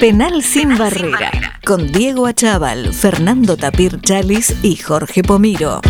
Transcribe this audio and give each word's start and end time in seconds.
Penal 0.00 0.42
sin 0.42 0.76
barrera, 0.78 1.30
con 1.64 1.90
Diego 1.92 2.26
Achával, 2.26 2.92
Fernando 2.94 3.56
Tapir 3.56 4.00
Chalis 4.00 4.54
y 4.62 4.76
Jorge 4.76 5.22
Pomiro. 5.22 5.80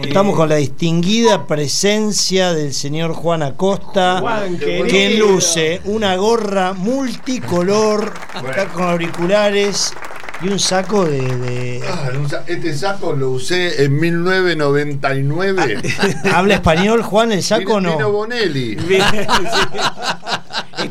Estamos 0.00 0.36
con 0.36 0.48
la 0.48 0.56
distinguida 0.56 1.46
presencia 1.46 2.52
del 2.54 2.72
señor 2.72 3.12
Juan 3.14 3.42
Acosta, 3.42 4.18
Juan, 4.20 4.58
que 4.58 5.16
luce 5.18 5.80
una 5.84 6.14
gorra 6.16 6.72
multicolor, 6.72 8.12
está 8.48 8.66
con 8.66 8.84
auriculares 8.88 9.92
y 10.42 10.48
un 10.48 10.58
saco 10.58 11.04
de... 11.04 11.20
de- 11.20 11.82
Ah, 11.88 12.10
Este 12.46 12.76
saco 12.76 13.12
lo 13.12 13.30
usé 13.30 13.84
en 13.84 13.98
1999. 13.98 15.80
¿Habla 16.32 16.54
español, 16.54 17.02
Juan, 17.02 17.32
el 17.32 17.42
saco 17.42 17.74
o 17.74 17.80
no? 17.80 18.10
Bonelli. 18.10 18.74
Bien, 18.76 19.02
sí. 19.12 19.16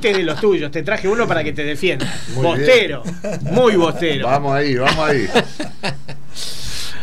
Este 0.03 0.11
es 0.11 0.17
de 0.17 0.23
los 0.25 0.41
tuyos, 0.41 0.69
te 0.69 0.83
traje 0.83 1.07
uno 1.07 1.25
para 1.25 1.45
que 1.45 1.53
te 1.53 1.63
defienda. 1.63 2.13
Muy 2.35 2.43
bostero, 2.43 3.03
muy 3.43 3.77
bostero. 3.77 4.27
Vamos 4.27 4.53
ahí, 4.53 4.75
vamos 4.75 4.99
ahí. 4.99 5.29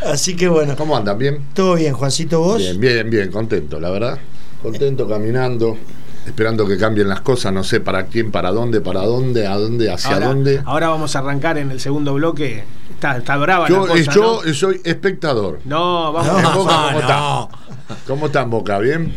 Así 0.04 0.36
que 0.36 0.46
bueno, 0.48 0.76
¿Cómo 0.76 0.94
andan? 0.94 1.16
¿Bien? 1.16 1.46
todo 1.54 1.76
bien, 1.76 1.94
Juancito, 1.94 2.40
vos. 2.40 2.58
Bien, 2.58 2.78
bien, 2.78 3.08
bien, 3.08 3.30
contento, 3.32 3.80
la 3.80 3.88
verdad. 3.88 4.18
Contento 4.62 5.08
caminando, 5.08 5.78
esperando 6.26 6.66
que 6.66 6.76
cambien 6.76 7.08
las 7.08 7.22
cosas, 7.22 7.54
no 7.54 7.64
sé 7.64 7.80
para 7.80 8.04
quién, 8.04 8.30
para 8.30 8.50
dónde, 8.50 8.82
para 8.82 9.00
dónde, 9.00 9.46
a 9.46 9.56
dónde, 9.56 9.90
hacia 9.90 10.16
ahora, 10.16 10.26
dónde. 10.26 10.62
ahora 10.66 10.88
vamos 10.90 11.16
a 11.16 11.20
arrancar 11.20 11.56
en 11.56 11.70
el 11.70 11.80
segundo 11.80 12.12
bloque. 12.12 12.64
Está, 13.00 13.16
está 13.16 13.38
brava 13.38 13.66
Yo, 13.66 13.86
la 13.86 13.92
cosa, 13.94 14.12
yo 14.12 14.42
¿no? 14.44 14.52
soy 14.52 14.78
espectador. 14.84 15.60
No, 15.64 16.12
vamos 16.12 16.38
¿En 16.38 16.44
a 16.44 16.48
Boca 16.50 16.72
no, 16.72 16.82
cómo 16.84 16.90
no. 16.92 17.00
está? 17.00 17.48
¿Cómo 18.06 18.26
está 18.26 18.42
en 18.42 18.50
Boca? 18.50 18.78
¿Bien? 18.78 19.14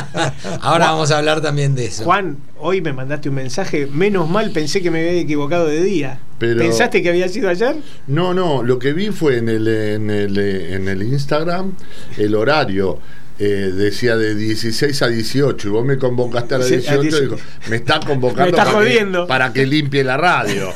Ahora 0.60 0.92
vamos 0.92 1.10
a 1.10 1.18
hablar 1.18 1.40
también 1.40 1.74
de 1.74 1.86
eso. 1.86 2.04
Juan, 2.04 2.36
hoy 2.60 2.80
me 2.82 2.92
mandaste 2.92 3.28
un 3.28 3.34
mensaje. 3.34 3.88
Menos 3.88 4.28
mal 4.30 4.52
pensé 4.52 4.80
que 4.80 4.92
me 4.92 5.00
había 5.00 5.20
equivocado 5.20 5.66
de 5.66 5.82
día. 5.82 6.20
Pero- 6.38 6.60
¿Pensaste 6.60 7.02
que 7.02 7.08
había 7.08 7.28
sido 7.28 7.48
ayer? 7.50 7.74
No, 8.06 8.32
no, 8.32 8.62
lo 8.62 8.78
que 8.78 8.92
vi 8.92 9.08
fue 9.08 9.38
en 9.38 9.48
el, 9.48 9.66
en 9.66 10.08
el, 10.08 10.38
en 10.38 10.86
el 10.86 11.02
Instagram 11.02 11.72
el 12.18 12.32
horario. 12.36 13.00
Eh, 13.38 13.70
decía 13.74 14.16
de 14.16 14.34
16 14.34 15.02
a 15.02 15.08
18 15.08 15.68
y 15.68 15.70
vos 15.70 15.84
me 15.84 15.98
convocaste 15.98 16.54
a 16.54 16.58
las 16.58 16.68
Sí, 16.68 16.74
a 16.74 16.78
18 16.78 17.00
y 17.00 17.02
18. 17.02 17.22
digo, 17.24 17.36
me 17.68 17.76
está 17.76 18.00
convocando 18.00 18.42
Me 18.44 18.48
está 18.50 18.64
para, 18.64 18.76
jodiendo. 18.78 19.22
Que, 19.24 19.28
para 19.28 19.52
que 19.52 19.66
limpie 19.66 20.04
la 20.04 20.16
radio 20.16 20.70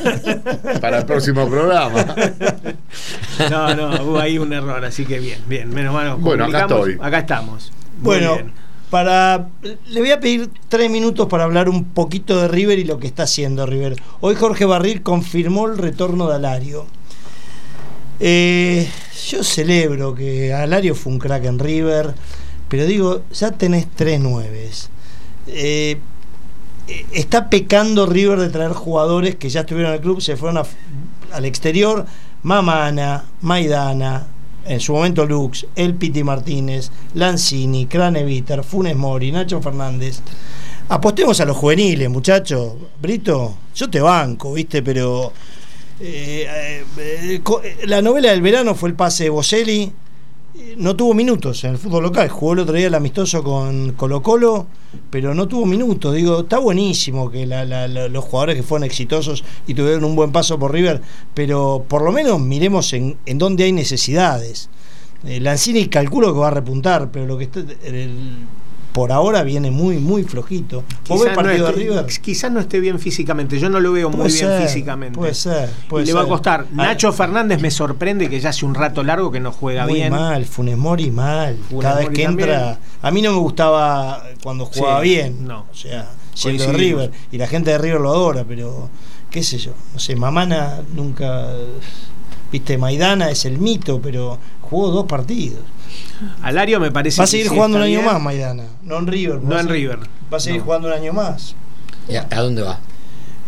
para 0.81 0.99
el 0.99 1.07
próximo 1.07 1.49
programa. 1.49 2.05
No, 3.51 3.75
no, 3.75 4.05
hubo 4.05 4.19
ahí 4.19 4.39
un 4.39 4.53
error, 4.53 4.85
así 4.85 5.07
que 5.07 5.19
bien, 5.19 5.41
bien. 5.49 5.71
Menos 5.71 5.95
mal. 5.95 6.17
Bueno, 6.17 6.45
acá 6.45 6.63
estoy. 6.63 6.99
Acá 7.01 7.21
estamos. 7.21 7.73
Muy 7.97 8.03
Bueno, 8.05 8.35
bien. 8.35 8.53
para 8.91 9.49
le 9.87 10.01
voy 10.01 10.11
a 10.11 10.21
pedir 10.21 10.51
tres 10.69 10.91
minutos 10.91 11.27
para 11.29 11.45
hablar 11.45 11.71
un 11.71 11.85
poquito 11.85 12.39
de 12.43 12.49
River 12.49 12.79
y 12.79 12.85
lo 12.85 12.99
que 12.99 13.07
está 13.07 13.23
haciendo 13.23 13.65
River. 13.65 13.97
Hoy 14.21 14.35
Jorge 14.35 14.67
Barril 14.67 15.01
confirmó 15.03 15.67
el 15.69 15.79
retorno 15.79 16.29
de 16.29 16.35
Alario. 16.37 16.87
Eh, 18.19 18.87
yo 19.29 19.43
celebro 19.43 20.15
que 20.15 20.53
Alario 20.53 20.95
fue 20.95 21.13
un 21.13 21.19
crack 21.19 21.45
en 21.45 21.59
River, 21.59 22.15
pero 22.71 22.87
digo, 22.87 23.23
ya 23.33 23.51
tenés 23.51 23.89
tres 23.95 24.21
nueves. 24.21 24.91
Eh, 25.49 25.99
está 27.13 27.51
pecando 27.51 28.07
River 28.07 28.39
de 28.39 28.49
traer 28.49 28.73
jugadores 28.73 29.35
que 29.35 29.51
ya 29.51 29.61
estuvieron 29.61 29.91
en 29.91 29.97
el 29.97 30.01
club, 30.01 30.23
se 30.23 30.37
fueron 30.37 30.65
al 31.33 31.45
exterior. 31.45 32.07
Mamana, 32.45 33.25
Maidana, 33.43 34.29
en 34.65 34.79
su 34.79 34.93
momento 34.93 35.27
Lux, 35.27 35.67
El 35.75 35.97
Piti 35.97 36.23
Martínez, 36.23 36.91
Lanzini, 37.15 37.87
Craneviter, 37.87 38.63
Funes 38.63 38.97
Mori, 38.97 39.33
Nacho 39.33 39.61
Fernández. 39.61 40.21
Apostemos 40.89 41.41
a 41.41 41.45
los 41.45 41.57
juveniles, 41.57 42.09
muchachos. 42.09 42.75
Brito, 43.03 43.57
yo 43.75 43.91
te 43.91 44.01
banco, 44.01 44.53
¿viste? 44.53 44.81
Pero 44.83 45.33
eh, 46.01 46.85
eh, 46.99 47.41
la 47.87 48.01
novela 48.01 48.31
del 48.31 48.43
verano 48.43 48.77
fue 48.77 48.91
el 48.91 48.95
pase 48.95 49.25
de 49.25 49.31
Boselli. 49.31 49.93
No 50.77 50.97
tuvo 50.97 51.15
minutos 51.15 51.63
en 51.65 51.71
el 51.73 51.79
fútbol 51.79 52.03
local. 52.05 52.29
Jugó 52.29 52.53
el 52.55 52.59
otro 52.61 52.75
día 52.75 52.89
el 52.89 52.95
amistoso 52.95 53.43
con 53.43 53.93
Colo 53.93 54.21
Colo, 54.23 54.67
pero 55.09 55.33
no 55.35 55.47
tuvo 55.47 55.65
minutos. 55.65 56.15
Digo, 56.15 56.41
está 56.41 56.59
buenísimo 56.59 57.31
que 57.31 57.47
la- 57.47 57.65
la- 57.65 57.87
la- 57.89 58.09
los 58.09 58.25
jugadores 58.25 58.57
que 58.57 58.63
fueron 58.63 58.85
exitosos 58.85 59.45
y 59.67 59.75
tuvieron 59.75 60.05
un 60.05 60.17
buen 60.17 60.33
paso 60.33 60.59
por 60.59 60.73
River, 60.73 61.01
pero 61.35 61.85
por 61.89 62.03
lo 62.03 62.11
menos 62.13 62.41
miremos 62.41 62.93
en, 62.93 63.17
en 63.27 63.39
dónde 63.39 63.65
hay 63.65 63.73
necesidades. 63.73 64.69
Eh, 65.25 65.39
Lanzini 65.41 65.87
calculo 65.87 66.33
que 66.33 66.41
va 66.41 66.49
a 66.49 66.53
repuntar, 66.53 67.11
pero 67.13 67.27
lo 67.27 67.39
que 67.39 67.45
está, 67.45 67.61
por 68.93 69.13
ahora 69.13 69.43
viene 69.43 69.71
muy, 69.71 69.99
muy 69.99 70.25
flojito. 70.25 70.83
¿Vos 71.09 71.21
ves 71.25 71.31
Quizás 71.31 71.45
no, 71.45 71.67
de 71.67 71.73
River? 71.73 72.07
quizás 72.23 72.51
no 72.53 72.61
esté 72.61 72.81
bien 72.81 72.99
físicamente. 72.99 73.59
Yo 73.59 73.69
no 73.71 73.79
lo 73.81 73.93
veo 73.93 74.11
muy 74.11 74.31
bien 74.33 74.49
físicamente. 74.63 75.19
Puede 75.19 75.35
ser. 75.35 75.71
puede 75.89 76.05
y 76.05 76.07
le 76.09 76.13
va 76.15 76.23
a 76.23 76.27
costar. 76.27 76.67
Ah, 76.73 76.75
Nacho 76.87 77.13
Fernández 77.13 77.61
me 77.61 77.71
sorprende 77.71 78.29
que 78.29 78.41
ya 78.41 78.51
hace 78.51 78.67
un 78.67 78.75
rato 78.75 79.03
largo 79.03 79.31
que 79.31 79.39
no 79.41 79.53
juega 79.53 79.85
Muy 79.85 79.95
bien. 79.95 80.11
mal, 80.13 80.45
Funes 80.45 80.77
Mori 80.77 81.11
mal. 81.11 81.57
Funes 81.69 81.83
Cada 81.85 82.01
vez 82.01 82.09
que 82.11 82.23
entra. 82.25 82.79
A 83.03 83.11
mí 83.11 83.23
no 83.23 83.33
me 83.33 83.39
gustaba 83.39 84.25
cuando 84.43 84.67
jugaba 84.67 85.03
Sí, 85.03 85.09
bien. 85.09 85.47
no. 85.47 85.67
O 85.71 85.75
sea, 85.75 86.09
siendo 86.35 86.67
de. 86.67 86.73
River. 86.73 87.11
Y 87.31 87.39
la 87.39 87.47
gente 87.47 87.71
de 87.71 87.79
River 87.79 88.01
lo 88.01 88.11
adora, 88.11 88.45
pero 88.47 88.89
qué 89.31 89.43
sé 89.43 89.59
yo. 89.59 89.73
No 89.95 90.01
sé, 90.01 90.17
Mamana 90.17 90.81
nunca. 90.95 91.49
Viste, 92.51 92.77
Maidana 92.79 93.31
es 93.31 93.45
el 93.45 93.59
mito, 93.59 94.01
pero 94.03 94.39
jugó 94.63 94.91
dos 94.91 95.07
partidos. 95.07 95.61
Alario 96.43 96.81
me 96.81 96.91
parece 96.91 97.19
Va 97.19 97.25
a 97.25 97.27
seguir 97.27 97.49
jugando 97.49 97.77
un 97.79 97.83
año 97.85 98.01
bien. 98.01 98.05
más, 98.13 98.21
Maidana. 98.21 98.65
No 98.83 98.99
en 98.99 99.07
River. 99.07 99.43
No 99.43 99.51
va 99.51 99.57
a 99.57 99.61
en 99.61 99.67
seguir- 99.69 99.91
River. 99.91 99.99
Va 100.33 100.37
a 100.37 100.41
seguir 100.41 100.59
No. 100.61 100.65
jugando 100.65 100.89
un 100.89 100.95
año 100.95 101.13
más. 101.13 101.55
¿Y 102.09 102.17
a, 102.17 102.27
a 102.31 102.41
dónde 102.41 102.63
va? 102.63 102.79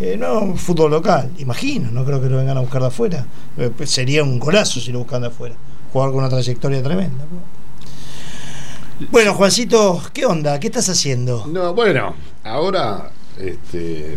Eh, 0.01 0.17
no, 0.19 0.57
fútbol 0.57 0.91
local, 0.91 1.31
imagino, 1.39 1.91
no 1.91 2.05
creo 2.05 2.21
que 2.21 2.29
lo 2.29 2.37
vengan 2.39 2.57
a 2.57 2.61
buscar 2.61 2.81
de 2.81 2.89
afuera. 2.89 3.27
Eh, 3.57 3.71
pues 3.77 3.91
sería 3.91 4.23
un 4.25 4.39
golazo 4.39 4.81
si 4.81 4.91
lo 4.91 4.99
buscan 5.01 5.21
de 5.23 5.29
afuera. 5.29 5.55
Jugar 5.93 6.11
con 6.11 6.19
una 6.21 6.29
trayectoria 6.29 6.83
tremenda. 6.83 7.25
Bueno, 9.11 9.35
Juancito, 9.35 10.01
¿qué 10.12 10.25
onda? 10.27 10.59
¿Qué 10.61 10.69
estás 10.69 10.89
haciendo? 10.89 11.47
No, 11.47 11.75
bueno, 11.75 12.15
ahora 12.45 13.11
este, 13.39 14.17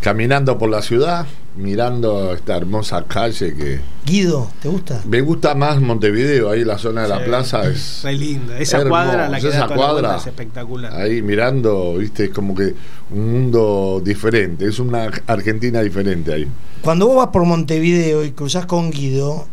caminando 0.00 0.56
por 0.58 0.70
la 0.70 0.82
ciudad, 0.82 1.26
mirando 1.56 2.32
esta 2.34 2.56
hermosa 2.56 3.04
calle 3.06 3.54
que 3.54 3.80
Guido, 4.06 4.50
¿te 4.62 4.68
gusta? 4.68 5.02
me 5.06 5.20
gusta 5.20 5.54
más 5.54 5.80
Montevideo, 5.80 6.48
ahí 6.50 6.64
la 6.64 6.78
zona 6.78 7.02
de 7.02 7.08
la 7.08 7.18
Sí. 7.18 7.24
plaza 7.26 7.62
es 7.68 8.00
Re 8.04 8.12
linda. 8.14 8.58
Esa 8.58 8.84
cuadra, 8.84 9.28
la 9.28 9.40
que 9.40 9.48
esa 9.48 9.58
da 9.60 9.66
toda 9.66 9.76
la 9.76 9.84
cuadra, 10.00 10.16
es 10.16 10.26
espectacular. 10.26 10.92
ahí 10.94 11.20
mirando, 11.22 11.96
viste, 11.98 12.24
es 12.24 12.30
como 12.30 12.54
que 12.54 12.74
un 13.10 13.32
mundo 13.32 14.00
diferente, 14.04 14.66
es 14.66 14.78
una 14.78 15.10
Argentina 15.26 15.80
diferente 15.82 16.32
ahí. 16.32 16.48
Cuando 16.82 17.06
vos 17.08 17.16
vas 17.16 17.28
por 17.28 17.44
Montevideo 17.44 18.24
y 18.24 18.30
cruzás 18.30 18.66
con 18.66 18.90
Guido, 18.90 19.46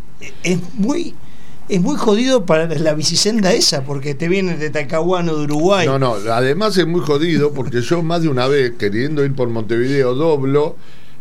es 0.44 0.60
muy 0.76 1.14
es 1.70 1.82
muy 1.82 1.98
jodido 1.98 2.46
para 2.46 2.68
la 2.68 2.94
bicisenda 2.94 3.52
esa, 3.52 3.84
porque 3.84 4.16
te 4.16 4.28
vienen 4.28 4.60
de 4.60 4.70
Talcahuano, 4.70 5.36
de 5.36 5.44
Uruguay. 5.44 5.86
No, 5.86 6.00
no, 6.00 6.16
además 6.32 6.78
es 6.78 6.88
muy 6.88 7.02
jodido 7.02 7.52
porque 7.54 7.82
yo 7.82 8.02
más 8.04 8.22
de 8.22 8.30
una 8.30 8.48
vez 8.48 8.74
queriendo 8.78 9.26
ir 9.26 9.36
por 9.36 9.50
Montevideo 9.50 10.16
doblo 10.16 10.76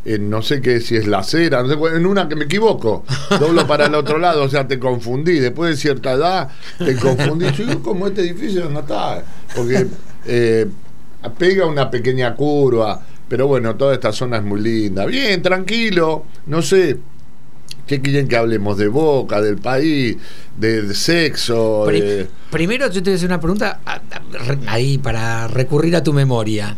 en 0.04 0.30
no 0.30 0.40
sé 0.40 0.60
qué 0.60 0.80
si 0.80 0.96
es 0.96 1.08
la 1.08 1.18
acera, 1.18 1.64
no 1.64 1.68
sé 1.68 1.96
en 1.96 2.06
una 2.06 2.28
que 2.28 2.36
me 2.36 2.44
equivoco, 2.44 3.04
doblo 3.40 3.66
para 3.66 3.86
el 3.86 3.94
otro 3.96 4.18
lado, 4.18 4.44
o 4.44 4.48
sea, 4.48 4.68
te 4.68 4.78
confundí, 4.78 5.40
después 5.40 5.70
de 5.70 5.76
cierta 5.76 6.12
edad 6.12 6.48
te 6.78 6.94
confundí, 6.96 7.46
yo 7.50 7.82
¿cómo 7.82 8.06
este 8.06 8.20
edificio 8.20 8.70
no 8.70 8.80
está? 8.80 9.24
Porque 9.54 9.88
eh, 10.26 10.66
pega 11.36 11.66
una 11.66 11.90
pequeña 11.90 12.36
curva, 12.36 13.02
pero 13.28 13.48
bueno, 13.48 13.74
toda 13.74 13.94
esta 13.94 14.12
zona 14.12 14.36
es 14.36 14.44
muy 14.44 14.60
linda, 14.60 15.06
bien, 15.06 15.42
tranquilo, 15.42 16.24
no 16.46 16.62
sé. 16.62 16.98
¿Qué 17.86 18.00
quieren 18.00 18.26
que 18.28 18.36
hablemos? 18.36 18.76
¿De 18.78 18.88
boca, 18.88 19.40
del 19.40 19.58
país, 19.58 20.16
de, 20.58 20.82
de 20.82 20.94
sexo? 20.94 21.84
Pri- 21.86 22.00
de- 22.00 22.28
Primero 22.50 22.86
yo 22.90 23.02
te 23.02 23.10
voy 23.10 23.12
a 23.12 23.16
hacer 23.16 23.28
una 23.28 23.40
pregunta 23.40 23.80
ahí 24.66 24.98
para 24.98 25.46
recurrir 25.48 25.94
a 25.96 26.02
tu 26.02 26.12
memoria. 26.12 26.76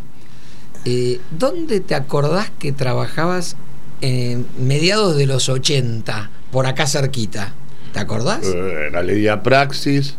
Eh, 0.84 1.20
¿Dónde 1.30 1.80
te 1.80 1.94
acordás 1.94 2.50
que 2.58 2.72
trabajabas 2.72 3.56
en 4.00 4.46
mediados 4.58 5.16
de 5.16 5.26
los 5.26 5.48
80, 5.48 6.30
por 6.50 6.66
acá 6.66 6.86
cerquita? 6.86 7.52
¿Te 7.92 8.00
acordás? 8.00 8.40
Eh, 8.44 8.88
la 8.92 9.02
Praxis. 9.42 10.14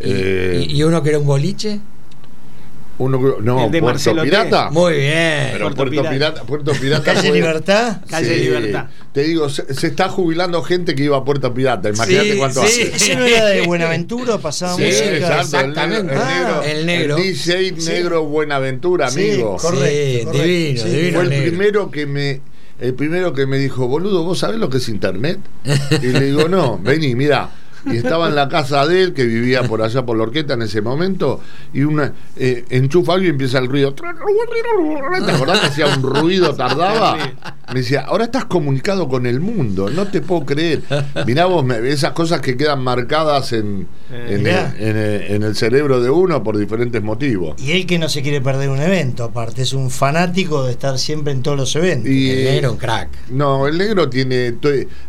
¿Y, 0.00 0.10
eh, 0.10 0.66
y 0.68 0.82
uno 0.82 1.02
que 1.02 1.10
era 1.10 1.18
un 1.18 1.26
boliche? 1.26 1.80
Uno 2.98 3.18
no, 3.40 3.64
El 3.66 3.70
de 3.72 3.80
Puerto 3.80 3.84
Marcelo 3.86 4.22
T. 4.22 4.28
Pirata. 4.28 4.70
Muy 4.70 4.94
bien. 4.94 5.48
Pero 5.52 5.64
Puerto 5.64 5.76
Puerto, 5.76 5.90
Pirata. 5.90 6.10
Pirata. 6.10 6.42
Puerto 6.44 6.72
Pirata. 6.72 7.02
Calle 7.04 7.28
fue- 7.28 7.36
Libertad. 7.38 7.96
Calle 8.08 8.36
Libertad. 8.36 8.86
Te 9.12 9.22
digo, 9.24 9.48
se, 9.48 9.74
se 9.74 9.86
está 9.88 10.08
jubilando 10.08 10.62
gente 10.62 10.94
que 10.94 11.04
iba 11.04 11.16
a 11.16 11.24
Puerto 11.24 11.52
Pirata. 11.52 11.88
Imagínate 11.88 12.32
Sí, 12.32 12.38
cuánto 12.38 12.60
sí. 12.66 12.82
hace. 12.82 12.96
Ese 12.96 13.16
no 13.16 13.24
era 13.24 13.46
de 13.46 13.62
Buenaventura, 13.62 14.38
pasaba 14.38 14.76
Sí, 14.76 14.82
música. 14.82 15.16
exacto, 15.16 15.42
exactamente. 15.42 16.12
El, 16.14 16.18
Ah, 16.20 16.34
negro, 16.34 16.62
el 16.62 16.86
negro. 16.86 17.16
DJ 17.16 17.74
Sí. 17.80 17.88
Negro 17.90 18.24
Buenaventura, 18.24 19.10
Sí, 19.10 19.30
amigo. 19.30 19.56
correcto, 19.56 19.86
Sí, 19.86 20.24
correcto. 20.24 20.42
divino, 20.44 20.82
Sí, 20.82 20.88
divino. 20.90 21.14
Fue 21.14 21.22
el 21.24 21.30
negro. 21.30 21.48
primero 21.50 21.90
que 21.90 22.06
me. 22.06 22.40
El 22.80 22.94
primero 22.94 23.32
que 23.32 23.46
me 23.46 23.56
dijo, 23.58 23.86
boludo, 23.86 24.24
¿vos 24.24 24.40
sabés 24.40 24.58
lo 24.58 24.68
que 24.68 24.78
es 24.78 24.88
internet? 24.88 25.38
Y 26.02 26.06
le 26.08 26.20
digo, 26.26 26.48
no, 26.48 26.78
vení, 26.82 27.14
mira. 27.14 27.48
Y 27.86 27.96
estaba 27.98 28.28
en 28.28 28.34
la 28.34 28.48
casa 28.48 28.86
de 28.86 29.02
él, 29.02 29.12
que 29.14 29.24
vivía 29.24 29.62
por 29.64 29.82
allá 29.82 30.04
por 30.06 30.16
la 30.16 30.22
orquesta 30.24 30.54
en 30.54 30.62
ese 30.62 30.80
momento, 30.80 31.40
y 31.72 31.82
una 31.82 32.12
eh, 32.36 32.64
enchufa 32.70 33.14
algo 33.14 33.26
y 33.26 33.28
empieza 33.30 33.58
el 33.58 33.68
ruido. 33.68 33.94
¿Te 33.94 35.30
acordás 35.32 35.60
que 35.60 35.66
hacía 35.66 35.86
un 35.86 36.02
ruido, 36.02 36.54
tardaba? 36.54 37.16
Me 37.72 37.80
decía, 37.80 38.00
ahora 38.02 38.24
estás 38.24 38.44
comunicado 38.46 39.08
con 39.08 39.26
el 39.26 39.40
mundo, 39.40 39.88
no 39.90 40.06
te 40.06 40.20
puedo 40.20 40.44
creer. 40.44 40.82
Mirá 41.26 41.46
vos, 41.46 41.64
esas 41.84 42.12
cosas 42.12 42.40
que 42.40 42.56
quedan 42.56 42.82
marcadas 42.82 43.52
en, 43.52 43.86
Eh, 44.12 44.26
en, 44.38 44.46
el, 44.46 44.88
en 44.88 44.96
el- 44.96 45.22
en 45.34 45.42
el 45.42 45.56
cerebro 45.56 46.00
de 46.00 46.10
uno 46.10 46.42
por 46.42 46.56
diferentes 46.56 47.02
motivos. 47.02 47.60
Y 47.60 47.72
él 47.72 47.86
que 47.86 47.98
no 47.98 48.08
se 48.08 48.22
quiere 48.22 48.40
perder 48.40 48.68
un 48.68 48.80
evento, 48.80 49.24
aparte, 49.24 49.62
es 49.62 49.72
un 49.72 49.90
fanático 49.90 50.64
de 50.64 50.72
estar 50.72 50.98
siempre 50.98 51.32
en 51.32 51.42
todos 51.42 51.56
los 51.56 51.74
eventos. 51.76 52.08
Y, 52.10 52.30
El 52.30 52.44
negro, 52.44 52.76
crack. 52.76 53.08
No, 53.30 53.66
el 53.66 53.76
negro 53.78 54.08
tiene, 54.08 54.54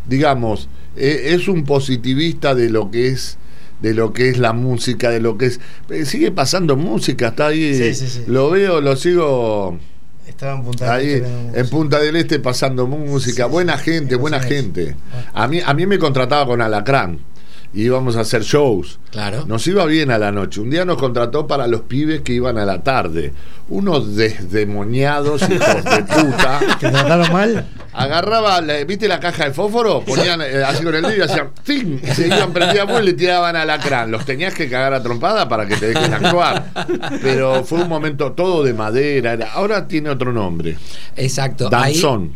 digamos, 0.08 0.68
eh, 0.96 1.34
es 1.34 1.48
un 1.48 1.64
positivista 1.64 2.56
de 2.56 2.70
lo 2.70 2.92
que 2.92 3.08
es 3.10 3.38
de 3.82 3.94
lo 3.94 4.14
que 4.14 4.30
es 4.30 4.38
la 4.38 4.54
música, 4.54 5.10
de 5.10 5.20
lo 5.20 5.38
que 5.38 5.48
es 5.48 5.60
eh, 5.90 6.06
sigue 6.06 6.32
pasando 6.32 6.76
música, 6.78 7.28
está 7.30 7.48
ahí, 7.48 7.76
Sí, 7.76 7.94
sí, 7.94 8.08
sí. 8.08 8.24
lo 8.28 8.50
veo, 8.50 8.80
lo 8.82 8.96
sigo 8.96 9.78
Estaba 10.28 10.56
en 10.58 10.64
Punta 10.64 10.86
del 10.86 10.94
ahí 10.94 11.14
Este, 11.14 11.60
en 11.60 11.70
Punta 11.70 12.00
del 12.00 12.16
Este 12.16 12.40
pasando 12.40 12.88
música, 12.88 13.46
buena 13.46 13.78
gente, 13.78 14.16
buena 14.16 14.40
gente. 14.40 14.96
A 15.34 15.48
mí 15.48 15.60
a 15.64 15.74
mí 15.74 15.86
me 15.86 16.00
contrataba 16.00 16.46
con 16.46 16.62
Alacrán 16.62 17.20
y 17.74 17.84
íbamos 17.84 18.16
a 18.16 18.22
hacer 18.22 18.42
shows. 18.44 19.00
Claro. 19.12 19.46
Nos 19.48 19.68
iba 19.68 19.86
bien 19.86 20.10
a 20.10 20.18
la 20.18 20.32
noche. 20.32 20.62
Un 20.62 20.70
día 20.70 20.86
nos 20.86 20.98
contrató 20.98 21.46
para 21.46 21.68
los 21.68 21.82
pibes 21.82 22.22
que 22.22 22.32
iban 22.32 22.58
a 22.58 22.64
la 22.66 22.82
tarde. 22.84 23.34
Unos 23.68 24.16
desdemoniados 24.16 25.42
hijos 25.42 25.84
de 25.84 26.04
puta. 26.04 26.60
¿Te 26.80 26.90
trataron 26.90 27.34
mal? 27.34 27.68
Agarraba, 27.96 28.62
la- 28.62 28.84
¿viste 28.84 29.08
la 29.08 29.20
caja 29.20 29.46
de 29.46 29.54
fósforo? 29.54 30.02
Ponían 30.02 30.42
eh, 30.42 30.64
así 30.66 30.84
con 30.84 30.94
el 30.96 31.02
dedo 31.02 31.16
y 31.16 31.22
hacían 31.22 31.52
¡ting! 31.64 32.00
Y 32.04 32.08
se 32.14 32.28
iban, 32.28 32.52
prendían 32.52 32.88
fuego 32.88 33.02
y 33.02 33.06
le 33.06 33.14
tiraban 33.14 33.56
al 33.56 33.70
acrán. 33.70 34.12
Los 34.12 34.26
tenías 34.26 34.54
que 34.54 34.70
cagar 34.70 34.94
a 34.94 35.02
trompada 35.02 35.48
para 35.48 35.66
que 35.66 35.78
te 35.78 35.88
dejen 35.88 36.14
actuar. 36.14 36.72
Pero 37.22 37.64
fue 37.64 37.82
un 37.82 37.90
momento 37.90 38.34
todo 38.34 38.64
de 38.64 38.74
madera. 38.74 39.34
era- 39.34 39.52
ahora 39.54 39.88
tiene 39.88 40.10
otro 40.10 40.34
nombre. 40.34 40.78
Exacto. 41.16 41.70
Ahí, 41.72 41.94
Danzón. 41.94 42.34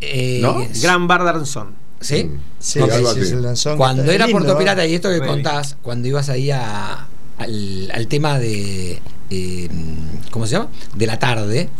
eh, 0.00 0.40
¿No? 0.42 0.66
Gran 0.82 1.06
Bar 1.06 1.24
Danzón. 1.24 1.74
¿Sí? 2.00 2.30
Sí, 2.58 2.78
Ok. 2.80 2.90
sí, 2.92 2.98
sí, 2.98 3.06
así. 3.06 3.20
es 3.20 3.32
el 3.32 3.42
danzón 3.42 3.72
que 3.74 3.78
Cuando 3.78 4.10
era 4.12 4.26
lindo, 4.26 4.40
Puerto. 4.40 4.58
Pirata, 4.58 4.84
y 4.86 4.94
esto 4.94 5.08
que 5.08 5.18
Muy 5.18 5.26
contás, 5.28 5.76
cuando 5.80 6.06
ibas 6.08 6.28
ahí 6.28 6.50
a, 6.50 7.06
al, 7.38 7.90
al 7.94 8.06
tema 8.08 8.38
de. 8.38 9.00
eh, 9.30 9.68
¿Cómo 10.30 10.46
se 10.46 10.52
llama? 10.52 10.68
De 10.94 11.06
la 11.06 11.18
tarde, 11.18 11.70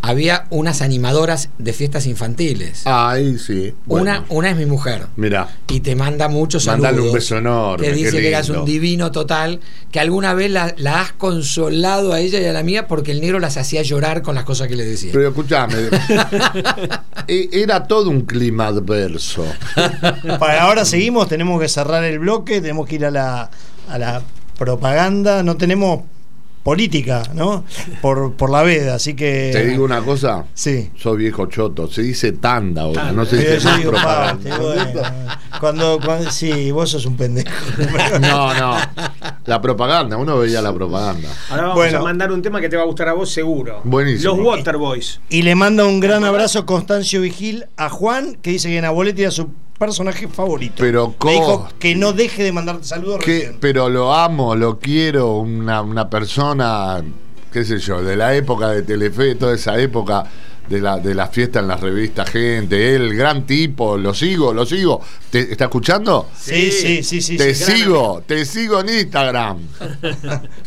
había 0.00 0.46
unas 0.50 0.80
animadoras 0.80 1.50
de 1.58 1.72
fiestas 1.74 2.06
infantiles. 2.06 2.82
Ahí 2.86 3.38
sí. 3.38 3.74
Bueno, 3.84 4.02
Una, 4.04 4.24
una 4.30 4.50
es 4.50 4.56
mi 4.56 4.64
mujer. 4.66 5.06
Mirá. 5.16 5.48
Y 5.68 5.80
te 5.80 5.94
manda 5.96 6.28
muchos 6.28 6.64
saludos. 6.64 6.90
Mandale 6.92 7.08
un 7.08 7.14
beso 7.14 7.36
enorme, 7.36 7.84
Que 7.86 7.92
qué 7.92 7.96
dice 7.98 8.20
que 8.20 8.28
eras 8.28 8.48
un 8.48 8.64
divino 8.64 9.12
total. 9.12 9.60
Que 9.92 10.00
alguna 10.00 10.32
vez 10.34 10.50
la, 10.50 10.72
la 10.78 11.02
has 11.02 11.12
consolado 11.12 12.12
a 12.14 12.20
ella 12.20 12.40
y 12.40 12.44
a 12.46 12.52
la 12.52 12.62
mía 12.62 12.86
porque 12.88 13.10
el 13.12 13.20
negro 13.20 13.38
las 13.38 13.56
hacía 13.58 13.82
llorar 13.82 14.22
con 14.22 14.34
las 14.34 14.44
cosas 14.44 14.68
que 14.68 14.76
le 14.76 14.84
decía. 14.86 15.10
Pero 15.12 15.28
escúchame. 15.28 15.74
e- 17.28 17.48
Era 17.52 17.84
todo 17.86 18.08
un 18.10 18.22
clima 18.22 18.68
adverso. 18.68 19.44
Para 20.38 20.62
ahora 20.62 20.84
seguimos, 20.84 21.28
tenemos 21.28 21.60
que 21.60 21.68
cerrar 21.68 22.04
el 22.04 22.18
bloque, 22.18 22.60
tenemos 22.60 22.86
que 22.86 22.94
ir 22.96 23.04
a 23.04 23.10
la, 23.10 23.50
a 23.88 23.98
la 23.98 24.22
propaganda, 24.60 25.42
no 25.42 25.56
tenemos 25.56 26.02
política, 26.62 27.22
¿no? 27.34 27.64
Por, 28.02 28.34
por 28.34 28.50
la 28.50 28.62
veda, 28.62 28.96
así 28.96 29.14
que... 29.14 29.48
Te 29.50 29.64
digo 29.64 29.82
una 29.82 30.02
cosa. 30.02 30.44
Sí. 30.52 30.90
Soy 30.94 31.16
viejo 31.16 31.46
choto. 31.46 31.90
Se 31.90 32.02
dice 32.02 32.32
tanda 32.32 32.82
ahora. 32.82 33.00
Tanda. 33.04 33.12
No 33.14 33.24
se 33.24 33.36
dice 33.38 33.58
yo 33.60 33.64
más 33.70 33.78
digo, 33.78 33.90
propaganda. 33.92 34.50
parte, 34.50 34.62
bueno, 34.62 35.02
cuando, 35.58 35.98
cuando, 36.04 36.30
sí, 36.30 36.70
vos 36.70 36.90
sos 36.90 37.06
un 37.06 37.16
pendejo. 37.16 37.48
No, 38.20 38.52
no. 38.52 38.76
La 39.46 39.62
propaganda, 39.62 40.18
uno 40.18 40.36
veía 40.38 40.60
la 40.60 40.74
propaganda. 40.74 41.30
Ahora 41.48 41.62
vamos 41.62 41.76
Bueno. 41.76 41.98
a 41.98 42.02
mandar 42.02 42.30
un 42.30 42.42
tema 42.42 42.60
que 42.60 42.68
te 42.68 42.76
va 42.76 42.82
a 42.82 42.86
gustar 42.86 43.08
a 43.08 43.14
vos 43.14 43.30
seguro. 43.32 43.80
Buenísimo. 43.84 44.36
Los 44.36 44.44
Waterboys. 44.46 45.18
Y 45.30 45.40
le 45.40 45.54
manda 45.54 45.86
un 45.86 45.98
gran 45.98 46.24
abrazo 46.24 46.66
Constancio 46.66 47.22
Vigil 47.22 47.64
a 47.78 47.88
Juan, 47.88 48.34
que 48.42 48.50
dice 48.50 48.68
que 48.68 48.76
en 48.76 48.84
Aboletti 48.84 49.22
era 49.22 49.30
su 49.30 49.48
personaje 49.80 50.28
favorito. 50.28 50.74
Pero 50.78 51.14
Me 51.24 51.32
dijo 51.32 51.68
que 51.80 51.96
no 51.96 52.12
deje 52.12 52.44
de 52.44 52.52
mandarte 52.52 52.84
saludos 52.84 53.20
Que, 53.24 53.32
recién. 53.32 53.56
pero 53.60 53.88
lo 53.88 54.14
amo, 54.14 54.54
lo 54.54 54.78
quiero, 54.78 55.38
una, 55.38 55.80
una 55.80 56.08
persona, 56.08 57.02
qué 57.52 57.64
sé 57.64 57.78
yo, 57.78 58.02
de 58.02 58.14
la 58.16 58.34
época 58.36 58.68
de 58.68 58.82
Telefe, 58.82 59.34
toda 59.34 59.54
esa 59.54 59.80
época 59.80 60.26
de 60.70 60.80
la, 60.80 60.98
de 60.98 61.16
la 61.16 61.26
fiesta 61.26 61.58
en 61.58 61.66
las 61.66 61.80
revistas, 61.80 62.30
gente, 62.30 62.94
él, 62.94 63.12
gran 63.16 63.44
tipo, 63.44 63.98
lo 63.98 64.14
sigo, 64.14 64.54
lo 64.54 64.64
sigo. 64.64 65.00
¿Te, 65.28 65.50
¿Está 65.50 65.64
escuchando? 65.64 66.28
Sí, 66.40 66.70
sí, 66.70 67.02
sí, 67.02 67.20
sí. 67.20 67.36
te 67.36 67.56
sí. 67.56 67.72
sigo, 67.72 68.22
te 68.24 68.44
sigo 68.44 68.80
en 68.80 68.88
Instagram. 69.00 69.58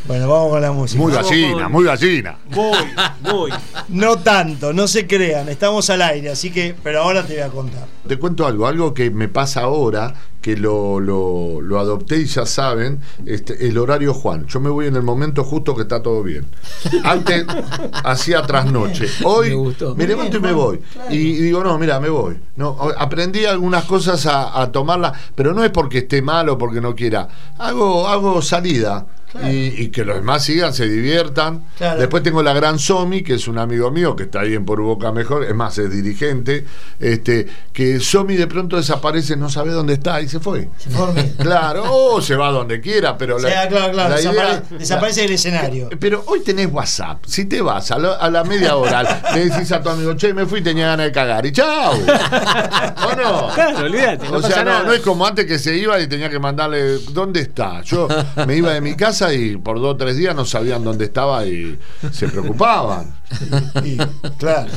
Bueno, 0.05 0.27
vamos 0.27 0.49
con 0.49 0.61
la 0.61 0.71
música. 0.73 1.01
Muy 1.01 1.13
Vamos 1.13 1.29
gallina, 1.29 1.63
con- 1.63 1.71
muy 1.71 1.85
gallina. 1.85 2.37
Voy, 2.53 2.77
voy. 3.21 3.51
No 3.87 4.17
tanto, 4.17 4.73
no 4.73 4.85
se 4.89 5.07
crean, 5.07 5.47
estamos 5.47 5.89
al 5.89 6.01
aire, 6.01 6.29
así 6.31 6.51
que, 6.51 6.75
pero 6.83 7.03
ahora 7.03 7.23
te 7.25 7.35
voy 7.35 7.43
a 7.43 7.47
contar. 7.47 7.87
Te 8.05 8.17
cuento 8.19 8.45
algo, 8.45 8.67
algo 8.67 8.93
que 8.93 9.09
me 9.09 9.29
pasa 9.29 9.61
ahora, 9.61 10.13
que 10.43 10.57
lo, 10.57 10.99
lo, 10.99 11.61
lo 11.61 11.79
adopté 11.79 12.17
y 12.17 12.25
ya 12.25 12.45
saben, 12.45 12.99
este, 13.25 13.65
el 13.65 13.77
horario 13.77 14.13
Juan. 14.13 14.45
Yo 14.47 14.59
me 14.59 14.69
voy 14.69 14.87
en 14.87 14.97
el 14.97 15.01
momento 15.01 15.45
justo 15.45 15.73
que 15.73 15.83
está 15.83 16.03
todo 16.03 16.21
bien. 16.21 16.45
Antes 17.05 17.45
hacía 18.03 18.41
trasnoche. 18.41 19.07
Hoy 19.23 19.49
Me 19.51 19.55
gustó. 19.55 19.95
me 19.95 20.05
levanto 20.05 20.37
y 20.37 20.39
me 20.41 20.51
voy. 20.51 20.81
Y, 21.09 21.15
y 21.15 21.41
digo, 21.43 21.63
no, 21.63 21.79
mira, 21.79 21.99
me 22.01 22.09
voy. 22.09 22.37
No, 22.57 22.77
aprendí 22.97 23.45
algunas 23.45 23.85
cosas 23.85 24.25
a, 24.25 24.61
a 24.61 24.69
tomarlas, 24.71 25.13
pero 25.33 25.53
no 25.53 25.63
es 25.63 25.71
porque 25.71 25.99
esté 25.99 26.21
mal 26.21 26.49
o 26.49 26.57
porque 26.57 26.81
no 26.81 26.93
quiera. 26.93 27.29
Hago, 27.57 28.07
hago 28.09 28.41
salida. 28.41 29.07
Y, 29.49 29.81
y 29.83 29.87
que 29.89 30.05
los 30.05 30.15
demás 30.17 30.43
sigan, 30.43 30.73
se 30.73 30.87
diviertan. 30.87 31.63
Claro. 31.77 31.99
Después 31.99 32.21
tengo 32.23 32.43
la 32.43 32.53
gran 32.53 32.77
Somi, 32.79 33.23
que 33.23 33.33
es 33.35 33.47
un 33.47 33.57
amigo 33.57 33.89
mío 33.91 34.15
que 34.15 34.23
está 34.23 34.41
ahí 34.41 34.53
en 34.53 34.63
Por 34.65 34.81
Boca 34.81 35.11
Mejor, 35.11 35.43
es 35.43 35.55
más, 35.55 35.77
es 35.79 35.89
dirigente. 35.91 36.65
Este, 36.99 37.47
que 37.73 37.99
Somi 37.99 38.35
de 38.35 38.47
pronto 38.47 38.77
desaparece, 38.77 39.35
no 39.35 39.49
sabe 39.49 39.71
dónde 39.71 39.93
está 39.93 40.21
y 40.21 40.27
se 40.27 40.39
fue. 40.39 40.69
Se. 40.77 40.89
Claro, 41.43 41.83
o 41.89 42.21
se 42.21 42.35
va 42.35 42.49
donde 42.51 42.79
quiera, 42.79 43.17
pero 43.17 43.35
O 43.37 43.39
sea, 43.39 43.67
claro, 43.67 43.91
claro, 43.91 44.09
la 44.09 44.17
desapare- 44.19 44.31
idea- 44.33 44.63
desaparece 44.77 45.21
del 45.21 45.31
escenario. 45.31 45.89
Pero 45.99 46.23
hoy 46.27 46.41
tenés 46.41 46.71
WhatsApp. 46.71 47.23
Si 47.25 47.45
te 47.45 47.61
vas 47.61 47.89
a, 47.91 47.97
lo- 47.99 48.19
a 48.19 48.29
la 48.29 48.43
media 48.43 48.75
hora, 48.75 49.21
le 49.33 49.49
decís 49.49 49.71
a 49.71 49.81
tu 49.81 49.89
amigo, 49.89 50.13
che, 50.15 50.33
me 50.33 50.45
fui, 50.45 50.61
tenía 50.61 50.87
ganas 50.87 51.07
de 51.07 51.11
cagar. 51.11 51.45
Y 51.45 51.51
chao. 51.51 51.93
¿O 51.93 53.15
no? 53.15 53.49
Claro, 53.53 53.85
olvídate, 53.85 54.29
no 54.29 54.37
o 54.37 54.41
sea, 54.41 54.49
pasa 54.49 54.63
no, 54.63 54.71
nada. 54.71 54.83
no 54.83 54.93
es 54.93 55.01
como 55.01 55.25
antes 55.25 55.45
que 55.45 55.59
se 55.59 55.75
iba 55.75 55.99
y 55.99 56.07
tenía 56.07 56.29
que 56.29 56.39
mandarle, 56.39 56.99
¿dónde 57.11 57.41
está? 57.41 57.81
Yo 57.81 58.07
me 58.47 58.55
iba 58.57 58.71
de 58.73 58.81
mi 58.81 58.95
casa 58.95 59.22
y 59.31 59.57
por 59.57 59.79
dos 59.79 59.93
o 59.93 59.97
tres 59.97 60.17
días 60.17 60.35
no 60.35 60.43
sabían 60.45 60.83
dónde 60.83 61.05
estaba 61.05 61.45
y 61.45 61.79
se 62.11 62.27
preocupaban. 62.27 63.13
Claro. 64.37 64.71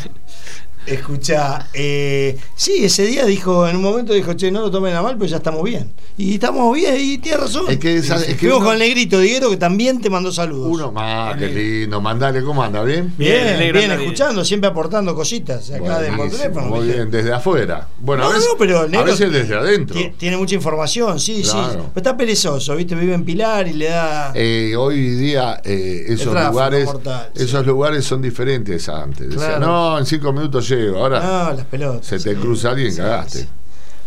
Escucha, 0.86 1.68
eh, 1.74 2.36
sí, 2.54 2.84
ese 2.84 3.04
día 3.06 3.24
dijo, 3.24 3.66
en 3.68 3.76
un 3.76 3.82
momento 3.82 4.12
dijo, 4.12 4.34
che, 4.34 4.50
no 4.50 4.60
lo 4.60 4.70
tomen 4.70 4.94
a 4.94 5.02
mal, 5.02 5.16
pero 5.18 5.26
ya 5.28 5.36
estamos 5.38 5.62
bien. 5.64 5.92
Y 6.18 6.34
estamos 6.34 6.74
bien, 6.74 6.94
y 6.98 7.18
tiene 7.18 7.38
razón. 7.38 7.64
Es 7.68 7.78
que 7.78 7.96
es 7.96 8.08
que 8.08 8.34
Fuimos 8.36 8.58
uno- 8.58 8.66
con 8.66 8.72
el 8.74 8.78
negrito 8.78 9.18
Diguero, 9.20 9.50
que 9.50 9.56
también 9.56 10.00
te 10.00 10.08
mandó 10.08 10.32
saludos. 10.32 10.68
Uno 10.70 10.92
más, 10.92 11.36
qué 11.36 11.48
lindo. 11.48 12.00
Mandale, 12.00 12.42
¿cómo 12.42 12.62
anda? 12.62 12.82
¿Bien? 12.84 13.12
Bien, 13.18 13.58
Bien, 13.58 13.72
bien, 13.72 13.90
escuchando, 13.92 14.44
siempre 14.44 14.70
aportando 14.70 15.14
cositas 15.14 15.70
acá 15.70 15.98
de 16.00 16.12
por 16.12 16.30
teléfono. 16.30 16.66
Muy 16.68 16.86
bien, 16.86 17.10
desde 17.10 17.32
afuera. 17.32 17.88
Bueno, 18.00 18.24
No, 18.24 18.30
a 18.30 18.32
veces, 18.34 18.48
no, 18.52 18.58
pero 18.58 18.78
el 18.80 18.86
a 18.86 18.88
negro 18.88 19.04
veces 19.06 19.32
desde 19.32 19.54
adentro. 19.56 19.96
Tie- 19.96 20.14
Tiene 20.16 20.36
mucha 20.36 20.54
información, 20.54 21.20
sí, 21.20 21.44
sí. 21.44 21.56
Pero 21.72 21.90
está 21.96 22.16
perezoso, 22.16 22.76
¿viste? 22.76 22.94
Vive 22.94 23.14
en 23.14 23.24
Pilar 23.24 23.66
y 23.68 23.72
le 23.74 23.86
da. 23.88 24.32
Eh, 24.34 24.74
hoy 24.76 25.10
día 25.10 25.60
eh, 25.64 26.04
esos 26.08 26.30
tráfico 26.32 26.52
lugares 26.52 26.84
mortal, 26.86 27.30
sí. 27.34 27.42
esos 27.44 27.66
lugares 27.66 28.04
son 28.04 28.22
diferentes 28.22 28.88
a 28.88 29.02
antes. 29.02 29.28
Decía, 29.28 29.46
Claro. 29.58 29.66
no, 29.66 29.98
en 29.98 30.06
cinco 30.06 30.32
minutos 30.32 30.66
llego. 30.76 30.98
Ahora 30.98 31.20
no, 31.20 31.52
las 31.56 31.66
pelotas. 31.66 32.06
se 32.06 32.18
te 32.18 32.34
sí. 32.34 32.40
cruza 32.40 32.70
alguien, 32.70 32.90
Sí, 32.92 32.98
cagaste. 32.98 33.38
sí. 33.40 33.48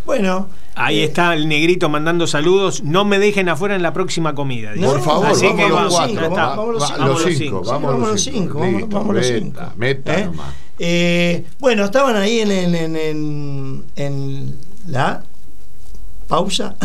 Bueno. 0.05 0.47
Ahí 0.75 0.99
eh, 0.99 1.03
está 1.05 1.33
el 1.33 1.47
negrito 1.49 1.89
mandando 1.89 2.25
saludos. 2.25 2.83
No 2.83 3.03
me 3.03 3.19
dejen 3.19 3.49
afuera 3.49 3.75
en 3.75 3.81
la 3.83 3.91
próxima 3.91 4.33
comida. 4.33 4.71
No, 4.75 4.87
Por 4.91 5.01
favor, 5.01 5.25
Así 5.27 5.45
vamos 5.47 5.61
que 5.61 5.67
los 5.69 5.77
vamos, 5.77 5.93
cuatro. 5.95 6.15
ya 6.15 6.27
está. 6.27 6.45
va- 6.47 6.55
vamos 6.55 6.73
los 6.73 6.83
va- 6.83 6.87
cinco. 6.87 6.99
los 7.05 7.07
Vamos 7.07 7.19
los 7.19 7.33
cinco, 7.33 7.63
cinco. 7.63 7.63
Vamos 7.65 8.09
los 8.09 8.21
cinco. 8.21 8.59
vamos, 8.59 8.89
vamos 8.89 9.15
los 9.15 9.29
meta, 9.29 9.39
cinco. 9.39 9.73
meta 9.77 10.19
¿Eh? 10.19 10.25
nomás. 10.25 10.53
Eh, 10.79 11.45
bueno, 11.59 11.83
estaban 11.85 12.15
ahí 12.15 12.39
en, 12.39 12.51
en, 12.51 12.75
en, 12.75 12.95
en- 12.95 13.83
en 13.97 14.55
la 14.87 15.21
pausa. 16.29 16.75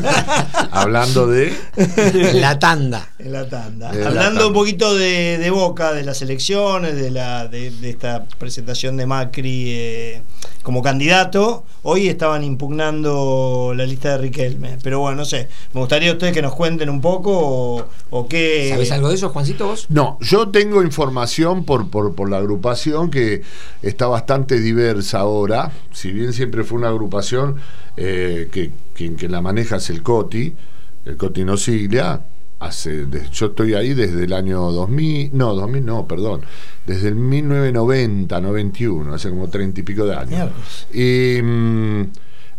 Hablando 0.72 1.26
de. 1.28 1.56
La 2.34 2.58
tanda. 2.58 3.08
en 3.18 3.32
la 3.32 3.48
tanda. 3.48 3.92
De 3.92 4.00
la 4.00 4.08
Hablando 4.08 4.30
tanda. 4.40 4.46
un 4.48 4.52
poquito 4.52 4.94
de, 4.94 5.38
de 5.38 5.50
Boca, 5.50 5.92
de 5.92 6.02
las 6.02 6.20
elecciones, 6.22 6.96
de, 6.96 7.10
la, 7.10 7.46
de, 7.48 7.70
de 7.70 7.90
esta 7.90 8.24
presentación 8.38 8.96
de 8.96 9.06
Macri 9.06 9.64
eh, 9.70 10.22
como 10.62 10.82
candidato. 10.82 11.64
Hoy 11.82 12.08
estaban 12.08 12.42
impugnando 12.44 13.72
la 13.74 13.86
lista 13.86 14.10
de 14.10 14.18
Riquelme. 14.18 14.76
Pero 14.82 14.98
bueno, 15.00 15.18
no 15.18 15.24
sé. 15.24 15.48
Me 15.72 15.80
gustaría 15.80 16.10
a 16.10 16.14
ustedes 16.14 16.34
que 16.34 16.42
nos 16.42 16.54
cuenten 16.54 16.90
un 16.90 17.00
poco 17.00 17.30
o, 17.32 17.86
o 18.10 18.28
qué. 18.28 18.68
¿Sabes 18.70 18.90
algo 18.90 19.08
de 19.08 19.14
eso, 19.14 19.30
Juancito, 19.30 19.68
vos? 19.68 19.86
No, 19.88 20.18
yo 20.20 20.48
tengo 20.48 20.82
información 20.82 21.64
por, 21.64 21.88
por, 21.90 22.14
por 22.14 22.28
la 22.28 22.38
agrupación 22.38 23.10
que 23.10 23.42
está 23.82 24.08
bastante 24.08 24.58
diversa 24.60 25.20
ahora. 25.20 25.70
Si 25.92 26.10
bien 26.10 26.32
siempre 26.32 26.64
fue 26.64 26.78
una 26.78 26.88
agrupación 26.88 27.56
eh, 27.96 28.48
que 28.50 28.70
quien, 28.94 29.14
quien 29.14 29.32
la 29.32 29.40
maneja 29.40 29.76
es 29.76 29.90
el 29.90 30.02
Coti, 30.02 30.52
el 31.04 31.16
Coti 31.16 31.44
no 31.44 31.56
hace, 32.60 33.06
yo 33.32 33.46
estoy 33.46 33.74
ahí 33.74 33.94
desde 33.94 34.24
el 34.24 34.32
año 34.32 34.70
2000, 34.70 35.30
no, 35.32 35.54
2000 35.54 35.84
no, 35.84 36.06
perdón, 36.06 36.42
desde 36.86 37.08
el 37.08 37.14
1990, 37.14 38.40
91, 38.40 39.14
hace 39.14 39.30
como 39.30 39.48
treinta 39.48 39.80
y 39.80 39.82
pico 39.82 40.04
de 40.04 40.14
años. 40.14 40.50
Y, 40.92 41.40
mm, 41.42 42.02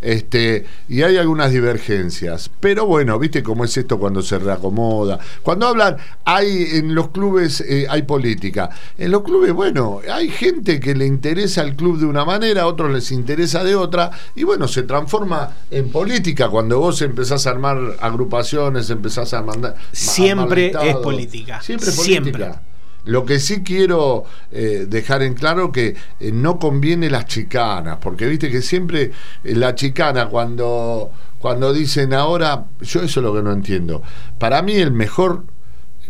este, 0.01 0.65
y 0.89 1.03
hay 1.03 1.17
algunas 1.17 1.51
divergencias. 1.51 2.49
Pero 2.59 2.85
bueno, 2.85 3.17
viste 3.19 3.43
cómo 3.43 3.65
es 3.65 3.77
esto 3.77 3.99
cuando 3.99 4.21
se 4.21 4.39
reacomoda. 4.39 5.19
Cuando 5.43 5.67
hablan, 5.67 5.97
hay 6.25 6.63
en 6.73 6.95
los 6.95 7.09
clubes 7.09 7.61
eh, 7.61 7.85
hay 7.89 8.03
política. 8.03 8.69
En 8.97 9.11
los 9.11 9.23
clubes, 9.23 9.53
bueno, 9.53 9.99
hay 10.11 10.29
gente 10.29 10.79
que 10.79 10.95
le 10.95 11.05
interesa 11.05 11.61
al 11.61 11.75
club 11.75 11.99
de 11.99 12.05
una 12.05 12.25
manera, 12.25 12.63
a 12.63 12.67
otros 12.67 12.91
les 12.91 13.11
interesa 13.11 13.63
de 13.63 13.75
otra. 13.75 14.11
Y 14.35 14.43
bueno, 14.43 14.67
se 14.67 14.83
transforma 14.83 15.55
en 15.69 15.91
política 15.91 16.49
cuando 16.49 16.79
vos 16.79 17.01
empezás 17.01 17.45
a 17.47 17.51
armar 17.51 17.97
agrupaciones, 17.99 18.89
empezás 18.89 19.33
a 19.33 19.41
mandar. 19.41 19.75
Siempre 19.91 20.73
es 20.83 20.95
política. 20.97 21.61
Siempre 21.61 21.89
es 21.89 21.95
Siempre. 21.95 22.70
Lo 23.05 23.25
que 23.25 23.39
sí 23.39 23.63
quiero 23.63 24.25
eh, 24.51 24.85
dejar 24.87 25.23
en 25.23 25.33
claro 25.33 25.71
que 25.71 25.95
eh, 26.19 26.31
no 26.31 26.59
conviene 26.59 27.09
las 27.09 27.25
chicanas, 27.25 27.97
porque 28.01 28.27
viste 28.27 28.49
que 28.49 28.61
siempre 28.61 29.11
eh, 29.43 29.55
la 29.55 29.73
chicana 29.73 30.27
cuando, 30.27 31.11
cuando 31.39 31.73
dicen 31.73 32.13
ahora, 32.13 32.65
yo 32.81 33.01
eso 33.01 33.19
es 33.19 33.23
lo 33.23 33.33
que 33.33 33.41
no 33.41 33.51
entiendo. 33.51 34.03
Para 34.37 34.61
mí 34.61 34.73
el 34.73 34.91
mejor 34.91 35.45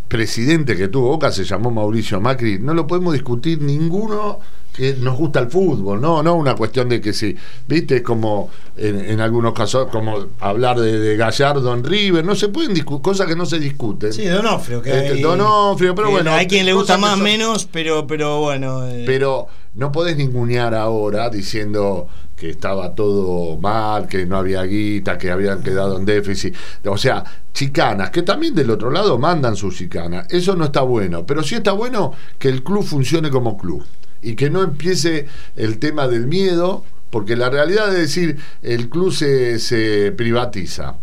presidente 0.07 0.75
que 0.75 0.89
tuvo 0.89 1.07
Boca 1.07 1.31
se 1.31 1.45
llamó 1.45 1.71
Mauricio 1.71 2.19
Macri, 2.19 2.59
no 2.59 2.73
lo 2.73 2.85
podemos 2.85 3.13
discutir 3.13 3.61
ninguno 3.61 4.39
que 4.75 4.93
nos 4.95 5.17
gusta 5.17 5.39
el 5.39 5.49
fútbol, 5.49 5.99
no, 5.99 6.23
no 6.23 6.35
una 6.35 6.55
cuestión 6.55 6.87
de 6.89 7.01
que 7.01 7.11
sí, 7.13 7.35
viste, 7.67 7.97
es 7.97 8.01
como 8.01 8.49
en, 8.77 8.99
en 9.03 9.19
algunos 9.19 9.53
casos, 9.53 9.87
como 9.91 10.27
hablar 10.39 10.79
de, 10.79 10.97
de 10.99 11.17
Gallardo 11.17 11.73
en 11.73 11.83
River, 11.83 12.23
no 12.23 12.35
se 12.35 12.47
pueden 12.47 12.73
discutir, 12.73 13.01
cosas 13.01 13.27
que 13.27 13.35
no 13.35 13.45
se 13.45 13.59
discuten. 13.59 14.13
Sí, 14.13 14.25
Donofrio. 14.25 14.81
Que 14.81 14.89
Este, 14.91 15.13
hay- 15.13 15.21
Donofrio, 15.21 15.93
pero 15.93 16.07
que 16.07 16.13
bueno, 16.13 16.31
Hay 16.31 16.47
quien 16.47 16.65
le 16.65 16.73
gusta 16.73 16.97
más 16.97 17.15
son- 17.15 17.23
menos, 17.23 17.67
pero, 17.71 18.07
pero 18.07 18.39
bueno. 18.39 18.87
eh, 18.87 19.03
Pero 19.05 19.47
no 19.75 19.91
podés 19.91 20.15
ningunear 20.15 20.73
ahora 20.73 21.29
diciendo 21.29 22.07
que 22.37 22.49
estaba 22.49 22.95
todo 22.95 23.57
mal, 23.57 24.07
que 24.07 24.25
no 24.25 24.37
había 24.37 24.63
guita, 24.63 25.17
que 25.17 25.29
habían 25.31 25.61
quedado 25.61 25.97
en 25.97 26.05
déficit. 26.05 26.55
O 26.85 26.97
sea, 26.97 27.23
chicanas, 27.53 28.09
que 28.09 28.23
también 28.23 28.55
del 28.55 28.71
otro 28.71 28.89
lado 28.89 29.19
mandan 29.19 29.55
sus 29.55 29.75
chicanas. 29.77 30.25
Eso 30.29 30.55
no 30.55 30.65
está 30.65 30.81
bueno. 30.81 31.23
Pero 31.25 31.43
sí 31.43 31.53
está 31.55 31.73
bueno 31.73 32.13
que 32.39 32.47
el 32.47 32.63
club 32.63 32.83
funcione 32.83 33.29
como 33.29 33.57
club. 33.59 33.83
Y 34.21 34.35
que 34.35 34.49
no 34.49 34.61
empiece 34.61 35.27
el 35.55 35.79
tema 35.79 36.07
del 36.07 36.27
miedo, 36.27 36.85
porque 37.09 37.35
la 37.35 37.49
realidad 37.49 37.89
es 37.89 37.99
decir, 37.99 38.37
el 38.61 38.89
club 38.89 39.11
se, 39.11 39.59
se 39.59 40.11
privatiza. 40.11 40.95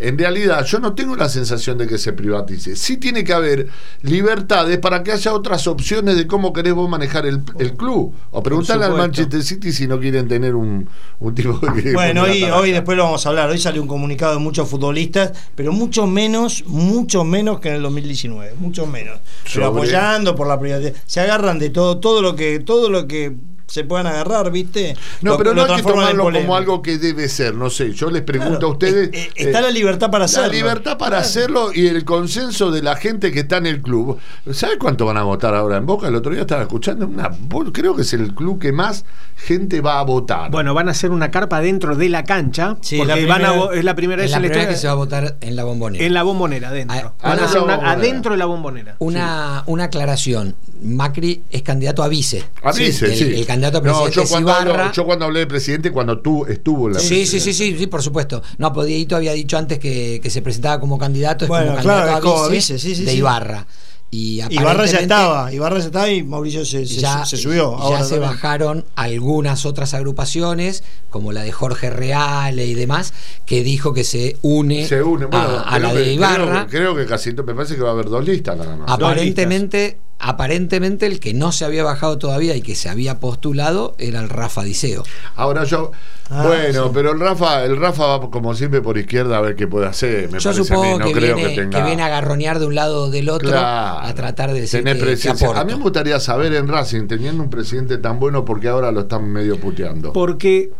En 0.00 0.16
realidad, 0.16 0.64
yo 0.64 0.80
no 0.80 0.94
tengo 0.94 1.14
la 1.14 1.28
sensación 1.28 1.76
de 1.76 1.86
que 1.86 1.98
se 1.98 2.14
privatice. 2.14 2.74
Sí 2.74 2.96
tiene 2.96 3.22
que 3.22 3.34
haber 3.34 3.68
libertades 4.00 4.78
para 4.78 5.02
que 5.02 5.12
haya 5.12 5.34
otras 5.34 5.66
opciones 5.66 6.16
de 6.16 6.26
cómo 6.26 6.54
querés 6.54 6.72
vos 6.72 6.88
manejar 6.88 7.26
el, 7.26 7.42
el 7.58 7.74
club. 7.74 8.14
O 8.30 8.42
preguntarle 8.42 8.86
al. 8.86 8.94
Manchester 8.94 9.42
City 9.42 9.72
si 9.72 9.86
no 9.86 10.00
quieren 10.00 10.26
tener 10.26 10.54
un, 10.54 10.88
un 11.18 11.34
tipo 11.34 11.60
que. 11.60 11.92
Bueno, 11.92 12.22
hoy, 12.22 12.44
hoy 12.44 12.72
después 12.72 12.96
lo 12.96 13.04
vamos 13.04 13.26
a 13.26 13.28
hablar. 13.28 13.50
Hoy 13.50 13.58
salió 13.58 13.82
un 13.82 13.88
comunicado 13.88 14.32
de 14.32 14.38
muchos 14.38 14.68
futbolistas, 14.68 15.32
pero 15.54 15.72
mucho 15.72 16.06
menos, 16.06 16.64
mucho 16.66 17.22
menos 17.22 17.60
que 17.60 17.68
en 17.68 17.74
el 17.74 17.82
2019, 17.82 18.54
mucho 18.58 18.86
menos. 18.86 19.18
Pero 19.52 19.66
apoyando 19.66 20.34
por 20.34 20.46
la 20.46 20.58
privatización. 20.58 21.02
Se 21.04 21.20
agarran 21.20 21.58
de 21.58 21.68
todo, 21.68 21.98
todo 21.98 22.22
lo 22.22 22.34
que, 22.34 22.60
todo 22.60 22.88
lo 22.88 23.06
que 23.06 23.34
se 23.70 23.84
puedan 23.84 24.06
agarrar, 24.08 24.50
¿viste? 24.50 24.96
No, 25.22 25.32
Lo- 25.32 25.38
pero 25.38 25.54
no 25.54 25.64
hay 25.64 25.76
que 25.76 25.82
tomarlo 25.82 26.24
como 26.32 26.56
algo 26.56 26.82
que 26.82 26.98
debe 26.98 27.28
ser, 27.28 27.54
no 27.54 27.70
sé. 27.70 27.92
Yo 27.92 28.10
les 28.10 28.22
pregunto 28.22 28.58
Claro, 28.58 28.68
a 28.68 28.72
ustedes. 28.72 29.08
eh, 29.12 29.30
eh, 29.36 29.46
está 29.48 29.60
eh, 29.60 29.62
la 29.62 29.70
libertad 29.70 30.10
para 30.10 30.24
hacerlo. 30.24 30.48
La 30.48 30.52
libertad 30.54 30.98
para 30.98 31.10
Claro. 31.10 31.24
hacerlo 31.24 31.70
y 31.72 31.86
el 31.86 32.04
consenso 32.04 32.70
de 32.70 32.82
la 32.82 32.96
gente 32.96 33.30
que 33.30 33.40
está 33.40 33.58
en 33.58 33.66
el 33.66 33.80
club. 33.80 34.18
¿Sabes 34.52 34.76
cuánto 34.78 35.06
van 35.06 35.16
a 35.18 35.22
votar 35.22 35.54
ahora 35.54 35.76
en 35.76 35.86
Boca? 35.86 36.08
El 36.08 36.16
otro 36.16 36.32
día 36.32 36.40
estaba 36.42 36.62
escuchando 36.62 37.06
una. 37.06 37.30
Creo 37.72 37.94
que 37.94 38.02
es 38.02 38.12
el 38.12 38.34
club 38.34 38.58
que 38.60 38.72
más 38.72 39.04
gente 39.36 39.80
va 39.80 40.00
a 40.00 40.02
votar. 40.02 40.50
Bueno, 40.50 40.74
van 40.74 40.88
a 40.88 40.90
hacer 40.90 41.10
una 41.10 41.30
carpa 41.30 41.60
dentro 41.60 41.94
de 41.96 42.08
la 42.08 42.24
cancha. 42.24 42.76
Sí, 42.80 42.98
porque 42.98 43.22
la 43.22 43.26
van 43.28 43.44
a, 43.44 43.48
primera- 43.52 43.66
vo- 43.70 43.74
es 43.78 43.84
la 43.84 43.94
primera 43.94 44.22
Es 44.22 44.26
vez 44.26 44.30
la 44.32 44.36
en 44.38 44.42
la 44.42 44.48
primera 44.48 44.70
que 44.70 44.76
se 44.76 44.86
va 44.88 44.92
a 44.92 44.96
votar 44.96 45.36
en 45.40 45.56
la 45.56 45.64
bombonera. 45.64 46.04
en 46.04 46.12
la 46.14 46.22
bombonera, 46.24 46.68
adentro. 46.68 47.14
Ah, 47.20 47.28
van 47.28 47.38
a 47.38 47.42
ah, 47.42 47.44
hacer 47.46 47.60
una 47.62 47.74
adentro 47.92 48.32
de 48.32 48.38
la 48.38 48.46
bombonera. 48.46 48.96
Una, 48.98 49.62
una 49.66 49.84
aclaración. 49.84 50.56
Macri 50.82 51.42
es 51.50 51.62
candidato 51.62 52.02
a 52.02 52.08
vice. 52.08 52.42
A 52.62 52.72
vice, 52.72 53.06
el, 53.06 53.14
sí. 53.16 53.24
el 53.34 53.46
candidato 53.60 53.78
a 53.78 53.80
No, 53.92 54.08
yo 54.08 54.24
cuando, 54.26 54.52
hablo, 54.52 54.92
yo 54.92 55.04
cuando 55.04 55.24
hablé 55.26 55.40
de 55.40 55.46
presidente, 55.46 55.90
cuando 55.92 56.18
tú 56.20 56.46
estuvo 56.46 56.88
en 56.88 56.94
la 56.94 57.00
Sí, 57.00 57.26
sí, 57.26 57.40
sí, 57.40 57.52
sí, 57.52 57.76
sí, 57.78 57.86
por 57.86 58.02
supuesto. 58.02 58.42
No, 58.58 58.72
pues 58.72 58.86
Dieguito 58.86 59.16
había 59.16 59.32
dicho 59.32 59.56
antes 59.58 59.78
que, 59.78 60.20
que 60.22 60.30
se 60.30 60.42
presentaba 60.42 60.80
como 60.80 60.98
candidato, 60.98 61.44
es 61.44 61.48
Bueno, 61.48 61.72
como 61.72 61.82
claro, 61.82 61.98
candidato 62.00 62.26
es 62.26 62.32
como 62.32 62.44
a 62.44 62.48
vice, 62.48 62.74
vice, 62.74 62.88
sí, 62.88 62.94
sí, 62.96 63.04
de. 63.04 63.14
Ibarra. 63.14 63.66
Y 64.12 64.42
Ibarra 64.50 64.86
ya 64.86 64.98
estaba, 64.98 65.52
Ibarra 65.52 65.78
ya 65.78 65.84
estaba 65.86 66.08
y 66.10 66.24
Mauricio 66.24 66.64
se, 66.64 66.84
se- 66.84 66.96
ya, 67.00 67.24
se 67.24 67.36
subió. 67.36 67.76
ya 67.78 67.84
ahora 67.84 68.02
se 68.02 68.14
también. 68.16 68.30
bajaron 68.32 68.84
algunas 68.96 69.64
otras 69.64 69.94
agrupaciones, 69.94 70.82
como 71.10 71.30
la 71.30 71.42
de 71.42 71.52
Jorge 71.52 71.90
Reale 71.90 72.66
y 72.66 72.74
demás, 72.74 73.14
que 73.46 73.62
dijo 73.62 73.94
que 73.94 74.02
se 74.02 74.36
une, 74.42 74.84
Se 74.88 75.00
une. 75.00 75.26
Bueno, 75.26 75.62
a, 75.64 75.78
la 75.78 75.92
que- 75.92 75.98
de 76.00 76.12
Ibarra. 76.14 76.44
Creo, 76.44 76.66
que- 76.66 76.76
creo 76.76 76.96
que 76.96 77.06
casi, 77.06 77.32
me 77.34 77.54
parece 77.54 77.76
que 77.76 77.82
va 77.82 77.90
a 77.90 77.92
haber 77.92 78.06
dos 78.06 78.24
listas 78.24 78.56
nada 78.58 78.74
más. 78.74 78.90
Aparentemente, 78.90 79.98
aparentemente 80.20 81.06
el 81.06 81.18
que 81.20 81.34
no 81.34 81.50
se 81.52 81.64
había 81.64 81.82
bajado 81.82 82.18
todavía 82.18 82.54
y 82.54 82.62
que 82.62 82.74
se 82.74 82.88
había 82.88 83.18
postulado 83.20 83.94
era 83.98 84.20
el 84.20 84.28
Rafa 84.28 84.62
Diceo. 84.62 85.02
Ahora 85.34 85.64
yo, 85.64 85.90
Ah, 86.32 86.46
bueno, 86.46 86.84
sí. 86.84 86.90
pero 86.94 87.10
el 87.10 87.18
Rafa, 87.18 87.64
el 87.64 87.76
Rafa 87.76 88.06
va 88.06 88.30
como 88.30 88.54
siempre 88.54 88.80
por 88.80 88.96
izquierda 88.96 89.38
a 89.38 89.40
ver 89.40 89.56
qué 89.56 89.66
puede 89.66 89.86
hacer. 89.86 90.30
Me 90.30 90.38
Yo 90.38 90.50
parece 90.50 90.62
supongo 90.64 90.84
a 90.84 90.92
mí, 90.92 90.98
no 91.00 91.04
que, 91.06 91.12
creo 91.12 91.34
viene, 91.34 91.50
que 91.56 91.60
tenga. 91.62 91.78
que 91.80 91.84
viene 91.84 92.02
a 92.04 92.08
garronear 92.08 92.60
de 92.60 92.66
un 92.66 92.76
lado 92.76 93.02
o 93.06 93.10
del 93.10 93.28
otro 93.30 93.48
Claro, 93.48 93.98
a 94.06 94.14
tratar 94.14 94.52
de 94.52 94.60
decir 94.60 94.84
que. 94.84 94.90
A 94.90 95.64
mí 95.64 95.74
me 95.74 95.80
gustaría 95.82 96.20
saber 96.20 96.54
en 96.54 96.68
Racing, 96.68 97.08
teniendo 97.08 97.42
un 97.42 97.50
presidente 97.50 97.98
tan 97.98 98.20
bueno, 98.20 98.44
porque 98.44 98.68
ahora 98.68 98.92
lo 98.92 99.00
están 99.00 99.28
medio 99.28 99.58
puteando. 99.58 100.12
Porque, 100.12 100.70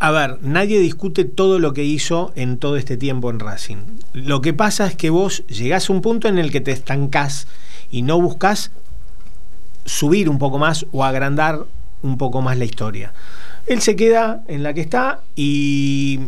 a 0.00 0.10
ver, 0.10 0.38
nadie 0.42 0.80
discute 0.80 1.24
todo 1.24 1.60
lo 1.60 1.72
que 1.72 1.84
hizo 1.84 2.32
en 2.34 2.58
todo 2.58 2.76
este 2.76 2.96
tiempo 2.96 3.30
en 3.30 3.38
Racing. 3.38 3.76
Lo 4.12 4.40
que 4.40 4.54
pasa 4.54 4.88
es 4.88 4.96
que 4.96 5.10
vos 5.10 5.44
llegás 5.46 5.88
a 5.88 5.92
un 5.92 6.02
punto 6.02 6.26
en 6.26 6.38
el 6.40 6.50
que 6.50 6.60
te 6.60 6.72
estancás 6.72 7.46
y 7.90 8.02
no 8.02 8.20
buscas 8.20 8.70
subir 9.84 10.28
un 10.28 10.38
poco 10.38 10.58
más 10.58 10.86
o 10.92 11.04
agrandar 11.04 11.64
un 12.02 12.16
poco 12.16 12.42
más 12.42 12.56
la 12.58 12.64
historia. 12.64 13.12
Él 13.66 13.80
se 13.80 13.96
queda 13.96 14.42
en 14.48 14.62
la 14.62 14.74
que 14.74 14.80
está 14.80 15.20
y 15.36 16.20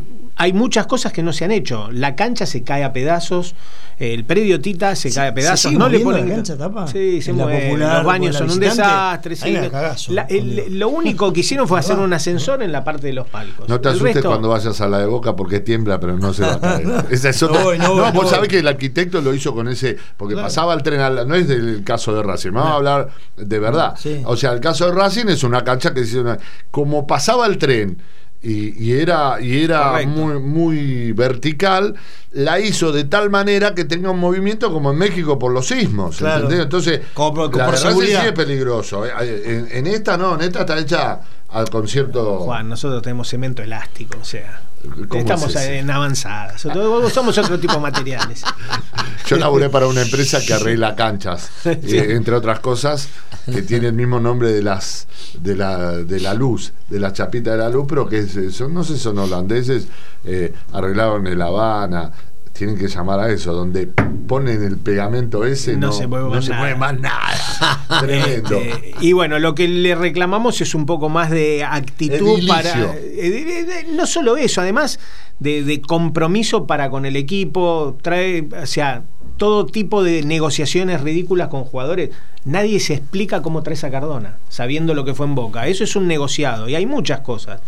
hay 0.42 0.52
muchas 0.52 0.86
cosas 0.86 1.12
que 1.12 1.22
no 1.22 1.32
se 1.32 1.44
han 1.44 1.52
hecho. 1.52 1.88
La 1.92 2.16
cancha 2.16 2.46
se 2.46 2.64
cae 2.64 2.82
a 2.82 2.92
pedazos, 2.92 3.54
el 3.98 4.24
predio 4.24 4.60
Tita 4.60 4.96
se 4.96 5.10
¿Se- 5.10 5.14
cae 5.14 5.28
a 5.28 5.30
se 5.30 5.34
pedazos. 5.34 5.60
sigue 5.60 5.78
no 5.78 5.88
le 5.88 6.00
ponen 6.00 6.28
la 6.28 6.34
cancha, 6.34 6.56
Tapa? 6.58 6.88
Sí, 6.88 7.22
se 7.22 7.32
mueve. 7.32 7.66
Popular, 7.66 7.98
Los 7.98 8.04
baños 8.06 8.36
son 8.36 8.50
un 8.50 8.58
desastre. 8.58 9.36
sí. 9.36 9.44
ahí 9.44 9.52
me 9.60 9.70
cagazo, 9.70 10.12
La- 10.12 10.22
el- 10.22 10.38
conmigo. 10.40 10.64
lo 10.70 10.88
único 10.88 11.32
que 11.32 11.40
hicieron 11.40 11.68
fue 11.68 11.78
hacer 11.78 11.96
un 11.98 12.12
ascensor 12.12 12.60
en 12.62 12.72
la 12.72 12.82
parte 12.82 13.06
de 13.06 13.12
los 13.12 13.28
palcos. 13.28 13.68
No 13.68 13.80
te 13.80 13.88
El 13.90 13.94
asustes 13.94 14.16
resto- 14.16 14.28
cuando 14.30 14.48
vayas 14.48 14.80
a 14.80 14.88
la 14.88 14.98
de 14.98 15.06
boca 15.06 15.36
porque 15.36 15.60
tiembla, 15.60 16.00
pero 16.00 16.18
no 16.18 16.32
se 16.34 16.42
va 16.42 16.54
a 16.54 16.60
caer. 16.60 16.86
Esa 17.10 17.28
es 17.28 17.40
otra. 17.42 17.58
No 17.58 17.64
voy, 17.64 17.78
no 17.78 17.90
voy, 17.94 17.98
no 18.06 18.12
vos 18.12 18.28
sabés 18.30 18.48
que 18.48 18.58
el 18.58 18.66
arquitecto 18.66 19.20
lo 19.20 19.32
hizo 19.34 19.54
con 19.54 19.68
ese. 19.68 19.96
Porque 20.16 20.34
Claro. 20.34 20.48
pasaba 20.48 20.74
el 20.74 20.82
tren, 20.82 20.98
al- 21.00 21.28
no 21.28 21.36
es 21.36 21.46
del 21.46 21.84
caso 21.84 22.12
de 22.14 22.22
Racing, 22.24 22.50
vamos 22.50 22.72
a 22.72 22.74
hablar 22.74 23.08
de 23.36 23.58
verdad. 23.60 23.94
Sí. 23.96 24.22
O 24.24 24.36
sea, 24.36 24.52
el 24.52 24.60
caso 24.60 24.86
de 24.86 24.92
Racing 24.92 25.26
es 25.28 25.44
una 25.44 25.62
cancha 25.62 25.94
que 25.94 26.04
se 26.04 26.18
una- 26.18 26.38
como 26.72 27.06
pasaba 27.06 27.46
el 27.46 27.58
tren. 27.58 27.98
Y, 28.42 28.74
y 28.84 28.92
era, 28.98 29.40
y 29.40 29.62
era 29.62 30.04
muy, 30.04 30.40
muy 30.40 31.12
vertical, 31.12 31.94
la 32.32 32.58
hizo 32.58 32.90
de 32.90 33.04
tal 33.04 33.30
manera 33.30 33.72
que 33.74 33.84
tenga 33.84 34.10
un 34.10 34.18
movimiento 34.18 34.72
como 34.72 34.90
en 34.90 34.98
México 34.98 35.38
por 35.38 35.52
los 35.52 35.68
sismos. 35.68 36.16
Claro. 36.16 36.50
Entonces, 36.50 37.00
Como 37.14 37.46
la 37.48 37.66
por 37.66 37.76
seguridad. 37.78 38.22
sí 38.22 38.26
es 38.28 38.32
peligroso. 38.32 39.06
¿eh? 39.06 39.12
En, 39.44 39.68
en 39.70 39.86
esta 39.86 40.16
no, 40.16 40.34
en 40.34 40.40
esta 40.40 40.60
está 40.60 40.76
hecha 40.78 41.20
al 41.50 41.70
concierto. 41.70 42.40
Juan, 42.40 42.68
nosotros 42.68 43.00
tenemos 43.02 43.28
cemento 43.28 43.62
elástico, 43.62 44.18
o 44.20 44.24
sea. 44.24 44.60
¿Cómo 45.08 45.20
Estamos 45.20 45.54
es 45.54 45.62
en 45.62 45.88
avanzadas. 45.88 46.64
Usamos 46.64 47.38
otro 47.38 47.60
tipo 47.60 47.74
de 47.74 47.78
materiales. 47.80 48.42
Yo 49.28 49.36
laburé 49.36 49.68
para 49.70 49.86
una 49.86 50.02
empresa 50.02 50.40
que 50.44 50.52
arregla 50.54 50.96
canchas, 50.96 51.48
Sí. 51.62 51.68
eh, 51.96 52.14
entre 52.16 52.34
otras 52.34 52.58
cosas, 52.58 53.08
que 53.46 53.62
tiene 53.68 53.88
el 53.88 53.92
mismo 53.94 54.20
nombre 54.20 54.52
de 54.52 54.62
las 54.62 55.06
de 55.40 55.56
la, 55.56 55.92
de 55.98 56.20
la 56.20 56.34
luz, 56.34 56.72
de 56.88 57.00
las 57.00 57.12
chapitas 57.14 57.54
de 57.54 57.58
la 57.60 57.68
luz, 57.68 57.86
pero 57.88 58.08
que 58.08 58.18
es- 58.18 58.54
son, 58.54 58.74
no 58.74 58.84
sé, 58.84 58.96
son 58.98 59.18
holandeses, 59.18 59.88
eh, 60.24 60.52
arreglaron 60.72 61.26
en 61.26 61.38
La 61.38 61.46
Habana, 61.46 62.12
tienen 62.52 62.76
que 62.76 62.86
llamar 62.86 63.18
a 63.18 63.30
eso, 63.30 63.52
donde 63.54 63.86
ponen 63.86 64.62
el 64.62 64.76
pegamento 64.76 65.44
ese, 65.46 65.74
No 65.76 65.86
no, 65.86 65.92
se 65.92 66.06
mueve 66.06 66.24
no 66.26 66.30
más 66.34 66.44
se 66.44 66.50
nada. 66.50 66.62
mueve 66.62 66.76
más 66.78 67.00
nada. 67.00 67.86
Tremendo. 68.00 68.56
Este, 68.58 68.94
y 69.00 69.12
bueno, 69.14 69.38
lo 69.38 69.54
que 69.54 69.66
le 69.68 69.94
reclamamos 69.94 70.60
es 70.60 70.74
un 70.74 70.84
poco 70.84 71.08
más 71.08 71.30
de 71.30 71.64
actitud 71.64 72.14
Edilicio. 72.38 72.46
para. 72.54 72.94
eh, 72.98 73.86
no 73.94 74.06
solo 74.06 74.36
eso, 74.36 74.60
además 74.60 74.98
de, 75.38 75.64
de 75.64 75.80
compromiso 75.80 76.66
para 76.66 76.90
con 76.90 77.06
el 77.06 77.16
equipo, 77.16 77.96
trae, 78.02 78.46
o 78.62 78.66
sea, 78.66 79.02
todo 79.38 79.64
tipo 79.66 80.04
de 80.04 80.22
negociaciones 80.22 81.00
ridículas 81.00 81.48
con 81.48 81.64
jugadores. 81.64 82.10
Nadie 82.44 82.80
se 82.80 82.94
explica 82.94 83.40
cómo 83.42 83.62
traes 83.62 83.84
a 83.84 83.90
Cardona, 83.90 84.36
sabiendo 84.48 84.94
lo 84.94 85.04
que 85.04 85.14
fue 85.14 85.26
en 85.26 85.34
Boca. 85.34 85.66
Eso 85.68 85.84
es 85.84 85.94
un 85.96 86.06
negociado 86.08 86.68
y 86.68 86.74
hay 86.74 86.86
muchas 86.86 87.20
cosas. 87.20 87.60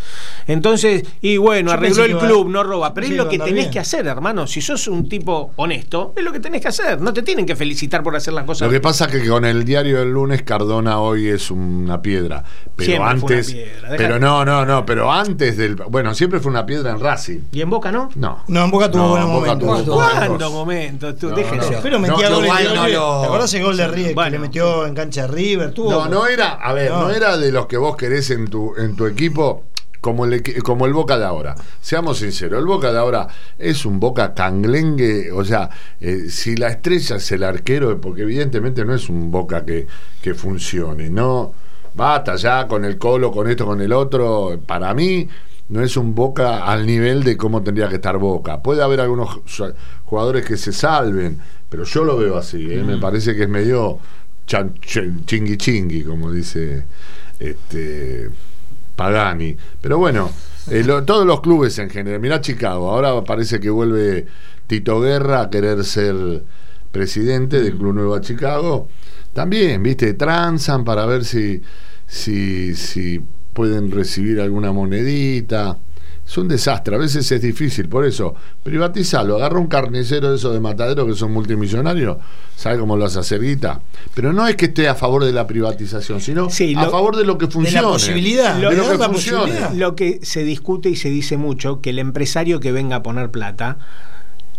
Entonces, 0.47 1.05
y 1.21 1.37
bueno, 1.37 1.69
Yo 1.71 1.75
arregló 1.75 2.05
el 2.05 2.19
club, 2.19 2.49
no 2.49 2.63
roba, 2.63 2.93
pero 2.95 3.07
es 3.07 3.13
lo 3.13 3.29
que 3.29 3.39
tenés 3.39 3.69
que 3.69 3.79
hacer, 3.79 4.07
hermano. 4.07 4.47
Si 4.47 4.61
sos 4.61 4.87
un 4.89 5.09
tipo 5.09 5.53
honesto, 5.57 6.13
es 6.17 6.25
lo 6.25 6.33
que 6.33 6.41
tenés 6.41 6.61
que 6.61 6.69
hacer. 6.69 7.01
No 7.01 7.13
te 7.13 7.23
tienen 7.23 7.47
que 7.47 7.57
felicitar 7.57 8.03
por 8.03 8.15
hacer 8.17 8.35
las 8.35 8.45
cosas. 8.45 8.67
Lo 8.67 8.73
que 8.73 8.81
pasa 8.81 9.07
es 9.07 9.13
que 9.23 9.29
con 9.29 9.45
el 9.45 9.65
diario 9.65 9.99
del 9.99 10.11
lunes 10.13 10.43
Cardona 10.43 11.01
hoy 11.01 11.29
es 11.29 11.51
una 11.51 12.03
piedra. 12.03 12.45
Pero 12.77 12.87
Siempre 12.87 12.97
fue 12.97 13.27
una 13.27 13.37
antes. 13.37 13.53
piedra, 13.53 13.89
Pero 13.97 14.19
no, 14.19 14.45
no, 14.45 14.67
no. 14.67 14.85
Pero 14.87 15.11
antes 15.13 15.57
del. 15.57 15.77
Bueno, 15.77 16.15
siempre 16.15 16.41
fue 16.41 16.51
una 16.51 16.67
piedra 16.67 16.91
en 16.91 17.01
Racing. 17.01 17.39
¿Y 17.53 17.61
en 17.61 17.71
Boca 17.71 17.91
no? 17.93 18.09
No. 18.17 18.41
No, 18.49 18.65
en 18.65 18.71
Boca 18.71 18.91
tuvo 18.91 19.03
No, 19.03 19.09
buenos 19.11 19.29
momentos. 19.29 19.89
¿Cuándo 19.95 20.51
momentos. 20.51 21.17
Tú, 21.19 21.31
No, 21.31 21.37
déjense. 21.37 21.71
no. 21.73 21.79
Pero 21.83 21.99
metía 21.99 22.31
lo- 22.31 22.41
¿Te 22.41 23.27
acordás 23.27 23.55
el 23.55 23.63
gol 23.63 23.77
de 23.77 24.13
Bueno. 24.15 24.25
que 24.25 24.31
le 24.31 24.39
metió 24.39 24.64
en 24.87 24.95
cancha 24.95 25.23
de 25.23 25.29
River? 25.29 25.73
Tuvo- 25.75 25.91
No, 25.91 26.09
no 26.09 26.27
era, 26.27 26.53
a 26.55 26.73
ver, 26.73 26.91
no. 26.91 27.03
No. 27.03 27.11
era 27.11 27.37
de 27.37 27.51
los 27.53 27.67
que 27.67 27.77
vos 27.77 27.97
querés 27.97 28.31
en 28.31 28.49
tu, 28.49 28.75
en 28.77 28.97
tu 28.97 29.07
equipo 29.07 29.65
como 30.01 30.27
el, 30.27 30.43
como 30.63 30.85
el 30.87 30.93
Boca 30.93 31.17
de 31.19 31.25
ahora. 31.25 31.55
Seamos 31.81 32.19
sinceros, 32.19 32.59
el 32.59 32.67
Boca 32.67 32.93
de 32.93 32.99
ahora 32.99 33.27
es 33.59 33.87
un 33.87 33.99
Boca 34.01 34.35
canglengue, 34.35 35.33
o 35.33 35.45
sea, 35.45 35.71
eh, 36.01 36.27
si 36.29 36.57
la 36.57 36.69
estrella 36.69 37.17
es 37.17 37.33
el 37.33 37.43
arquero, 37.43 37.99
porque 38.01 38.23
evidentemente 38.23 38.85
no 38.85 38.95
es 38.95 39.09
un 39.09 39.31
Boca 39.31 39.65
que, 39.65 39.87
que 40.21 40.35
funcione, 40.35 41.09
no, 41.09 41.55
basta 41.95 42.37
ya 42.37 42.67
con 42.69 42.85
el 42.85 42.99
colo, 42.99 43.31
con 43.33 43.49
esto, 43.49 43.65
con 43.65 43.81
el 43.81 43.93
otro, 43.95 44.61
para 44.67 44.93
mí 44.93 45.27
no 45.71 45.81
es 45.83 45.97
un 45.97 46.15
Boca 46.15 46.67
al 46.67 46.85
nivel 46.85 47.25
de 47.25 47.39
cómo 47.39 47.63
tendría 47.63 47.89
que 47.89 47.95
estar 47.95 48.19
Boca. 48.19 48.63
Puede 48.63 48.83
haber 48.83 49.01
algunos 49.01 49.41
jugadores 50.05 50.45
que 50.45 50.59
se 50.59 50.73
salven, 50.73 51.39
pero 51.71 51.85
yo 51.85 52.05
lo 52.05 52.19
veo 52.19 52.37
así, 52.37 52.71
¿eh? 52.71 52.83
me 52.85 52.99
parece 52.99 53.35
que 53.35 53.45
es 53.45 53.49
medio 53.49 53.99
chingui 54.47 55.57
chingui, 55.57 56.03
como 56.03 56.31
dice 56.31 56.85
este 57.39 58.31
Pagani. 58.97 59.57
Pero 59.81 59.99
bueno, 59.99 60.31
eh, 60.71 60.85
todos 61.07 61.27
los 61.27 61.41
clubes 61.41 61.79
en 61.79 61.91
general. 61.91 62.21
Mirá 62.21 62.41
Chicago, 62.41 62.91
ahora 62.91 63.23
parece 63.25 63.61
que 63.61 63.71
vuelve 63.71 64.27
Tito 64.67 65.01
Guerra 65.01 65.43
a 65.43 65.51
querer 65.51 65.85
ser 65.85 66.43
presidente 66.91 67.61
del 67.61 67.77
Club 67.77 67.95
Nueva 67.95 68.21
Chicago. 68.21 68.89
También, 69.33 69.83
viste, 69.83 70.15
transan 70.15 70.85
para 70.85 71.07
ver 71.07 71.25
si, 71.25 71.61
si, 72.07 72.75
si 72.75 73.21
pueden 73.53 73.91
recibir 73.91 74.41
alguna 74.41 74.73
monedita. 74.73 75.79
Es 76.27 76.39
un 76.39 76.49
desastre, 76.49 76.97
a 76.97 76.99
veces 76.99 77.31
es 77.31 77.43
difícil, 77.43 77.87
por 77.89 78.05
eso, 78.07 78.35
privatizalo, 78.63 79.37
agarra 79.37 79.59
un 79.59 79.67
carnicero 79.67 80.31
de 80.31 80.37
esos 80.37 80.55
de 80.55 80.61
matadero 80.61 81.07
que 81.07 81.13
son 81.15 81.33
multimillonarios, 81.33 82.17
sabe 82.57 82.79
cómo 82.79 82.97
lo 82.97 83.05
hace 83.05 83.19
hacer 83.19 83.43
guita. 83.43 83.81
Pero 84.15 84.33
no 84.33 84.47
es 84.49 84.57
que 84.57 84.65
esté 84.67 84.89
a 84.89 84.95
favor 84.95 85.23
de 85.25 85.33
la 85.33 85.47
privatización, 85.47 86.21
sino 86.23 86.49
Sí, 86.49 86.75
a 86.77 86.85
lo- 86.85 86.91
favor 86.91 87.17
de 87.17 87.25
lo 87.25 87.37
que 87.37 87.47
de 87.47 87.53
funcione. 87.53 87.83
la 87.83 87.89
posibilidad. 87.93 88.55
de 88.55 88.61
le 88.71 88.77
lo 88.77 88.89
que 88.91 89.05
funcione. 89.05 89.39
posibilidad. 89.43 89.73
Lo 89.75 89.95
que 89.95 90.21
se 90.23 90.45
discute 90.45 90.89
y 90.89 90.97
se 90.97 91.11
dice 91.11 91.37
mucho, 91.37 91.81
que 91.83 91.91
el 91.91 91.99
empresario 91.99 92.59
que 92.59 92.73
venga 92.73 92.97
a 92.97 93.03
poner 93.03 93.31
plata, 93.31 93.77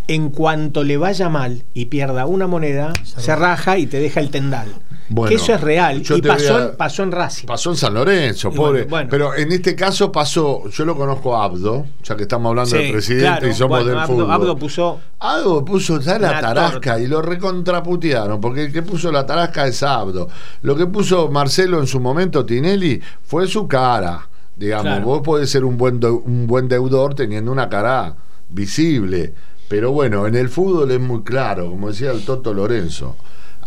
en 0.07 0.29
cuanto 0.29 0.83
le 0.83 0.97
vaya 0.97 1.29
mal 1.29 1.63
y 1.73 1.85
pierda 1.85 2.25
una 2.25 2.47
moneda, 2.47 2.93
se 3.03 3.35
raja 3.35 3.77
y 3.77 3.87
te 3.87 3.99
deja 3.99 4.19
el 4.19 4.29
tendal. 4.29 4.67
Bueno, 5.07 5.29
que 5.29 5.35
eso 5.35 5.53
es 5.53 5.61
real. 5.61 6.01
Y 6.07 6.21
pasó, 6.23 6.55
a- 6.57 6.71
pasó 6.77 7.03
en 7.03 7.11
Racing. 7.11 7.45
Pasó 7.45 7.69
en 7.69 7.75
San 7.77 7.93
Lorenzo, 7.93 8.49
Y 8.51 8.55
pobre. 8.55 8.79
bueno, 8.85 8.89
bueno. 8.89 9.09
Pero 9.11 9.35
en 9.35 9.51
este 9.51 9.75
caso 9.75 10.11
pasó, 10.11 10.67
yo 10.69 10.83
lo 10.83 10.95
conozco 10.95 11.35
a 11.35 11.43
Abdo, 11.43 11.85
ya 12.03 12.15
que 12.15 12.23
estamos 12.23 12.49
hablando 12.49 12.71
Sí, 12.71 12.77
del 12.77 12.91
presidente 12.91 13.25
claro. 13.27 13.47
y 13.47 13.53
somos 13.53 13.85
del 13.85 13.97
Abdo- 13.97 14.07
fútbol. 14.07 14.31
Abdo 14.31 14.57
puso 14.57 14.99
Abdo 15.19 15.63
puso 15.63 15.99
ya 15.99 16.17
la 16.17 16.39
tarasca 16.41 16.71
torta. 16.71 16.99
y 16.99 17.07
lo 17.07 17.21
recontraputearon, 17.21 18.41
porque 18.41 18.63
el 18.63 18.71
que 18.73 18.81
puso 18.81 19.11
la 19.11 19.25
tarasca 19.27 19.67
es 19.67 19.83
Abdo. 19.83 20.27
Lo 20.63 20.75
que 20.75 20.87
puso 20.87 21.29
Marcelo 21.29 21.79
en 21.79 21.87
su 21.87 21.99
momento, 21.99 22.43
Tinelli, 22.45 22.99
fue 23.23 23.47
su 23.47 23.67
cara. 23.67 24.27
Digamos, 24.55 24.85
Claro. 24.85 25.05
vos 25.05 25.21
podés 25.21 25.49
ser 25.51 25.65
un 25.65 25.77
buen, 25.77 25.99
un 26.03 26.47
buen 26.47 26.67
deudor 26.67 27.13
teniendo 27.13 27.51
una 27.51 27.69
cara 27.69 28.15
visible. 28.49 29.33
Pero 29.67 29.91
bueno, 29.91 30.27
en 30.27 30.35
el 30.35 30.49
fútbol 30.49 30.91
es 30.91 30.99
muy 30.99 31.23
claro, 31.23 31.69
como 31.69 31.89
decía 31.89 32.11
el 32.11 32.23
Toto 32.23 32.53
Lorenzo. 32.53 33.15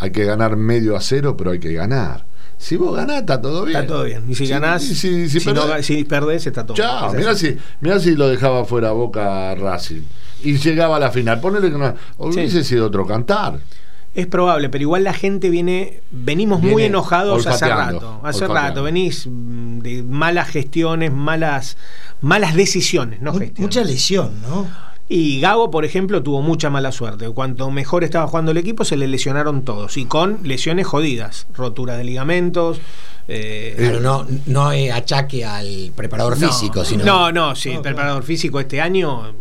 Hay 0.00 0.12
que 0.12 0.25
ganar 0.25 0.57
medio 0.57 0.97
a 0.97 1.00
cero, 1.00 1.37
pero 1.37 1.50
hay 1.50 1.59
que 1.59 1.73
ganar. 1.73 2.25
Si 2.57 2.76
vos 2.76 2.95
ganás, 2.97 3.21
está 3.21 3.40
todo 3.40 3.64
bien. 3.64 3.78
Está 3.81 3.93
todo 3.95 4.05
bien. 4.05 4.25
Y 4.28 4.35
si 4.35 4.47
Sí, 4.47 4.50
ganás, 4.52 4.83
y 4.85 4.95
si, 4.95 5.28
si 5.28 5.40
si, 5.40 5.49
perdés- 5.49 5.83
si 5.83 6.05
perdés, 6.05 6.47
está 6.47 6.64
todo 6.67 6.76
Chao, 6.76 7.12
mirá 7.14 7.35
si, 7.35 7.57
mirá 7.81 7.99
si 8.00 8.14
lo 8.17 8.28
dejaba 8.28 8.64
fuera 8.64 8.90
Boca 8.93 9.54
Racing. 9.54 10.02
Y 10.43 10.56
llegaba 10.56 10.97
a 10.97 11.00
la 11.00 11.11
final. 11.11 11.41
Ponele 11.41 11.71
que 11.71 11.78
no. 11.78 11.95
Hubiese 12.19 12.63
sido 12.65 12.87
otro 12.87 13.06
cantar. 13.06 13.58
Es 14.15 14.26
probable, 14.26 14.69
pero 14.69 14.82
igual 14.82 15.04
la 15.04 15.13
gente 15.13 15.50
viene, 15.50 16.00
venimos 16.11 16.61
muy 16.61 16.82
enojados 16.84 17.47
hace 17.47 17.69
rato, 17.69 18.21
hace 18.25 18.45
olfateando. 18.45 18.54
rato, 18.54 18.82
venís 18.82 19.26
mm, 19.30 19.78
de 19.80 20.02
malas 20.02 20.49
gestiones, 20.49 21.13
malas, 21.13 21.76
malas 22.21 22.54
decisiones, 22.54 23.21
no 23.21 23.32
gestiones. 23.32 23.61
Mucha 23.61 23.84
lesión, 23.84 24.41
¿no? 24.43 24.67
Y 25.10 25.40
Gago, 25.40 25.71
por 25.71 25.84
ejemplo, 25.86 26.23
tuvo 26.23 26.42
mucha 26.42 26.68
mala 26.68 26.92
suerte. 26.92 27.28
Cuanto 27.30 27.71
mejor 27.71 28.04
estaba 28.04 28.26
jugando 28.26 28.50
el 28.50 28.58
equipo, 28.58 28.84
se 28.84 28.97
le 28.97 29.08
lesionaron 29.08 29.62
todos. 29.64 29.97
Y 29.97 30.04
con 30.04 30.40
lesiones 30.44 30.86
jodidas. 30.86 31.47
Rotura 31.54 31.97
de 31.97 32.04
ligamentos. 32.04 32.78
eh, 33.26 33.75
Claro, 33.78 34.00
no, 34.00 34.26
no 34.47 34.73
es 34.73 34.92
achaque 34.92 35.44
al 35.47 35.92
preparador 35.97 36.38
no, 36.38 36.49
físico, 36.49 36.84
sino. 36.84 37.04
No, 37.04 37.32
no, 37.32 37.56
sí, 37.56 37.71
el 37.71 37.80
preparador 37.80 38.23
físico 38.23 38.60
este 38.60 38.80
año, 38.82 39.28
eh, 39.28 39.32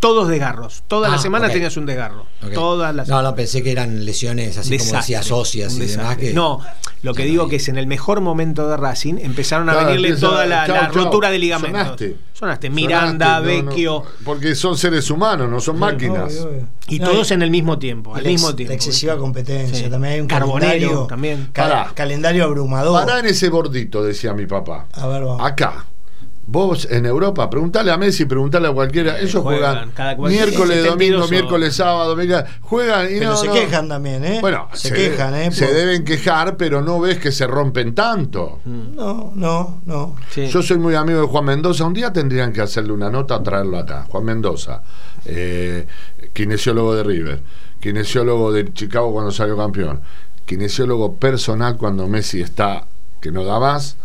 todos 0.00 0.28
desgarros. 0.28 0.82
Todas 0.88 1.08
Ah, 1.10 1.12
las 1.14 1.22
semanas 1.22 1.48
ok. 1.48 1.54
tenías 1.54 1.76
un 1.76 1.86
desgarro. 1.86 2.26
Todas 2.54 2.94
las 2.94 3.08
No, 3.08 3.22
no, 3.22 3.34
pensé 3.34 3.62
que 3.62 3.72
eran 3.72 4.04
lesiones 4.04 4.56
así 4.58 4.78
como 4.78 4.92
decías, 4.92 5.30
un 5.30 5.82
y 5.82 5.86
demás. 5.86 6.16
Que, 6.16 6.32
No, 6.32 6.60
lo 7.02 7.14
que 7.14 7.24
digo 7.24 7.44
no 7.44 7.48
que 7.48 7.56
es 7.56 7.68
en 7.68 7.78
el 7.78 7.86
mejor 7.86 8.20
momento 8.20 8.68
de 8.68 8.76
Racing 8.76 9.14
empezaron 9.20 9.68
a 9.68 9.74
venirle 9.74 10.08
empieza- 10.08 10.28
toda 10.28 10.46
la, 10.46 10.66
chau, 10.66 10.74
la 10.76 10.90
chau. 10.90 11.04
rotura 11.04 11.30
de 11.30 11.38
ligamentos. 11.38 11.80
Sonaste. 11.82 12.16
Sonaste. 12.32 12.70
Miranda, 12.70 13.26
Sonaste, 13.38 13.56
no, 13.56 13.62
no, 13.62 13.68
Vecchio 13.70 14.02
porque 14.24 14.54
son 14.54 14.76
seres 14.78 15.10
humanos, 15.10 15.50
no 15.50 15.60
son 15.60 15.78
máquinas. 15.78 16.32
Obvio, 16.34 16.48
obvio. 16.48 16.66
y 16.88 16.98
No, 16.98 17.10
todos 17.10 17.30
en 17.30 17.42
el 17.42 17.50
mismo 17.50 17.78
tiempo, 17.78 18.14
al 18.14 18.22
la 18.24 18.30
ex- 18.30 18.40
mismo 18.40 18.54
tiempo. 18.54 18.70
La 18.70 18.74
excesiva 18.76 19.16
competencia. 19.18 19.84
Sí. 19.84 19.90
También 19.90 20.14
hay 20.14 20.20
un 20.20 20.26
Carbonero 20.26 20.60
calendario. 20.70 21.06
también. 21.06 21.48
ca- 21.52 21.62
Pará. 21.68 21.90
calendario 21.94 22.44
abrumador. 22.44 23.04
Pará 23.04 23.20
en 23.20 23.26
ese 23.26 23.48
bordito, 23.48 24.02
decía 24.02 24.32
mi 24.34 24.46
papá. 24.46 24.86
A 24.92 25.06
ver, 25.06 25.24
vamos. 25.24 25.40
Acá. 25.46 25.86
Vos 26.52 26.88
en 26.90 27.06
Europa, 27.06 27.48
preguntale 27.48 27.92
a 27.92 27.96
Messi, 27.96 28.24
preguntale 28.24 28.66
a 28.66 28.72
cualquiera. 28.72 29.20
Ellos 29.20 29.40
Juegan 29.40 29.72
juegan, 29.74 29.90
cada 29.92 30.16
cual- 30.16 30.32
miércoles, 30.32 30.78
72 30.82 31.20
domingo, 31.20 31.28
miércoles, 31.30 31.76
sábado, 31.76 32.16
domingo. 32.16 32.38
Juegan 32.62 33.06
y 33.06 33.18
Pero 33.20 33.30
no, 33.30 33.36
se 33.36 33.46
no. 33.46 33.52
quejan 33.54 33.88
también, 33.88 34.24
¿eh? 34.24 34.38
Bueno, 34.40 34.68
se, 34.72 34.92
quejan, 34.92 35.36
¿eh? 35.36 35.52
Se 35.52 35.72
deben 35.72 36.02
quejar, 36.04 36.56
pero 36.56 36.82
no 36.82 36.98
ves 36.98 37.18
que 37.18 37.30
se 37.30 37.46
rompen 37.46 37.94
tanto. 37.94 38.58
No, 38.64 39.30
no, 39.36 39.80
no. 39.86 40.16
Sí. 40.28 40.48
Yo 40.48 40.60
soy 40.60 40.78
muy 40.78 40.96
amigo 40.96 41.20
de 41.20 41.26
Juan 41.28 41.44
Mendoza. 41.44 41.84
Un 41.84 41.94
día 41.94 42.12
tendrían 42.12 42.52
que 42.52 42.62
hacerle 42.62 42.92
una 42.94 43.10
nota 43.10 43.36
o 43.36 43.42
traerlo 43.44 43.78
acá. 43.78 44.06
Juan 44.10 44.24
Mendoza, 44.24 44.82
eh, 45.26 45.86
kinesiólogo 46.32 46.96
de 46.96 47.04
River, 47.04 47.42
kinesiólogo 47.78 48.50
de 48.50 48.72
Chicago 48.74 49.12
cuando 49.12 49.30
salió 49.30 49.56
campeón, 49.56 50.00
kinesiólogo 50.46 51.14
personal 51.14 51.76
cuando 51.76 52.08
Messi 52.08 52.40
está 52.40 52.86
que 53.20 53.30
no 53.30 53.44
da 53.44 53.60
más. 53.60 53.96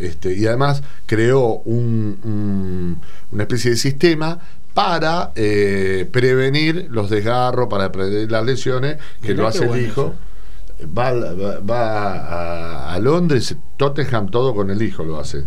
Este, 0.00 0.32
y 0.34 0.46
además 0.46 0.82
creó 1.06 1.56
un, 1.64 2.18
un- 2.24 3.00
una 3.32 3.42
especie 3.44 3.72
de 3.72 3.76
sistema 3.76 4.38
para 4.74 5.32
eh, 5.34 6.08
prevenir 6.10 6.88
los 6.90 7.10
desgarros, 7.10 7.68
para 7.68 7.90
prevenir 7.92 8.30
las 8.30 8.44
lesiones, 8.44 8.96
que 9.20 9.28
Mirá 9.32 9.42
lo 9.42 9.48
hace 9.48 9.64
el 9.64 9.70
hijo. 9.86 10.14
Va, 10.96 11.12
va- 11.12 11.60
va 11.60 12.12
a, 12.88 12.94
a 12.94 12.98
Londres, 13.00 13.54
Tottenham, 13.76 14.30
todo 14.30 14.54
con 14.54 14.70
el 14.70 14.80
hijo 14.82 15.04
lo 15.04 15.18
hace. 15.20 15.44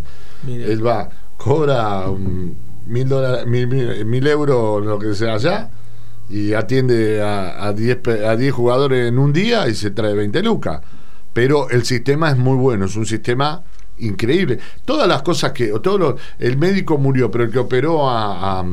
Él 0.47 0.85
va, 0.85 1.09
cobra 1.37 2.07
um, 2.09 2.53
mil, 2.85 3.07
dólares, 3.09 3.47
mil, 3.47 3.67
mil- 3.67 4.05
mil 4.05 4.27
euros, 4.27 4.85
lo 4.85 4.99
que 4.99 5.15
sea 5.15 5.35
allá, 5.35 5.69
y 6.29 6.53
atiende 6.53 7.21
a, 7.21 7.65
a 7.65 7.73
10 7.73 7.97
pe- 7.97 8.27
a 8.27 8.35
10 8.35 8.53
jugadores 8.53 9.07
en 9.07 9.17
un 9.17 9.33
día 9.33 9.67
y 9.67 9.73
se 9.75 9.89
trae 9.91 10.13
20 10.13 10.43
lucas. 10.43 10.81
Pero 11.33 11.69
el 11.71 11.83
sistema 11.85 12.29
es 12.29 12.37
muy 12.37 12.55
bueno, 12.57 12.85
es 12.85 12.95
un 12.95 13.05
sistema 13.07 13.63
increíble. 13.99 14.59
Todas 14.85 15.07
las 15.07 15.21
cosas 15.21 15.51
que. 15.51 15.71
o 15.73 15.81
Todo 15.81 15.97
lo- 15.97 16.17
el 16.39 16.57
médico 16.57 16.97
murió, 16.97 17.29
pero 17.31 17.43
el 17.45 17.51
que 17.51 17.59
operó 17.59 18.09
a, 18.09 18.59
a, 18.59 18.65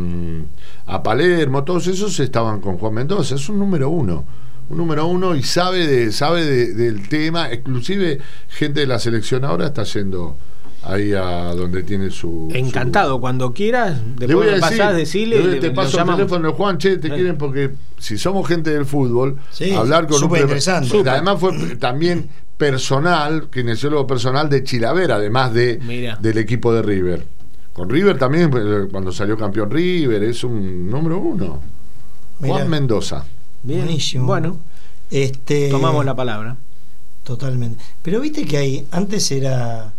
a 0.87 1.03
Palermo, 1.03 1.63
todos 1.65 1.87
esos 1.87 2.19
estaban 2.21 2.61
con 2.61 2.79
Juan 2.79 2.95
Mendoza. 2.95 3.35
Es 3.35 3.49
un 3.49 3.59
número 3.59 3.91
uno. 3.91 4.25
Un 4.69 4.77
número 4.77 5.07
uno 5.07 5.35
y 5.35 5.43
sabe 5.43 5.87
de 5.87 6.13
sabe 6.13 6.45
de- 6.45 6.75
del 6.75 7.09
tema. 7.09 7.53
Inclusive 7.53 8.19
gente 8.49 8.81
de 8.81 8.87
la 8.87 8.99
selección 9.01 9.45
ahora 9.45 9.67
está 9.67 9.83
yendo 9.83 10.37
ahí 10.85 11.13
a 11.13 11.53
donde 11.55 11.83
tiene 11.83 12.11
su. 12.11 12.49
su- 12.51 12.57
Encantado, 12.57 13.21
cuando 13.21 13.53
quieras, 13.53 13.99
le 14.19 14.27
después 14.27 14.37
voy 14.37 14.49
a 14.49 14.53
decir, 14.53 14.79
pasás, 14.79 14.97
decirle. 14.97 15.39
le 15.43 15.51
le- 15.53 15.61
te 15.61 15.69
lo 15.69 15.75
paso 15.75 16.01
el 16.01 16.07
teléfono 16.07 16.49
de 16.49 16.55
Juan, 16.55 16.79
che, 16.79 16.97
te 16.99 17.09
quieren 17.11 17.37
porque 17.37 17.73
si 17.99 18.17
somos 18.17 18.47
gente 18.49 18.71
del 18.71 18.87
fútbol, 18.87 19.39
Sí, 19.51 19.73
hablar 19.75 20.05
con 20.07 20.15
un 20.15 20.21
súper 20.21 20.39
pre- 20.47 20.59
interesante. 20.59 21.11
Además 21.11 21.39
fue 21.41 21.77
también 21.77 22.31
personal, 22.61 23.49
kinesiólogo 23.49 24.07
personal 24.07 24.51
de 24.51 24.63
Chilavera, 24.63 25.15
además 25.17 25.55
de 25.55 25.81
Mira. 25.83 26.17
del 26.21 26.37
equipo 26.37 26.75
de 26.75 26.83
River. 26.83 27.27
Con 27.73 27.89
River 27.89 28.19
también, 28.19 28.51
eh, 28.55 28.87
cuando 28.93 29.11
salió 29.13 29.39
campeón 29.39 29.71
River, 29.71 30.23
es 30.25 30.45
un 30.45 30.91
número 30.91 31.19
uno. 31.19 31.63
Juan 32.39 32.69
Mendoza. 32.69 33.25
Bien. 33.63 33.81
Buenísimo. 33.87 34.27
Bueno, 34.27 34.59
Este, 35.11 35.71
tomamos 35.71 36.05
la 36.05 36.15
palabra. 36.15 36.57
Totalmente. 37.25 37.83
Pero 38.03 38.21
viste 38.21 38.45
que 38.45 38.59
ahí, 38.59 38.87
antes 38.91 39.31
era. 39.33 39.93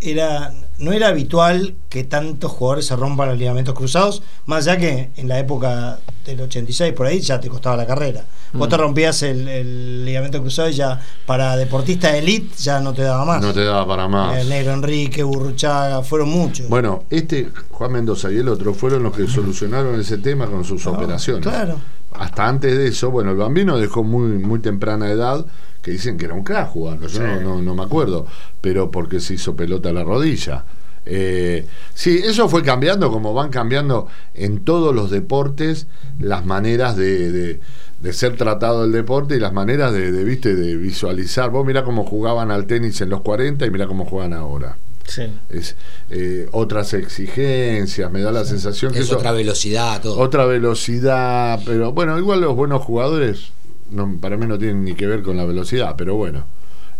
era 0.00 0.52
no 0.82 0.92
era 0.92 1.08
habitual 1.08 1.76
que 1.88 2.02
tantos 2.02 2.50
jugadores 2.50 2.86
se 2.86 2.96
rompan 2.96 3.28
los 3.28 3.38
ligamentos 3.38 3.72
cruzados, 3.74 4.22
más 4.46 4.66
allá 4.66 4.78
que 4.78 5.10
en 5.16 5.28
la 5.28 5.38
época 5.38 6.00
del 6.26 6.40
86 6.40 6.92
por 6.92 7.06
ahí 7.06 7.20
ya 7.20 7.40
te 7.40 7.48
costaba 7.48 7.76
la 7.76 7.86
carrera. 7.86 8.24
Vos 8.52 8.68
te 8.68 8.76
rompías 8.76 9.22
el, 9.22 9.46
el 9.48 10.04
ligamento 10.04 10.40
cruzado 10.40 10.68
y 10.68 10.74
ya 10.74 11.00
para 11.24 11.56
deportista 11.56 12.12
de 12.12 12.18
elite 12.18 12.54
ya 12.58 12.80
no 12.80 12.92
te 12.92 13.02
daba 13.02 13.24
más. 13.24 13.40
No 13.40 13.52
te 13.52 13.64
daba 13.64 13.86
para 13.86 14.08
más. 14.08 14.36
El 14.36 14.48
negro 14.48 14.72
Enrique, 14.72 15.22
Burruchaga, 15.22 16.02
fueron 16.02 16.28
muchos. 16.28 16.68
Bueno, 16.68 17.04
este 17.08 17.50
Juan 17.70 17.92
Mendoza 17.92 18.30
y 18.32 18.38
el 18.38 18.48
otro 18.48 18.74
fueron 18.74 19.04
los 19.04 19.16
que 19.16 19.26
solucionaron 19.28 19.98
ese 19.98 20.18
tema 20.18 20.46
con 20.46 20.64
sus 20.64 20.84
operaciones. 20.86 21.42
Claro. 21.42 21.78
Hasta 22.14 22.48
antes 22.48 22.76
de 22.76 22.88
eso, 22.88 23.10
bueno, 23.10 23.30
el 23.30 23.36
bambino 23.36 23.78
dejó 23.78 24.02
muy, 24.04 24.38
muy 24.38 24.58
temprana 24.60 25.10
edad, 25.10 25.44
que 25.82 25.90
dicen 25.92 26.16
que 26.16 26.26
era 26.26 26.34
un 26.34 26.44
crack 26.44 26.68
jugando, 26.70 27.06
yo 27.08 27.22
no, 27.22 27.40
no, 27.40 27.62
no 27.62 27.74
me 27.74 27.82
acuerdo, 27.82 28.26
pero 28.60 28.90
porque 28.90 29.20
se 29.20 29.34
hizo 29.34 29.56
pelota 29.56 29.88
a 29.88 29.92
la 29.92 30.04
rodilla. 30.04 30.64
Eh, 31.04 31.66
sí, 31.94 32.20
eso 32.24 32.48
fue 32.48 32.62
cambiando, 32.62 33.10
como 33.10 33.34
van 33.34 33.50
cambiando 33.50 34.06
en 34.34 34.60
todos 34.64 34.94
los 34.94 35.10
deportes 35.10 35.88
las 36.20 36.46
maneras 36.46 36.96
de, 36.96 37.32
de- 37.32 37.60
de 38.00 38.12
ser 38.12 38.36
tratado 38.36 38.84
el 38.84 38.90
deporte 38.90 39.36
y 39.36 39.38
las 39.40 39.52
maneras 39.52 39.92
de, 39.92 40.10
de, 40.10 40.24
viste, 40.24 40.56
de 40.56 40.76
visualizar. 40.76 41.50
Vos 41.50 41.64
mirá 41.64 41.84
cómo 41.84 42.04
jugaban 42.04 42.50
al 42.50 42.66
tenis 42.66 43.00
en 43.00 43.10
los 43.10 43.20
40 43.22 43.64
y 43.64 43.70
mirá 43.70 43.86
cómo 43.86 44.04
juegan 44.04 44.32
ahora. 44.32 44.76
Sí. 45.06 45.22
Es, 45.50 45.76
eh, 46.10 46.48
otras 46.52 46.94
exigencias, 46.94 48.10
me 48.10 48.20
da 48.20 48.32
la 48.32 48.44
sensación 48.44 48.92
que 48.92 49.00
Es 49.00 49.06
eso, 49.06 49.16
otra 49.16 49.32
velocidad, 49.32 50.00
todo. 50.00 50.18
otra 50.18 50.46
velocidad, 50.46 51.60
pero 51.66 51.92
bueno, 51.92 52.18
igual 52.18 52.40
los 52.40 52.54
buenos 52.54 52.82
jugadores 52.82 53.52
no, 53.92 54.18
para 54.20 54.36
mí 54.36 54.46
no 54.46 54.58
tienen 54.58 54.84
ni 54.84 54.94
que 54.94 55.06
ver 55.06 55.22
con 55.22 55.36
la 55.36 55.44
velocidad, 55.44 55.94
pero 55.96 56.16
bueno, 56.16 56.44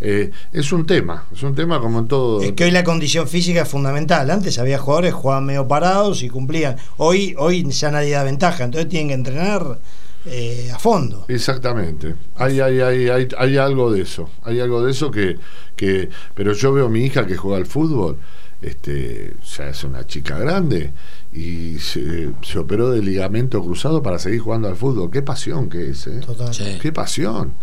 eh, 0.01 0.31
es 0.53 0.73
un 0.73 0.85
tema, 0.85 1.27
es 1.33 1.43
un 1.43 1.55
tema 1.55 1.81
como 1.81 2.01
en 2.01 2.09
todo. 2.09 2.43
Es 2.43 2.53
que 2.53 2.65
hoy 2.65 2.71
la 2.71 2.85
condición 2.85 3.29
física 3.29 3.63
es 3.63 3.69
fundamental. 3.69 4.31
Antes 4.31 4.59
había 4.59 4.79
jugadores 4.79 5.13
que 5.13 5.21
jugaban 5.21 5.47
medio 5.47 5.69
parados 5.69 6.23
y 6.23 6.29
cumplían. 6.29 6.77
Hoy, 6.97 7.35
hoy 7.39 7.69
ya 7.71 7.91
nadie 7.91 8.11
da 8.11 8.25
ventaja, 8.25 8.65
entonces 8.65 8.89
tienen 8.89 9.09
que 9.09 9.15
entrenar 9.15 9.79
eh, 10.27 10.71
a 10.73 10.79
fondo. 10.79 11.25
Exactamente, 11.29 12.15
hay, 12.37 12.61
hay, 12.61 12.81
hay, 12.81 13.09
hay, 13.09 13.29
hay 13.37 13.57
algo 13.57 13.93
de 13.93 14.03
eso, 14.03 14.31
hay 14.43 14.61
algo 14.61 14.85
de 14.85 14.93
eso 14.93 15.11
que, 15.11 15.37
que, 15.77 16.09
pero 16.35 16.53
yo 16.53 16.73
veo 16.73 16.87
a 16.87 16.91
mi 16.91 17.05
hija 17.05 17.27
que 17.27 17.37
juega 17.37 17.59
al 17.59 17.67
fútbol, 17.67 18.19
este, 18.61 19.35
ya 19.57 19.69
es 19.71 19.83
una 19.85 20.07
chica 20.07 20.39
grande 20.39 20.93
y 21.33 21.79
se, 21.81 22.31
se 22.43 22.59
operó 22.59 22.91
de 22.93 23.03
ligamento 23.03 23.61
cruzado 23.63 24.03
para 24.03 24.19
seguir 24.21 24.41
jugando 24.41 24.69
al 24.69 24.77
fútbol, 24.77 25.11
qué 25.11 25.23
pasión 25.23 25.69
que 25.69 25.91
es, 25.91 26.07
¿eh? 26.07 26.21
Total. 26.25 26.55
Sí. 26.55 26.79
qué 26.81 26.93
pasión. 26.93 27.55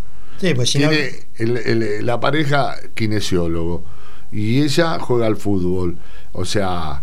Sí, 0.42 0.54
pues 0.54 0.70
si 0.72 0.80
no- 0.80 0.90
Tiene 0.90 1.12
el- 1.38 1.58
el- 1.58 2.06
la 2.06 2.20
pareja 2.20 2.76
kinesiólogo 2.96 3.84
y 4.32 4.62
ella 4.62 4.98
juega 5.00 5.26
al 5.28 5.36
fútbol. 5.38 5.98
O 6.34 6.46
sea, 6.46 7.02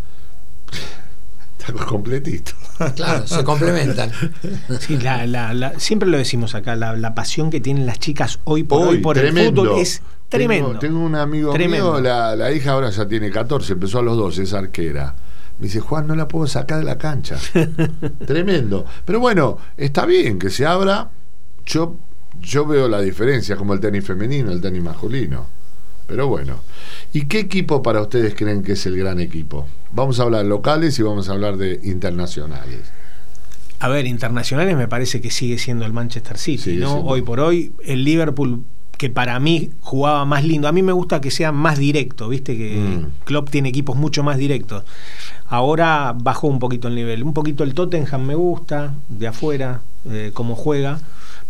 está 1.58 1.72
completito. 1.84 2.52
Claro, 2.94 3.26
se 3.26 3.42
complementan. 3.44 4.10
Sí, 4.80 4.98
la- 4.98 5.26
la- 5.26 5.54
la- 5.54 5.78
siempre 5.80 6.08
lo 6.08 6.18
decimos 6.18 6.54
acá, 6.54 6.76
la, 6.76 6.96
la 6.96 7.14
pasión 7.14 7.50
que 7.50 7.60
tienen 7.60 7.86
las 7.86 7.98
chicas 7.98 8.40
hoy 8.44 8.62
por 8.64 8.82
hoy, 8.82 8.96
Hoy, 8.96 8.98
por 8.98 9.16
tremendo. 9.16 9.62
el 9.62 9.68
fútbol 9.68 9.80
es 9.82 10.02
tremendo. 10.28 10.66
Tengo, 10.68 10.78
tengo 10.80 11.00
un 11.00 11.14
amigo 11.14 11.52
Tremendo. 11.52 11.92
mío, 11.94 12.00
la, 12.02 12.34
la 12.36 12.52
hija 12.52 12.72
ahora 12.72 12.90
ya 12.90 13.06
tiene 13.08 13.30
14, 13.30 13.72
empezó 13.74 14.00
a 14.00 14.02
los 14.02 14.16
12, 14.16 14.42
es 14.42 14.52
arquera. 14.52 15.14
Me 15.58 15.66
dice, 15.68 15.80
Juan, 15.80 16.06
no 16.06 16.14
la 16.14 16.28
puedo 16.28 16.46
sacar 16.46 16.78
de 16.78 16.84
la 16.84 16.98
cancha. 16.98 17.36
Tremendo. 18.26 18.84
Pero 19.04 19.20
bueno, 19.20 19.58
está 19.76 20.04
bien 20.06 20.38
que 20.38 20.50
se 20.50 20.66
abra. 20.66 21.08
Yo, 21.64 21.96
yo 22.40 22.66
veo 22.66 22.88
la 22.88 23.00
diferencia, 23.00 23.56
como 23.56 23.72
el 23.72 23.80
tenis 23.80 24.04
femenino, 24.04 24.52
el 24.52 24.60
tenis 24.60 24.82
masculino. 24.82 25.46
Pero 26.06 26.28
bueno. 26.28 26.60
¿Y 27.12 27.26
qué 27.26 27.40
equipo 27.40 27.82
para 27.82 28.00
ustedes 28.02 28.34
creen 28.34 28.62
que 28.62 28.72
es 28.72 28.86
el 28.86 28.96
gran 28.96 29.18
equipo? 29.18 29.66
Vamos 29.96 30.20
a 30.20 30.24
hablar 30.24 30.44
locales 30.44 30.98
y 30.98 31.02
vamos 31.02 31.30
a 31.30 31.32
hablar 31.32 31.56
de 31.56 31.80
internacionales. 31.84 32.80
A 33.80 33.88
ver, 33.88 34.06
internacionales 34.06 34.76
me 34.76 34.88
parece 34.88 35.22
que 35.22 35.30
sigue 35.30 35.56
siendo 35.58 35.86
el 35.86 35.94
Manchester 35.94 36.36
City, 36.36 36.62
Sigue 36.62 36.76
¿no? 36.80 36.92
siendo. 36.92 37.10
Hoy 37.10 37.22
por 37.22 37.40
hoy, 37.40 37.72
el 37.82 38.04
Liverpool, 38.04 38.62
que 38.98 39.08
para 39.08 39.40
mí 39.40 39.70
jugaba 39.80 40.26
más 40.26 40.44
lindo. 40.44 40.68
A 40.68 40.72
mí 40.72 40.82
me 40.82 40.92
gusta 40.92 41.22
que 41.22 41.30
sea 41.30 41.50
más 41.50 41.78
directo, 41.78 42.28
viste 42.28 42.58
que 42.58 42.76
Mm. 42.76 43.24
Klopp 43.24 43.48
tiene 43.48 43.70
equipos 43.70 43.96
mucho 43.96 44.22
más 44.22 44.36
directos. 44.36 44.84
Ahora 45.48 46.14
bajó 46.14 46.48
un 46.48 46.58
poquito 46.58 46.88
el 46.88 46.94
nivel. 46.94 47.22
Un 47.22 47.32
poquito 47.32 47.64
el 47.64 47.72
Tottenham 47.72 48.22
me 48.26 48.34
gusta, 48.34 48.94
de 49.08 49.26
afuera, 49.28 49.80
eh, 50.10 50.30
cómo 50.34 50.56
juega, 50.56 51.00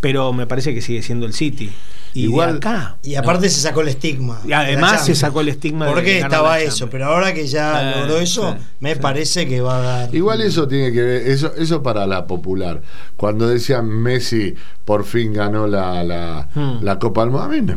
pero 0.01 0.33
me 0.33 0.47
parece 0.47 0.73
que 0.73 0.83
sigue 0.83 1.03
siendo 1.03 1.27
el 1.27 1.33
City. 1.33 1.73
Y 2.17 2.25
Igual- 2.25 2.53
de 2.53 2.57
acá. 2.59 2.97
Y 3.03 3.15
aparte 3.15 3.49
se 3.51 3.61
sacó 3.61 3.83
el 3.83 3.89
estigma. 3.89 4.41
Y 4.47 4.53
además 4.53 5.05
se 5.05 5.15
sacó 5.15 5.41
el 5.43 5.49
estigma 5.51 5.87
de 5.87 5.93
Porque 5.93 6.19
estaba 6.21 6.51
la 6.57 6.61
eso, 6.63 6.89
pero 6.89 7.07
ahora 7.07 7.35
que 7.35 7.47
ya 7.47 7.93
Sí, 7.95 8.01
logró 8.01 8.19
eso, 8.19 8.53
sí, 8.53 8.65
me 8.81 8.95
sí. 8.95 9.01
parece 9.01 9.47
que 9.47 9.61
va 9.61 9.77
a 9.77 9.81
dar. 9.81 10.15
Igual 10.15 10.41
eso 10.41 10.67
tiene 10.67 10.93
que 10.93 11.03
ver, 11.03 11.27
eso, 11.29 11.53
eso 11.57 11.83
para 11.83 12.07
la 12.07 12.27
popular. 12.27 12.81
Cuando 13.17 13.47
decían 13.49 13.87
Messi 13.89 14.55
por 14.85 15.05
fin 15.05 15.33
ganó 15.33 15.67
la, 15.67 16.03
la, 16.05 16.49
Hmm. 16.55 16.79
la 16.83 16.99
Copa 16.99 17.23
del 17.23 17.31
Mundo, 17.31 17.45
a 17.45 17.49
mí 17.49 17.61
no- 17.61 17.77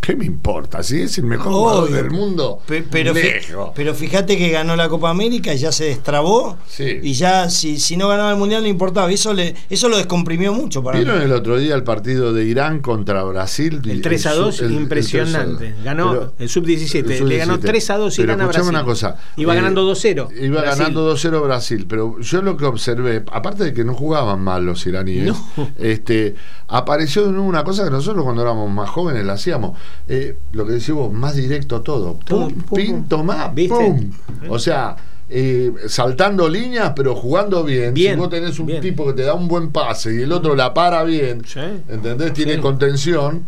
¿qué 0.00 0.14
me 0.14 0.26
importa? 0.26 0.82
Si 0.82 1.00
es 1.00 1.16
el 1.18 1.24
mejor 1.24 1.50
jugador 1.52 1.90
del 1.90 2.10
mundo, 2.10 2.60
Pe- 2.66 2.84
Pero, 2.88 3.14
lejos. 3.14 3.70
pero 3.74 3.94
fíjate 3.94 4.36
que 4.36 4.50
ganó 4.50 4.76
la 4.76 4.88
Copa 4.90 5.08
América 5.10 5.54
y 5.54 5.58
ya 5.58 5.72
se 5.72 5.84
destrabó. 5.84 6.58
Sí. 6.68 7.00
Y 7.02 7.14
ya, 7.14 7.48
si, 7.48 7.80
si 7.80 7.96
no 7.96 8.08
ganaba 8.08 8.30
el 8.30 8.36
mundial, 8.36 8.62
no 8.62 8.68
importaba. 8.68 9.10
Y 9.10 9.14
eso, 9.14 9.32
le, 9.32 9.54
eso 9.70 9.88
lo 9.88 9.96
descomprimió 9.96 10.52
mucho 10.52 10.82
para 10.82 10.98
mí. 10.98 11.04
¿Vieron 11.04 11.22
el 11.22 11.32
otro 11.32 11.56
día 11.56 11.74
el 11.74 11.82
partido 11.82 12.34
de 12.34 12.44
Irán 12.44 12.80
contra 12.80 13.22
Brasil? 13.24 13.63
El 13.66 14.00
3 14.02 14.26
a 14.26 14.34
2, 14.34 14.56
sub- 14.56 14.64
el- 14.66 14.72
el 14.74 14.80
impresionante. 14.82 15.56
3 15.56 15.72
a 15.72 15.74
2. 15.76 15.84
Ganó 15.84 16.10
Pero- 16.10 16.32
el 16.38 16.48
sub-17. 16.48 17.18
el 17.18 17.28
Le 17.28 17.36
ganó 17.38 17.58
3 17.58 17.90
a 17.90 17.96
2 17.98 18.14
Pero 18.16 18.32
Irán 18.32 18.40
a 18.40 18.46
Brasil. 18.46 18.68
una 18.68 18.84
cosa. 18.84 19.16
Iba 19.36 19.52
eh, 19.52 19.56
ganando 19.56 19.82
2-0. 19.84 20.28
Iba 20.40 20.60
Brasil. 20.62 20.78
ganando 20.78 21.04
2-0 21.04 21.42
Brasil. 21.42 21.86
Pero 21.88 22.18
yo 22.20 22.42
lo 22.42 22.56
que 22.56 22.64
observé, 22.64 23.24
aparte 23.32 23.64
de 23.64 23.72
que 23.74 23.84
no 23.84 23.94
jugaban 23.94 24.40
mal 24.40 24.64
los 24.64 24.86
iraníes, 24.86 25.26
No. 25.56 25.68
este, 25.78 26.34
apareció 26.68 27.28
una 27.28 27.64
cosa 27.64 27.84
que 27.84 27.90
nosotros 27.90 28.24
cuando 28.24 28.42
éramos 28.42 28.70
más 28.70 28.88
jóvenes 28.90 29.24
la 29.24 29.34
hacíamos. 29.34 29.78
Eh, 30.08 30.36
lo 30.52 30.66
que 30.66 30.72
decimos, 30.72 31.12
más 31.12 31.34
directo 31.36 31.80
todo. 31.82 32.18
Todo, 32.24 32.48
Pum, 32.48 32.62
pum, 32.62 32.76
pinto 32.78 33.16
pum. 33.18 33.26
más, 33.26 33.54
¿Viste? 33.54 33.74
pum. 33.74 34.10
O 34.48 34.58
sea. 34.58 34.96
eh, 35.30 35.72
saltando 35.88 36.46
líneas 36.50 36.92
pero 36.94 37.14
jugando 37.16 37.64
bien. 37.64 37.94
Bien, 37.94 38.12
si 38.14 38.20
vos 38.20 38.28
tenés 38.28 38.58
un 38.58 38.66
bien. 38.66 38.82
tipo 38.82 39.06
que 39.06 39.14
te 39.14 39.22
da 39.22 39.32
un 39.32 39.48
buen 39.48 39.70
pase 39.72 40.14
y 40.14 40.20
el 40.20 40.30
otro 40.30 40.54
la 40.54 40.74
para 40.74 41.02
bien 41.02 41.42
Sí. 41.46 41.60
¿entendés? 41.88 42.34
tiene 42.34 42.56
Sí. 42.56 42.60
contención 42.60 43.42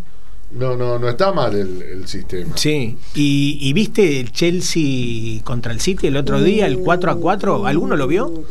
no 0.52 0.76
no 0.76 0.98
no 0.98 1.08
está 1.08 1.32
mal 1.32 1.54
el, 1.54 1.82
el 1.82 2.06
sistema 2.08 2.56
Sí, 2.56 2.96
y, 3.14 3.58
y 3.60 3.72
viste 3.72 4.20
el 4.20 4.30
Chelsea 4.32 5.42
contra 5.42 5.72
el 5.72 5.80
City 5.80 6.06
el 6.06 6.16
otro 6.16 6.40
día, 6.40 6.66
el 6.66 6.78
4 6.78 7.10
a 7.10 7.16
4, 7.16 7.66
¿alguno 7.66 7.96
lo 7.96 8.06
vio? 8.06 8.44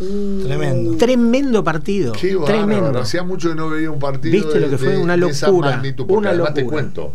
Tremendo. 0.44 0.98
Tremendo 0.98 1.64
partido. 1.64 2.12
Qué 2.14 2.36
bárbaro. 2.36 2.66
tremendo. 2.68 3.00
Hacía 3.00 3.24
mucho 3.24 3.50
que 3.50 3.56
no 3.56 3.70
veía 3.70 3.90
un 3.90 4.00
partido. 4.00 4.34
¿Viste 4.34 4.60
lo 4.60 4.70
que 4.70 4.78
fue? 4.78 4.98
Una 4.98 5.16
de 5.18 5.28
esa 5.28 5.48
locura, 5.48 5.72
magnitud, 5.72 6.06
porque 6.06 6.20
una 6.20 6.30
además 6.32 6.54
te 6.54 6.62
locura. 6.62 6.82
cuento. 6.82 7.14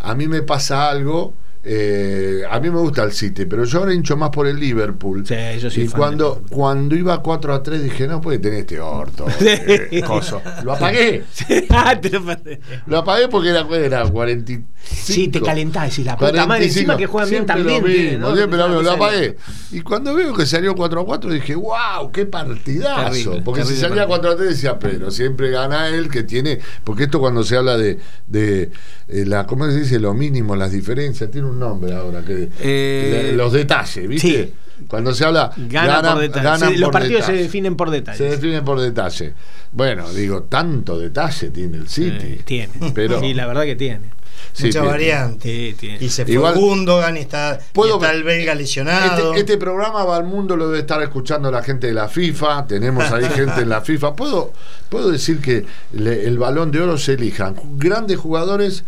A 0.00 0.14
mí 0.14 0.26
me 0.28 0.42
pasa 0.42 0.90
algo. 0.90 1.34
Eh, 1.66 2.42
a 2.50 2.60
mí 2.60 2.68
me 2.68 2.78
gusta 2.78 3.02
el 3.04 3.12
City, 3.12 3.46
pero 3.46 3.64
yo 3.64 3.78
ahora 3.78 3.94
hincho 3.94 4.18
más 4.18 4.28
por 4.28 4.46
el 4.46 4.60
Liverpool. 4.60 5.26
Sí, 5.26 5.34
yo 5.58 5.70
soy 5.70 5.84
y 5.84 5.88
fan 5.88 5.98
cuando, 5.98 6.42
cuando 6.50 6.94
iba 6.94 7.22
4 7.22 7.54
a 7.54 7.62
3 7.62 7.82
dije, 7.82 8.06
no 8.06 8.20
puede 8.20 8.38
tener 8.38 8.60
este 8.60 8.78
orto. 8.78 9.24
eh, 9.40 10.02
coso. 10.06 10.42
Lo 10.62 10.72
apagué. 10.74 11.24
Ah, 11.70 11.98
te 11.98 12.10
lo 12.10 12.24
perdí. 12.24 12.58
Lo 12.86 12.98
apagué 12.98 13.28
porque 13.28 13.48
era, 13.48 13.66
era 13.76 14.08
45. 14.08 14.68
Sí, 14.84 15.28
te 15.28 15.40
calentás, 15.40 15.90
decís, 15.90 16.04
la 16.04 16.16
puta 16.16 16.46
madre, 16.46 16.68
45. 16.68 16.78
encima 16.78 16.96
que 16.96 17.06
juegan 17.06 17.30
bien 17.30 17.46
también 17.46 17.82
Lo 17.82 17.88
tiene, 17.88 18.10
mismo, 18.10 18.28
¿no? 18.28 18.36
siempre 18.36 18.58
lo 18.58 18.90
apagué. 18.90 19.36
Y 19.72 19.80
cuando 19.80 20.14
veo 20.14 20.34
que 20.34 20.46
salió 20.46 20.74
4 20.74 21.00
a 21.00 21.04
4, 21.04 21.30
dije, 21.32 21.54
wow, 21.54 22.12
qué 22.12 22.26
partidazo. 22.26 23.10
Terrible, 23.10 23.42
porque 23.42 23.62
si 23.62 23.68
terrible 23.68 23.88
salía 23.88 24.06
partido. 24.06 24.20
4 24.20 24.30
a 24.30 24.36
3 24.36 24.48
decía, 24.48 24.78
pero 24.78 25.10
siempre 25.10 25.50
gana 25.50 25.88
él 25.88 26.08
que 26.08 26.22
tiene. 26.22 26.60
Porque 26.84 27.04
esto 27.04 27.18
cuando 27.18 27.42
se 27.42 27.56
habla 27.56 27.76
de, 27.76 27.98
de 28.26 28.70
eh, 29.08 29.24
la, 29.26 29.46
¿cómo 29.46 29.66
se 29.66 29.80
dice? 29.80 29.98
Lo 29.98 30.14
mínimo, 30.14 30.56
las 30.56 30.72
diferencias, 30.72 31.30
tiene 31.30 31.48
un 31.48 31.53
nombre 31.54 31.94
ahora, 31.94 32.22
que 32.22 32.48
Eh, 32.60 33.32
los 33.36 33.52
detalles, 33.52 34.08
¿viste? 34.08 34.28
sí. 34.46 34.54
Cuando 34.88 35.14
se 35.14 35.24
habla, 35.24 35.52
Gana 35.56 35.86
ganan- 36.02 36.12
por 36.14 36.22
detalle. 36.22 36.44
ganan 36.44 36.70
Sí, 36.72 36.76
los 36.78 36.86
por 36.88 36.92
partidos 36.92 37.20
detalle. 37.22 37.38
se 37.38 37.42
definen 37.44 37.76
por 37.76 37.90
detalle. 37.90 38.18
Se 38.18 38.24
definen 38.24 38.64
por 38.64 38.80
detalle. 38.80 39.32
Bueno, 39.72 40.12
digo, 40.12 40.42
tanto 40.42 40.98
detalle 40.98 41.50
tiene 41.50 41.76
el 41.78 41.88
City. 41.88 42.26
Eh, 42.26 42.40
tiene. 42.44 42.72
Pero, 42.92 43.20
Sí, 43.20 43.34
la 43.34 43.46
verdad 43.46 43.62
que 43.64 43.76
tiene. 43.76 44.10
sí, 44.52 44.66
Mucha 44.66 44.80
tiene. 44.80 44.86
variante. 44.88 45.48
Sí, 45.48 45.76
tiene. 45.78 45.98
Y 46.04 46.08
se 46.08 46.24
fue 46.24 46.34
Igual- 46.34 46.54
Gundogan 46.56 47.16
y 47.16 47.20
está, 47.20 47.60
y 47.60 47.72
Puedo- 47.72 47.94
está 47.94 48.12
el 48.12 48.24
belga 48.24 48.54
lesionado. 48.56 49.28
Este, 49.32 49.40
este 49.40 49.58
programa 49.58 50.04
va 50.04 50.16
al 50.16 50.24
mundo, 50.24 50.56
lo 50.56 50.66
debe 50.66 50.80
estar 50.80 51.00
escuchando 51.02 51.50
la 51.52 51.62
gente 51.62 51.86
de 51.86 51.94
la 51.94 52.08
FIFA. 52.08 52.66
Tenemos 52.66 53.04
ahí 53.12 53.24
gente 53.34 53.62
en 53.62 53.68
la 53.68 53.80
FIFA. 53.80 54.14
Puedo, 54.16 54.52
puedo 54.88 55.10
decir 55.10 55.40
que 55.40 55.64
le- 55.92 56.26
el 56.26 56.36
balón 56.36 56.72
de 56.72 56.80
oro 56.80 56.98
se 56.98 57.12
elijan 57.14 57.54
grandes 57.78 58.18
jugadores 58.18 58.84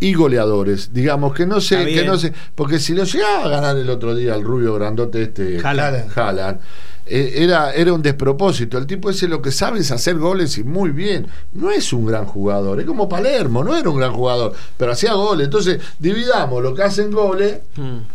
y 0.00 0.14
goleadores. 0.14 0.92
Digamos 0.92 1.34
que 1.34 1.46
no 1.46 1.60
sé, 1.60 1.76
que 1.94 2.04
no 2.04 2.18
sé. 2.18 2.32
Porque 2.54 2.78
si 2.78 2.94
lo 2.94 3.04
llegaba 3.04 3.44
a 3.44 3.48
ganar 3.48 3.76
el 3.76 3.88
otro 3.90 4.14
día 4.14 4.34
el 4.34 4.42
rubio 4.42 4.74
grandote 4.74 5.22
este. 5.22 5.58
Haaland, 6.14 6.58
eh, 7.12 7.42
era, 7.42 7.72
era 7.72 7.92
un 7.92 8.02
despropósito. 8.02 8.78
El 8.78 8.86
tipo 8.86 9.10
ese 9.10 9.26
lo 9.26 9.42
que 9.42 9.50
sabe 9.50 9.80
es 9.80 9.90
hacer 9.90 10.16
goles 10.16 10.56
y 10.58 10.62
muy 10.64 10.90
bien. 10.90 11.26
No 11.54 11.70
es 11.72 11.92
un 11.92 12.06
gran 12.06 12.24
jugador, 12.24 12.78
es 12.78 12.86
como 12.86 13.08
Palermo, 13.08 13.64
no 13.64 13.76
era 13.76 13.90
un 13.90 13.96
gran 13.96 14.12
jugador, 14.12 14.52
pero 14.76 14.92
hacía 14.92 15.14
goles. 15.14 15.46
Entonces, 15.46 15.80
dividamos 15.98 16.62
lo 16.62 16.72
que 16.72 16.84
hacen 16.84 17.10
goles 17.10 17.58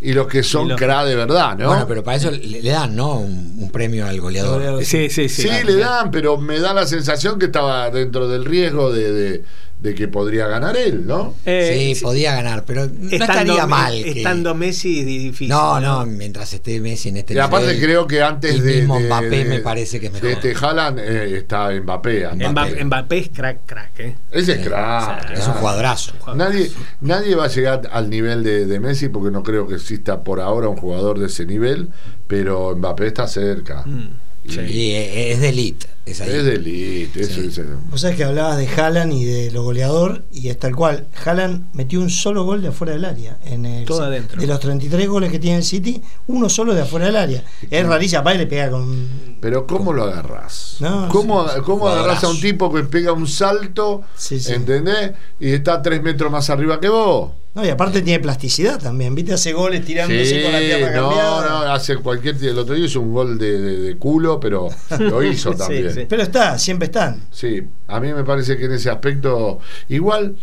y 0.01 0.13
los 0.13 0.27
que 0.27 0.43
son 0.43 0.69
los- 0.69 0.79
cra 0.79 1.03
de 1.03 1.13
verdad, 1.15 1.57
¿no? 1.57 1.67
Bueno, 1.67 1.85
pero 1.87 2.03
para 2.05 2.15
eso 2.17 2.31
le, 2.31 2.39
le 2.61 2.69
dan, 2.69 2.95
¿no? 2.95 3.17
Un, 3.19 3.55
un 3.59 3.69
premio 3.69 4.07
al 4.07 4.21
goleador. 4.21 4.83
Sí, 4.85 5.09
sí, 5.09 5.27
sí. 5.27 5.41
Sí, 5.41 5.49
le 5.65 5.75
dan, 5.75 6.09
pero 6.09 6.37
me 6.37 6.59
da 6.59 6.73
la 6.73 6.85
sensación 6.87 7.37
que 7.37 7.47
estaba 7.47 7.89
dentro 7.89 8.29
del 8.29 8.45
riesgo 8.45 8.93
de, 8.93 9.11
de- 9.11 9.43
de 9.79 9.93
que 9.93 10.07
podría 10.07 10.47
ganar 10.47 10.75
él, 10.77 11.05
¿no? 11.05 11.35
Eh, 11.45 11.93
sí, 11.95 12.01
podía 12.03 12.33
ganar, 12.33 12.63
pero 12.65 12.87
no 12.87 13.09
estando, 13.11 13.33
estaría 13.33 13.67
mal. 13.67 13.93
que- 13.93 14.11
Estando 14.17 14.55
Messi 14.55 15.01
es 15.01 15.05
difícil. 15.05 15.49
no, 15.49 15.79
no, 15.79 16.05
mientras 16.07 16.51
esté 16.53 16.79
Messi 16.79 17.09
en 17.09 17.17
este 17.17 17.35
Y 17.35 17.37
aparte 17.39 17.67
nivel, 17.67 17.83
creo 17.83 18.07
que 18.07 18.23
antes 18.23 18.55
el 18.55 18.63
de, 18.63 18.75
mismo 18.77 18.97
de- 18.99 19.05
Mbappé 19.05 19.29
de- 19.29 19.45
me 19.45 19.59
parece 19.59 19.99
que 19.99 20.07
es 20.07 20.13
de 20.13 20.21
mejor. 20.29 20.45
este 20.45 20.65
Haaland 20.65 20.99
eh, 20.99 21.37
está 21.37 21.69
Mbappé. 21.71 22.25
Mbappé. 22.33 22.49
Mbappé, 22.49 22.83
Mbappé 22.85 23.17
es 23.19 23.29
crack, 23.29 23.59
crack, 23.67 23.99
¿eh? 23.99 24.15
Ese 24.31 24.53
es 24.53 24.67
crack. 24.67 25.29
es 25.31 25.37
un 25.39 25.43
crack. 25.43 25.57
jugadorazo. 25.59 26.13
Nadie, 26.35 26.71
nadie 27.01 27.35
va 27.35 27.45
a 27.45 27.49
llegar 27.49 27.81
al 27.91 28.09
nivel 28.09 28.43
de, 28.43 28.65
de 28.65 28.79
Messi 28.79 29.09
porque 29.09 29.29
no 29.29 29.43
creo 29.43 29.67
que 29.67 29.75
exista 29.75 30.23
por 30.23 30.39
ahora 30.41 30.67
un 30.67 30.77
jugador 30.77 31.19
de 31.19 31.27
ese 31.27 31.45
nivel, 31.45 31.89
pero 32.27 32.75
Mbappé 32.75 33.07
está 33.07 33.27
cerca. 33.27 33.83
Mm, 33.85 34.07
sí. 34.47 34.59
Y 34.61 34.91
e- 34.91 35.31
es 35.31 35.39
de 35.41 35.49
elite. 35.49 35.87
Es 36.05 36.21
ahí. 36.21 36.29
Es 36.29 36.45
de 36.45 36.53
elite, 36.55 37.21
eso 37.21 37.41
Sí. 37.41 37.47
es- 37.47 37.61
Vos 37.89 37.99
sabés 38.01 38.15
que 38.15 38.23
hablabas 38.23 38.57
de 38.59 38.67
Haaland 38.67 39.11
y 39.13 39.23
de 39.25 39.49
lo 39.51 39.63
goleador, 39.63 40.23
y 40.31 40.49
es 40.49 40.59
tal 40.59 40.75
cual. 40.75 41.07
Haaland 41.25 41.73
metió 41.73 41.99
un 41.99 42.11
solo 42.11 42.43
gol 42.43 42.61
de 42.61 42.67
afuera 42.67 42.93
del 42.93 43.05
área. 43.05 43.39
En 43.43 43.65
el, 43.65 43.85
Todo 43.85 44.03
adentro. 44.03 44.39
De 44.39 44.45
los 44.45 44.59
33 44.59 45.07
goles 45.09 45.31
que 45.31 45.39
tiene 45.39 45.57
el 45.57 45.63
City, 45.63 45.99
uno 46.27 46.47
solo 46.47 46.75
de 46.75 46.81
afuera 46.83 47.07
del 47.07 47.15
área. 47.15 47.43
Es 47.71 47.85
rarísimo, 47.87 48.19
aparte 48.21 48.37
le 48.39 48.45
pega 48.47 48.69
con. 48.69 49.09
Pero 49.41 49.65
¿cómo 49.65 49.93
lo 49.93 50.03
agarrás? 50.03 50.77
No, 50.79 51.09
¿Cómo, 51.09 51.47
sí, 51.49 51.55
cómo 51.65 51.87
agarrás 51.89 52.23
a 52.23 52.29
un 52.29 52.39
tipo 52.39 52.71
que 52.71 52.83
pega 52.83 53.11
un 53.11 53.27
salto, 53.27 54.03
Sí, 54.15 54.39
sí. 54.39 54.53
¿entendés? 54.53 55.11
Y 55.39 55.53
está 55.53 55.81
tres 55.81 56.03
metros 56.03 56.31
más 56.31 56.49
arriba 56.51 56.79
que 56.79 56.89
vos. 56.89 57.31
No, 57.55 57.65
y 57.65 57.69
aparte 57.69 58.01
tiene 58.01 58.19
plasticidad 58.19 58.79
también. 58.79 59.15
¿Viste? 59.15 59.33
Hace 59.33 59.53
goles 59.53 59.83
tirándose 59.85 60.25
Sí, 60.25 60.43
con 60.43 60.51
la 60.51 60.59
pierna 60.59 60.91
no, 60.91 61.07
cambiada. 61.09 61.49
no, 61.49 61.73
hace 61.73 61.95
cualquier... 61.97 62.35
El 62.43 62.59
otro 62.59 62.75
día 62.75 62.85
hizo 62.85 62.99
un 62.99 63.13
gol 63.13 63.37
de, 63.37 63.59
de- 63.61 63.79
de 63.79 63.97
culo, 63.97 64.39
pero 64.39 64.67
lo 64.99 65.23
hizo 65.23 65.53
Sí, 65.53 65.57
también. 65.57 65.93
sí. 65.93 66.05
Pero 66.07 66.21
está, 66.21 66.59
siempre 66.59 66.87
están. 66.87 67.21
Sí, 67.31 67.63
a 67.87 67.99
mí 68.01 68.13
me 68.13 68.23
parece 68.25 68.57
que 68.57 68.65
en 68.65 68.73
ese 68.73 68.89
aspecto. 68.89 69.59
Igual, 69.89 70.35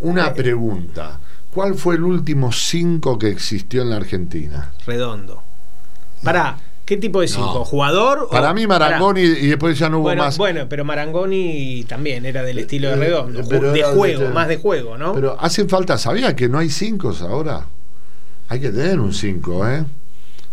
una 0.00 0.32
pregunta. 0.32 1.20
¿Cuál 1.52 1.74
fue 1.74 1.94
el 1.96 2.04
último 2.04 2.50
5 2.52 3.18
que 3.18 3.28
existió 3.28 3.82
en 3.82 3.90
la 3.90 3.96
Argentina? 3.96 4.72
Redondo. 4.86 5.42
Pará, 6.22 6.58
¿qué 6.86 6.96
tipo 6.96 7.20
de 7.20 7.28
cinco? 7.28 7.52
No. 7.54 7.64
¿Jugador? 7.64 8.20
o- 8.22 8.30
Para 8.30 8.54
mí, 8.54 8.66
Marangoni 8.66 9.20
y 9.20 9.46
después 9.48 9.78
ya 9.78 9.90
no 9.90 9.98
hubo 9.98 10.04
Bueno, 10.04 10.22
más. 10.24 10.38
bueno, 10.38 10.66
pero 10.68 10.84
Marangoni 10.84 11.84
también 11.88 12.24
era 12.24 12.42
del 12.42 12.58
estilo 12.60 12.88
de 12.88 12.94
Eh, 12.94 12.98
Redondo. 12.98 13.42
pero 13.48 13.72
de 13.72 13.82
juego, 13.82 14.22
este- 14.22 14.32
más 14.34 14.48
de 14.48 14.56
juego, 14.56 14.96
¿no? 14.96 15.12
Pero 15.12 15.36
hacen 15.38 15.68
falta, 15.68 15.98
¿sabía 15.98 16.34
que 16.34 16.48
no 16.48 16.58
hay 16.58 16.70
5 16.70 17.12
ahora? 17.20 17.66
Hay 18.48 18.60
que 18.60 18.70
tener 18.70 18.98
un 19.00 19.12
5, 19.12 19.68
¿eh? 19.68 19.84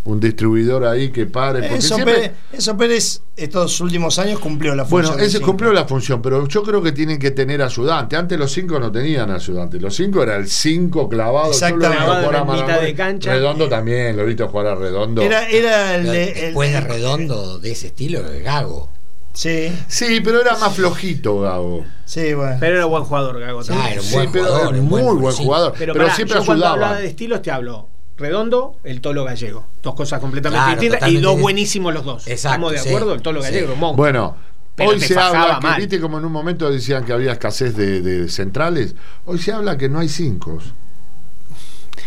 Un 0.06 0.20
distribuidor 0.20 0.84
ahí 0.86 1.12
que 1.12 1.26
pare. 1.28 1.66
Eso 1.78 1.96
siempre- 1.96 2.14
Pérez, 2.16 2.32
Enzo 2.52 2.76
Pérez 2.76 3.22
estos 3.38 3.80
últimos 3.80 4.20
años 4.20 4.38
cumplió 4.40 4.76
la 4.76 4.84
función. 4.84 5.14
Bueno, 5.14 5.26
ese 5.26 5.40
cumplió 5.40 5.72
la 5.72 5.86
función, 5.86 6.22
pero 6.22 6.46
yo 6.46 6.62
creo 6.62 6.84
que 6.84 6.92
tienen 6.92 7.18
que 7.18 7.32
tener 7.32 7.62
ayudante. 7.62 8.18
Antes 8.18 8.38
los 8.38 8.52
cinco 8.52 8.78
no 8.82 8.92
tenían 8.92 9.32
ayudante. 9.32 9.80
Los 9.80 9.96
cinco 9.96 10.22
era 10.22 10.36
el 10.36 10.50
cinco 10.50 11.08
clavado. 11.08 11.52
Exactamente. 11.52 11.88
visto 12.00 12.04
jugar 12.06 12.26
a 12.36 12.44
Clavado 12.44 12.80
en 12.80 12.86
de 12.86 12.96
cancha. 12.96 13.32
Redondo 13.32 13.70
también, 13.70 14.18
lo 14.18 14.24
he 14.24 14.26
visto 14.26 14.50
jugar 14.50 14.68
a 14.68 14.76
Redondo. 14.76 15.22
Era, 15.22 15.48
era 15.48 15.96
el, 15.96 16.06
el- 16.08 16.34
Después 16.34 16.74
de 16.74 16.82
redondo 16.82 17.60
de 17.60 17.72
ese 17.72 17.88
estilo, 17.88 18.20
el 18.30 18.44
Gago. 18.44 18.90
Sí, 19.32 19.72
Sí, 19.88 20.20
pero 20.24 20.42
era 20.42 20.58
más 20.58 20.76
flojito, 20.76 21.40
Gabo. 21.40 21.86
sí, 22.06 22.34
bueno. 22.34 22.58
Pero 22.60 22.76
era 22.76 22.86
buen 22.86 23.04
jugador, 23.06 23.40
Gago. 23.40 23.62
Ah, 23.62 23.64
también. 23.66 23.88
era 23.94 24.02
un 24.02 24.08
Sí, 24.08 24.14
buen 24.16 24.32
pero 24.34 24.46
jugador. 24.48 24.74
era 24.76 24.84
muy 24.84 25.02
buen- 25.02 25.20
buen 25.22 25.34
sí. 25.36 25.44
jugador. 25.44 25.74
Pero, 25.80 25.94
Pero, 25.94 26.06
pará, 26.06 26.16
siempre 26.18 26.38
yo 26.40 26.46
cuando 26.46 26.66
ayudaba. 26.66 26.74
hablaba 26.88 27.02
de 27.02 27.08
estilos 27.08 27.42
te 27.42 27.50
hablo 27.50 27.88
Redondo, 28.18 28.78
el 28.84 29.02
Tolo 29.02 29.24
Gallego. 29.24 29.68
Dos 29.82 29.96
cosas 29.96 30.20
completamente 30.20 30.64
Claro, 30.64 30.82
distintas 30.82 31.10
y 31.10 31.18
dos 31.18 31.40
buenísimos 31.40 31.94
los 31.94 32.06
dos. 32.06 32.28
Exacto, 32.28 32.56
¿Estamos 32.56 32.72
de 32.74 32.78
sí, 32.80 32.90
acuerdo? 32.90 33.14
El 33.14 33.22
Tolo 33.22 33.42
sí. 33.42 33.48
Gallego, 33.52 33.76
monstruo. 33.76 33.96
Bueno, 33.96 34.38
Pero 34.76 34.90
hoy 34.92 35.00
se 35.00 35.18
habla, 35.20 35.58
que, 35.60 35.68
mal. 35.68 35.80
viste 35.80 36.00
como 36.00 36.18
en 36.20 36.26
un 36.26 36.32
momento 36.32 36.70
decían 36.70 37.06
que 37.06 37.14
había 37.14 37.32
escasez 37.34 37.76
de, 37.76 38.02
de 38.02 38.30
centrales. 38.30 38.96
Hoy 39.26 39.40
se 39.40 39.52
habla 39.52 39.78
que 39.78 39.90
no 39.90 40.00
hay 40.00 40.10
cinco. 40.10 40.60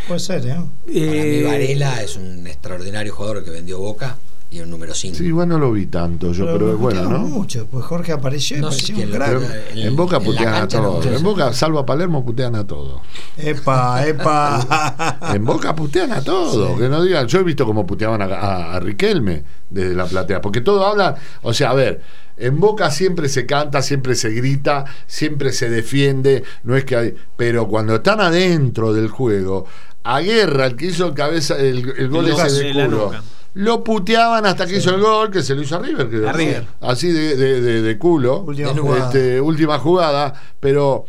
Puede 0.09 0.21
ser, 0.21 0.47
¿eh? 0.47 0.55
Para 0.55 0.65
mí 0.87 0.95
Eh, 0.95 1.43
Varela 1.45 2.03
es 2.03 2.17
un 2.17 2.47
extraordinario 2.47 3.13
jugador 3.15 3.45
que 3.45 3.51
vendió 3.51 3.79
Boca 3.79 4.17
y 4.51 4.59
el 4.61 4.71
número 4.71 4.95
5. 4.95 5.17
Sí, 5.17 5.25
igual 5.27 5.49
no 5.49 5.59
lo 5.59 5.73
vi 5.73 5.87
tanto 5.87 6.33
yo, 6.33 6.47
pero, 6.47 6.79
bueno, 6.79 7.03
¿no? 7.05 7.19
mucho. 7.19 7.67
Pues 7.67 7.85
Jorge 7.85 8.13
apareció 8.13 8.57
y 8.59 8.61
No 8.61 8.71
quién 8.71 8.99
un 9.09 9.11
lo 9.11 9.17
crack. 9.17 9.31
Pero 9.41 9.81
en- 9.89 9.97
Boca 9.97 10.17
en 10.19 10.23
putean 10.25 10.55
a 10.55 10.61
no. 10.61 10.69
todos. 10.69 11.07
En 11.07 11.23
Boca, 11.23 11.53
salvo 11.53 11.79
a 11.81 11.87
Palermo, 11.87 12.25
putean 12.25 12.55
a 12.55 12.67
todos. 12.67 13.01
Epa, 13.37 14.07
epa. 14.07 15.19
En 15.35 15.45
Boca 15.45 15.75
putean 15.75 16.13
a 16.13 16.21
todos. 16.23 16.79
Que 16.79 16.89
no 16.89 17.03
digan, 17.03 17.27
yo 17.27 17.41
he 17.41 17.43
visto 17.43 17.67
cómo 17.67 17.87
puteaban 17.87 18.23
a, 18.23 18.27
a- 18.27 18.77
a 18.77 18.81
Riquelme 18.81 19.43
desde 19.69 19.95
la 19.95 20.07
platea. 20.07 20.41
Porque 20.41 20.61
todo 20.61 20.87
hablan, 20.87 21.17
o 21.43 21.53
sea, 21.53 21.71
a 21.71 21.75
ver, 21.75 22.01
en 22.37 22.61
Boca 22.61 22.91
siempre 22.91 23.29
se 23.29 23.47
canta, 23.47 23.83
siempre 23.83 24.15
se 24.15 24.31
grita, 24.31 24.85
siempre 25.07 25.53
se 25.53 25.69
defiende. 25.69 26.45
No 26.63 26.77
es 26.77 26.85
que 26.85 26.97
hay. 26.97 27.15
Pero 27.37 27.67
cuando 27.67 27.97
están 27.97 28.21
adentro 28.21 28.93
del 28.93 29.09
juego, 29.09 29.67
a 30.05 30.21
guerra, 30.21 30.67
el 30.67 30.77
que 30.77 30.87
hizo 30.87 31.07
el 31.09 31.15
cabeza, 31.15 31.57
el, 31.59 31.93
el 31.99 32.09
gol 32.09 32.27
El 32.29 32.33
ese 32.35 32.63
de 32.63 32.73
culo. 32.73 33.13
Lo 33.59 33.83
puteaban 33.83 34.45
hasta 34.45 34.67
que 34.67 34.77
hizo 34.77 34.95
el 34.95 35.01
gol, 35.01 35.31
que 35.31 35.43
se 35.43 35.55
lo 35.55 35.63
hizo 35.63 35.77
a 35.77 35.79
River, 35.81 36.09
creo, 36.09 36.29
A 36.29 36.33
¿no? 36.33 36.39
River. 36.39 36.67
Así 36.83 37.11
de, 37.11 37.37
de- 37.37 37.61
de- 37.63 37.83
de 37.83 37.99
culo. 37.99 38.41
Última 38.41 38.73
De 38.75 38.81
jugada. 38.81 39.07
Este, 39.07 39.41
última 39.41 39.79
jugada, 39.79 40.35
pero 40.61 41.07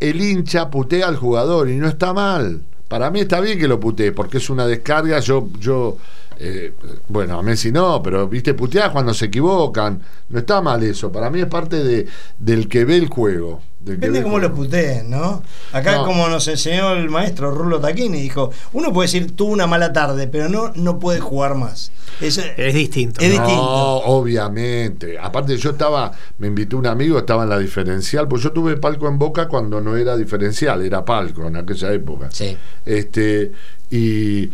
el 0.00 0.18
hincha 0.20 0.70
putea 0.70 1.08
al 1.08 1.16
jugador 1.16 1.68
y 1.68 1.76
no 1.76 1.86
está 1.88 2.14
mal. 2.14 2.62
Para 2.88 3.10
mí 3.10 3.20
está 3.20 3.40
bien 3.40 3.58
que 3.58 3.68
lo 3.68 3.78
putee, 3.78 4.12
porque 4.12 4.38
es 4.38 4.48
una 4.48 4.66
descarga. 4.66 5.20
Yo, 5.20 5.48
yo 5.58 5.98
eh, 6.42 6.72
bueno, 7.08 7.38
a 7.38 7.42
Messi 7.42 7.70
no, 7.70 8.02
pero 8.02 8.26
viste, 8.26 8.54
putear 8.54 8.92
cuando 8.92 9.12
se 9.12 9.26
equivocan. 9.26 10.00
No 10.30 10.38
está 10.38 10.62
mal 10.62 10.82
eso. 10.82 11.12
Para 11.12 11.28
mí 11.28 11.38
es 11.40 11.46
parte 11.46 11.84
de, 11.84 12.06
del 12.38 12.66
que 12.66 12.86
ve 12.86 12.96
el 12.96 13.08
juego. 13.08 13.60
Depende 13.78 14.22
cómo 14.22 14.38
lo 14.38 14.54
puteen, 14.54 15.08
¿no? 15.10 15.42
Acá, 15.72 15.96
No. 15.96 16.04
como 16.06 16.28
nos 16.28 16.46
enseñó 16.48 16.92
el 16.92 17.08
maestro 17.10 17.50
Rulo 17.50 17.78
Taquini, 17.80 18.20
dijo: 18.20 18.50
uno 18.72 18.90
puede 18.92 19.06
decir 19.08 19.34
tuvo 19.36 19.52
una 19.52 19.66
mala 19.66 19.92
tarde, 19.92 20.28
pero 20.28 20.48
no, 20.48 20.72
no 20.74 20.98
puede 20.98 21.20
jugar 21.20 21.54
más. 21.54 21.92
Es, 22.20 22.38
Es 22.56 22.74
distinto. 22.74 23.20
Es 23.20 23.28
¿no? 23.28 23.32
distinto. 23.32 23.62
No, 23.62 23.96
obviamente. 23.98 25.18
Aparte, 25.18 25.56
yo 25.58 25.70
estaba, 25.70 26.12
me 26.38 26.46
invitó 26.46 26.78
un 26.78 26.86
amigo, 26.86 27.18
estaba 27.18 27.42
en 27.42 27.50
la 27.50 27.58
diferencial, 27.58 28.28
pues 28.28 28.42
yo 28.42 28.52
tuve 28.52 28.76
palco 28.78 29.08
en 29.08 29.18
Boca 29.18 29.46
cuando 29.48 29.80
no 29.80 29.94
era 29.96 30.16
diferencial, 30.16 30.82
era 30.82 31.04
palco 31.04 31.46
en 31.46 31.56
aquella 31.56 31.92
época. 31.92 32.28
Sí. 32.30 32.56
Este, 32.84 33.52
y 33.90 34.50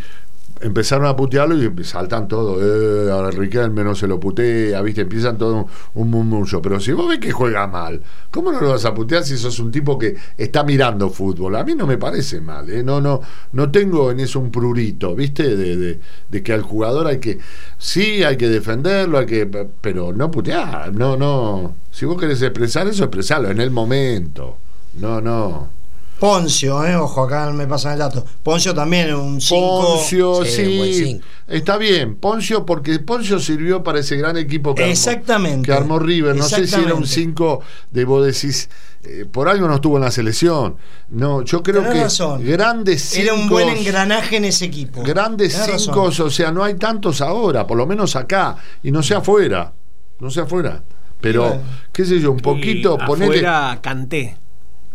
empezaron 0.61 1.07
a 1.07 1.14
putearlo 1.14 1.55
y 1.57 1.85
saltan 1.85 2.29
todo, 2.29 2.59
eh, 2.61 3.11
ahora 3.11 3.31
Riquelme 3.31 3.85
no 3.85 3.95
se 3.95 4.07
lo 4.07 4.19
putea, 4.19 4.81
viste, 4.83 5.03
empiezan 5.03 5.37
todo 5.37 5.66
un 5.95 6.11
murmullo. 6.11 6.62
Pero 6.62 6.81
si 6.81 6.92
vos 6.92 7.09
ves 7.09 7.19
que 7.19 7.33
juega 7.33 7.66
mal, 7.66 8.01
¿cómo 8.31 8.53
no 8.53 8.61
lo 8.61 8.71
vas 8.71 8.85
a 8.85 8.95
putear 8.95 9.25
si 9.25 9.37
sos 9.37 9.59
un 9.59 9.71
tipo 9.71 9.99
que 9.99 10.16
está 10.37 10.64
mirando 10.64 11.11
fútbol? 11.11 11.57
A 11.57 11.64
mí 11.64 11.75
no 11.75 11.87
me 11.87 11.99
parece 11.99 12.40
mal, 12.40 12.69
¿eh? 12.71 12.83
no, 12.83 13.01
no, 13.01 13.21
no 13.53 13.71
tengo 13.71 14.11
en 14.11 14.21
eso 14.21 14.40
un 14.40 14.51
prurito, 14.51 15.14
viste, 15.14 15.57
de, 15.57 15.77
de, 15.77 16.01
de 16.29 16.42
que 16.42 16.53
al 16.53 16.62
jugador 16.62 17.07
hay 17.07 17.19
que, 17.19 17.38
sí, 17.79 18.23
hay 18.25 18.37
que 18.37 18.49
defenderlo, 18.49 19.19
hay 19.19 19.27
que, 19.27 19.47
pero 19.81 20.12
no 20.12 20.31
putear, 20.31 20.92
no, 20.95 21.16
no. 21.16 21.75
Si 21.90 22.05
vos 22.05 22.19
querés 22.21 22.42
expresar 22.42 22.87
eso, 22.87 23.05
expresalo 23.05 23.51
en 23.51 23.61
el 23.61 23.71
momento. 23.71 24.59
No, 25.01 25.21
no. 25.21 25.75
Poncio, 26.18 26.85
¿eh? 26.85 26.96
Ojo, 26.96 27.24
acá 27.24 27.50
me 27.52 27.66
pasan 27.66 27.92
el 27.92 27.98
dato. 27.98 28.24
Poncio 28.42 28.74
también, 28.74 29.14
un 29.14 29.40
5. 29.40 29.83
Poncio, 29.87 30.44
Sí, 30.44 31.20
está 31.46 31.76
bien. 31.76 32.16
Poncio, 32.16 32.64
porque 32.64 32.98
Poncio 33.00 33.38
sirvió 33.38 33.83
para 33.83 34.00
ese 34.00 34.16
gran 34.16 34.37
equipo 34.37 34.74
que 34.74 34.83
armó, 34.83 34.92
Exactamente. 34.92 35.66
que 35.66 35.72
armó 35.72 35.98
River. 35.98 36.35
No 36.37 36.44
sé 36.44 36.66
si 36.66 36.74
era 36.74 36.94
un 36.94 37.02
Exactamente. 37.05 37.09
5 37.09 37.61
de 37.90 38.05
vos 38.07 38.24
decís, 38.24 38.70
eh, 39.05 39.26
por 39.31 39.48
algo 39.48 39.68
no 39.68 39.74
estuvo 39.76 39.96
en 39.98 40.05
la 40.05 40.11
selección. 40.11 40.76
No, 41.11 41.42
yo 41.42 41.62
creo 41.62 41.83
Tenés 41.83 41.94
que 41.96 42.02
razón. 42.05 42.44
grandes 42.44 43.16
Era 43.16 43.35
un 43.35 43.48
buen 43.48 43.68
engranaje 43.68 44.37
en 44.37 44.46
ese 44.46 44.64
equipo. 44.64 45.02
Grandes 45.02 45.52
Tenés 45.61 45.83
cinco, 45.83 46.07
razón. 46.07 46.26
o 46.29 46.31
sea, 46.31 46.50
no 46.50 46.64
hay 46.64 46.74
tantos 46.74 47.20
ahora, 47.20 47.66
por 47.66 47.76
lo 47.76 47.87
menos 47.87 48.16
acá, 48.16 48.57
y 48.83 48.90
no 48.90 49.02
sea 49.02 49.18
afuera. 49.18 49.72
No 50.18 50.31
sea 50.31 50.44
afuera. 50.44 50.83
Pero, 51.20 51.42
bueno. 51.48 51.62
qué 51.92 52.05
sé 52.05 52.20
yo, 52.20 52.33
un 52.33 52.40
poquito, 52.40 52.98
Y 53.00 53.07
ponele. 53.07 53.26
afuera 53.46 53.79
canté. 53.83 54.37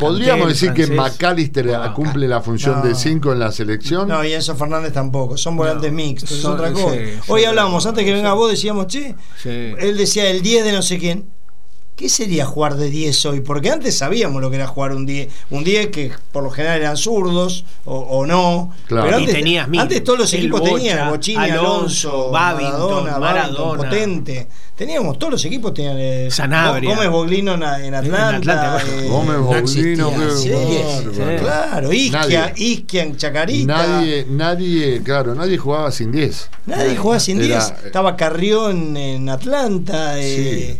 Podríamos 0.01 0.47
Canté, 0.47 0.53
decir 0.53 0.73
que. 0.73 0.87
McAllister 0.93 1.69
cumple 1.95 2.27
la 2.27 2.41
función 2.41 2.79
no. 2.79 2.85
de 2.85 2.95
5 2.95 3.31
en 3.33 3.39
la 3.39 3.51
selección. 3.51 4.07
No, 4.07 4.23
y 4.25 4.33
Enzo 4.33 4.55
Fernández 4.55 4.91
tampoco. 4.93 5.37
Son 5.37 5.55
volantes 5.55 5.91
No, 5.91 5.95
mixtos, 5.97 6.31
es 6.31 6.43
otra 6.45 6.73
cosa. 6.73 6.95
sí, 6.95 6.99
Hoy 7.27 7.41
sí, 7.41 7.45
hablábamos, 7.45 7.85
antes 7.85 8.03
que 8.03 8.09
sí. 8.09 8.15
venga 8.15 8.33
vos, 8.33 8.49
decíamos, 8.51 8.87
che, 8.87 9.15
Sí. 9.41 9.49
él 9.79 9.95
decía 9.97 10.29
el 10.29 10.41
10 10.41 10.65
de 10.65 10.71
no 10.71 10.81
sé 10.81 10.97
quién. 10.97 11.29
¿Qué 12.01 12.09
sería 12.09 12.45
jugar 12.45 12.75
de 12.75 12.89
10 12.89 13.25
hoy? 13.27 13.41
Porque 13.41 13.69
antes 13.69 13.95
sabíamos 13.97 14.41
lo 14.41 14.49
que 14.49 14.55
era 14.57 14.65
jugar 14.67 14.93
un 14.93 15.05
10, 15.05 15.29
un 15.51 15.63
10 15.63 15.87
que 15.87 16.11
por 16.31 16.43
lo 16.43 16.49
general 16.49 16.79
eran 16.81 16.97
zurdos 16.97 17.63
o, 17.85 17.95
o 17.99 18.25
no. 18.25 18.73
Claro. 18.87 19.05
Pero 19.05 19.19
Y 19.19 19.21
antes, 19.21 19.35
tenías 19.35 19.67
mil. 19.67 19.79
antes 19.79 20.03
todos 20.03 20.19
los 20.19 20.33
equipos 20.33 20.59
Bocha, 20.61 20.73
tenían 20.75 21.09
Bochini, 21.09 21.37
Alonso, 21.51 22.31
Babington, 22.31 22.71
Maradona, 23.05 23.19
Maradona. 23.19 23.53
Babington, 23.53 23.77
Potente. 23.77 24.47
Teníamos, 24.75 25.19
todos 25.19 25.33
los 25.33 25.45
equipos 25.45 25.73
tenían. 25.75 25.95
eh, 25.99 26.27
Sanabria. 26.31 26.95
Gómez 26.95 27.09
Boglino 27.11 27.53
en, 27.53 27.61
en 27.85 27.93
Atlanta. 27.93 28.79
Eh, 28.83 29.07
Gómez 29.07 29.37
no 29.37 29.43
Boglino, 29.43 30.09
existía, 30.09 30.09
qué 30.09 30.31
sí, 30.41 30.49
bárbaro. 30.49 31.11
sí. 31.13 31.37
Claro, 31.39 31.93
Isquia. 31.93 32.53
Isquia 32.55 33.03
en 33.03 33.15
Chacarita. 33.17 33.77
Nadie, 33.77 34.25
nadie, 34.27 35.01
claro, 35.03 35.35
nadie 35.35 35.57
jugaba 35.59 35.91
sin 35.91 36.11
10. 36.11 36.49
Nadie 36.65 36.95
jugaba 36.97 37.19
sin 37.19 37.37
Era- 37.41 37.63
10. 37.67 37.85
Estaba 37.85 38.15
Carrión 38.15 38.97
en 38.97 39.29
Atlanta. 39.29 40.17
eh, 40.19 40.79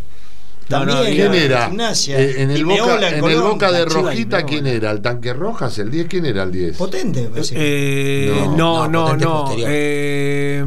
No, 0.72 0.84
no, 0.86 0.92
también 0.94 1.14
¿Quién 1.14 1.34
en 1.34 1.42
era? 1.50 1.66
Gimnasia. 1.68 2.18
Eh, 2.20 2.42
en 2.42 2.50
el 2.50 2.64
Boca, 2.64 2.84
Meola 2.86 3.08
en 3.10 3.24
el. 3.24 3.40
Boca 3.40 3.72
de 3.72 3.84
Rojita. 3.84 4.42
¿quién 4.44 4.66
era? 4.66 4.90
¿El 4.90 5.00
tanque 5.00 5.32
Rojas? 5.32 5.78
¿El 5.78 5.90
10? 5.90 6.06
¿Quién 6.08 6.26
era 6.26 6.42
el 6.42 6.50
10? 6.52 6.76
Potente. 6.76 7.30
Eh, 7.52 8.46
No, 8.56 8.88
no, 8.88 9.16
no, 9.16 9.54
eh, 9.58 10.64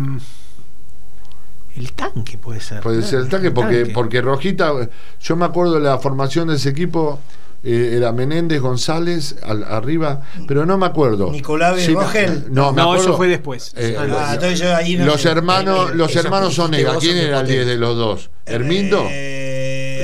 el 1.78 1.92
tanque 1.94 2.38
puede 2.38 2.62
ser. 2.62 2.80
Puede 2.82 3.02
ser 3.02 3.20
el 3.20 3.30
tanque, 3.30 3.52
porque, 3.52 3.88
porque 3.88 4.22
Rojita, 4.22 4.72
yo 5.22 5.36
me 5.36 5.46
acuerdo 5.46 5.74
de 5.74 5.82
la 5.82 5.98
formación 6.00 6.48
de 6.48 6.56
ese 6.56 6.70
equipo, 6.70 7.20
eh, 7.68 7.96
era 7.98 8.14
Menéndez, 8.14 8.62
González, 8.62 9.36
al- 9.44 9.64
arriba, 9.66 10.22
pero 10.48 10.66
no 10.66 10.78
me 10.78 10.86
acuerdo. 10.86 11.32
Nicolás 11.32 11.82
Sí, 11.82 11.94
Rogel. 11.94 12.46
No, 12.52 12.72
me 12.72 12.78
No, 12.78 12.84
acuerdo. 12.84 13.04
eso 13.04 13.18
fue 13.18 13.28
después. 13.28 13.74
Eh, 13.76 13.98
Ah, 14.00 14.06
los- 14.06 14.18
Ah, 14.18 14.34
entonces 14.36 14.60
yo 14.60 14.74
ahí 14.76 14.96
no 14.96 15.06
los 15.06 15.22
sé. 15.22 15.30
hermanos, 15.30 15.90
Eh, 15.92 15.96
los 15.96 16.16
hermanos 16.16 16.56
vos 16.56 16.70
¿quién 17.02 17.18
era 17.18 17.42
el 17.42 17.48
de 17.48 17.54
10 17.54 17.66
de 17.68 17.76
los 17.76 17.98
dos? 17.98 18.30
¿Hermindo? 18.46 19.04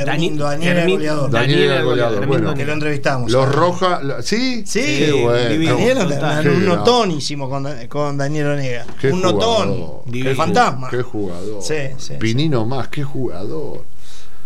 Eh, 0.07 0.11
Hermindo, 0.13 0.43
Daniel 0.45 0.71
era 0.71 0.83
Hermi- 0.85 0.91
goleador. 0.93 1.29
Dani- 1.29 1.31
Daniel 1.33 1.59
era 1.59 1.73
era 1.75 1.83
goleador, 1.83 2.13
goleador, 2.15 2.27
bueno. 2.27 2.53
Que 2.55 2.65
lo 2.65 2.73
entrevistamos. 2.73 3.31
Los 3.31 3.45
Ah. 3.47 3.51
Rojas, 3.51 4.01
¿sí? 4.25 4.63
Sí, 4.65 4.81
Qué 4.81 5.11
bueno. 5.23 5.75
Daniel 6.19 6.49
un 6.57 6.65
notón 6.65 7.11
hicimos 7.11 7.49
con, 7.49 7.67
con 7.87 8.17
Daniel 8.17 8.47
Onega. 8.47 8.85
Qué 8.99 9.11
un 9.11 9.21
jugador, 9.21 9.67
notón. 9.67 10.11
qué 10.11 10.29
El 10.31 10.35
fantasma. 10.35 10.89
Qué 10.89 11.01
jugador. 11.01 11.61
Sí, 11.61 11.75
sí, 11.97 12.13
Pinino 12.19 12.65
más, 12.65 12.87
qué 12.89 13.03
jugador. 13.03 13.83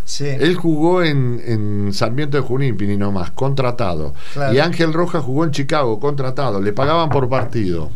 Sí. 0.04 0.26
Él 0.28 0.56
jugó 0.56 1.02
en, 1.02 1.42
en 1.44 1.92
Sarmiento 1.92 2.38
de 2.38 2.44
Junín, 2.44 2.78
Pinino 2.78 3.12
más, 3.12 3.32
contratado. 3.32 4.14
Claro. 4.34 4.54
Y 4.54 4.60
Ángel 4.60 4.94
Rojas 4.94 5.24
jugó 5.24 5.44
en 5.46 5.52
Chicago, 5.52 6.00
contratado. 6.00 6.62
Le 6.62 6.74
pagaban 6.74 7.10
por 7.10 7.28
partido. 7.28 7.90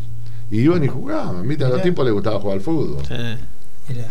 Y 0.50 0.62
iban 0.62 0.82
y 0.82 0.88
jugaban. 0.88 1.46
Viste, 1.46 1.62
a 1.64 1.68
los 1.68 1.76
Mirá. 1.76 1.84
tipos 1.84 2.04
les 2.04 2.12
gustaba 2.12 2.40
jugar 2.40 2.56
al 2.56 2.60
fútbol. 2.62 3.04
Sí. 3.06 3.14
Mira. 3.88 4.08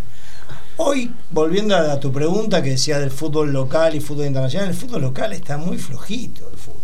Hoy, 0.81 1.11
volviendo 1.31 1.75
a, 1.75 1.99
tu 1.99 2.09
pregunta 2.09 2.63
que 2.63 2.69
decía 2.69 2.99
del 2.99 3.11
fútbol 3.11 3.51
local 3.51 3.95
y 3.95 3.99
fútbol 3.99 4.27
internacional, 4.27 4.69
el 4.69 4.73
fútbol 4.73 5.01
local 5.01 5.33
está 5.33 5.57
muy 5.57 5.77
flojito 5.77 6.49
el 6.49 6.57
fútbol. 6.57 6.79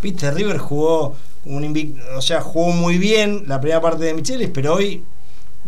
Viste, 0.00 0.30
River 0.30 0.58
jugó 0.58 1.16
un 1.44 1.98
o 2.16 2.22
sea, 2.22 2.40
jugó 2.40 2.70
muy 2.70 2.96
bien 2.96 3.42
la 3.48 3.60
primera 3.60 3.80
parte 3.80 4.04
de 4.04 4.14
Michelis, 4.14 4.50
pero 4.54 4.74
hoy 4.74 5.02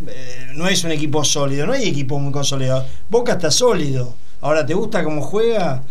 eh, 0.06 0.46
no 0.54 0.68
es 0.68 0.84
un 0.84 0.92
equipo 0.92 1.24
sólido, 1.24 1.66
no 1.66 1.72
hay 1.72 1.88
equipo 1.88 2.20
muy 2.20 2.30
consolidado. 2.30 2.86
Boca 3.10 3.32
está 3.32 3.50
sólido. 3.50 4.14
Ahora, 4.42 4.64
¿te 4.64 4.74
gusta 4.74 5.02
cómo 5.02 5.20
juega? 5.20 5.82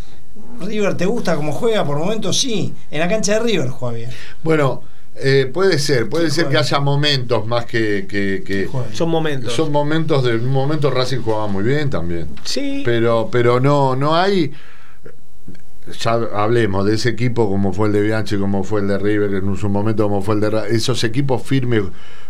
River, 0.62 0.96
¿te 0.96 1.06
gusta 1.06 1.36
cómo 1.36 1.52
juega? 1.52 1.84
Por 1.84 1.98
momentos 1.98 2.40
sí. 2.40 2.74
En 2.90 3.02
la 3.02 3.10
cancha 3.10 3.34
de 3.34 3.40
River 3.42 3.68
juega 3.68 3.98
bien. 3.98 4.12
Bueno, 4.44 4.82
eh, 5.18 5.50
puede 5.52 5.80
ser, 5.80 6.10
puede 6.10 6.26
¿Qué 6.26 6.32
ser 6.32 6.50
que 6.50 6.58
haya 6.58 6.80
momentos 6.80 7.48
más 7.48 7.66
que. 7.66 8.06
que-. 8.08 8.70
Son 8.94 9.10
momentos. 9.10 9.54
son 9.54 9.72
momentos 9.72 10.24
de 10.24 10.36
un 10.36 10.48
momento 10.48 10.92
Racing 10.92 11.20
jugaba 11.20 11.48
muy 11.48 11.64
bien 11.64 11.90
también. 11.90 12.28
sí. 12.44 12.82
Pero, 12.84 13.30
pero 13.32 13.60
no, 13.60 13.96
no 13.96 14.16
hay. 14.16 14.52
Ya 16.02 16.14
hablemos 16.14 16.86
de 16.86 16.96
ese 16.96 17.10
equipo 17.10 17.48
como 17.48 17.72
fue 17.72 17.88
el 17.88 17.94
de 17.94 18.02
Bianchi, 18.02 18.38
como 18.38 18.64
fue 18.64 18.82
el 18.82 18.88
de 18.88 18.98
River, 18.98 19.36
en 19.36 19.56
su 19.56 19.70
momento 19.70 20.04
como 20.04 20.22
fue 20.22 20.36
el 20.36 20.42
de 20.42 20.64
esos 20.72 21.04
equipos 21.04 21.44
firmes, 21.44 21.84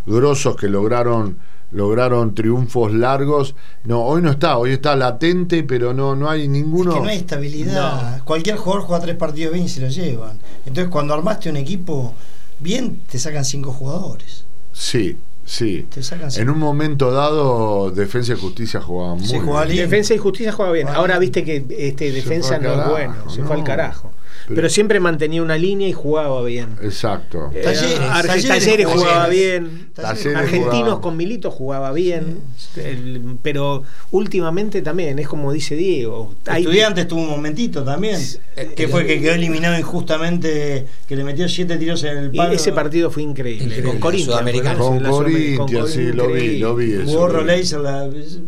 grosos 0.05 0.57
que 0.57 0.67
lograron 0.67 1.37
lograron 1.71 2.35
triunfos 2.35 2.93
largos. 2.93 3.55
No, 3.85 4.01
hoy 4.03 4.21
no 4.21 4.31
está, 4.31 4.57
hoy 4.57 4.71
está 4.71 4.95
latente, 4.95 5.63
pero 5.63 5.93
no 5.93 6.15
no 6.15 6.29
hay 6.29 6.47
ninguno. 6.47 6.91
Es 6.91 6.97
que 6.97 7.03
no 7.03 7.09
hay 7.09 7.17
estabilidad. 7.17 8.23
Cualquier 8.25 8.57
jugador 8.57 8.85
juega 8.85 9.03
tres 9.03 9.15
partidos 9.15 9.53
bien 9.53 9.65
y 9.65 9.69
se 9.69 9.81
lo 9.81 9.87
llevan. 9.87 10.37
Entonces, 10.65 10.89
cuando 10.91 11.13
armaste 11.13 11.49
un 11.49 11.57
equipo 11.57 12.13
bien, 12.59 12.99
te 13.11 13.19
sacan 13.19 13.45
cinco 13.45 13.71
jugadores. 13.71 14.45
Sí, 14.73 15.17
sí. 15.45 15.87
Te 15.93 16.03
sacan 16.03 16.25
En 16.25 16.31
cinco. 16.31 16.51
un 16.53 16.59
momento 16.59 17.11
dado, 17.11 17.91
Defensa 17.91 18.33
y 18.33 18.35
Justicia 18.39 18.81
jugaban 18.81 19.17
muy 19.17 19.25
Sí, 19.27 19.33
bien. 19.33 19.45
jugaba 19.45 19.65
bien. 19.65 19.77
Defensa 19.89 20.13
y 20.13 20.17
Justicia 20.17 20.51
juega 20.51 20.71
bien. 20.71 20.87
Ahora 20.89 21.17
viste 21.19 21.43
que 21.43 21.65
este 21.77 22.11
defensa 22.11 22.57
no 22.59 22.73
es 22.81 22.89
bueno, 22.89 23.29
se 23.29 23.43
fue 23.43 23.55
al 23.55 23.63
carajo. 23.63 24.11
Pero- 24.47 24.55
Pero, 24.55 24.69
siempre 24.69 24.99
mantenía 24.99 25.41
una 25.41 25.57
línea 25.57 25.87
y 25.87 25.93
jugaba 25.93 26.41
bien. 26.43 26.69
Exacto. 26.81 27.49
Eh, 27.53 27.61
Talleres, 27.63 27.99
Talleres 27.99 28.47
Talleres 28.47 28.85
jugaba 28.87 29.27
bien. 29.27 29.89
Talleres 29.93 30.35
Argentinos 30.35 30.73
jugaba- 30.79 31.01
con 31.01 31.17
Milito 31.17 31.51
jugaba 31.51 31.91
bien. 31.91 32.39
El- 32.75 33.37
pero 33.41 33.83
últimamente 34.11 34.81
también, 34.81 35.17
es 35.19 35.27
como 35.27 35.51
dice 35.51 35.75
Diego. 35.75 36.35
hay- 36.47 36.63
Estudiantes 36.63 37.07
tuvo 37.07 37.21
un 37.21 37.29
momentito 37.29 37.83
también. 37.83 38.19
Eh, 38.55 38.73
que 38.75 38.83
el- 38.83 38.89
fue 38.89 39.05
que 39.05 39.19
quedó 39.21 39.33
eliminado 39.33 39.77
injustamente, 39.79 40.85
que 41.07 41.15
le 41.15 41.23
metió 41.23 41.47
siete 41.49 41.77
tiros 41.77 42.03
en 42.03 42.17
el 42.17 42.33
y 42.33 42.37
palo. 42.37 42.53
ese 42.53 42.71
partido 42.71 43.09
fue 43.11 43.23
increíble. 43.23 43.65
Increíble, 43.65 43.91
Con 43.91 43.99
Corinthians. 43.99 44.41
Con 44.77 45.01
Corinthians, 45.03 45.89
sí, 45.91 46.11
lo 46.13 46.27
vi, 46.27 46.57
lo 46.59 46.75
vi. 46.75 46.93
eso, 46.93 47.05
Jugó 47.05 47.27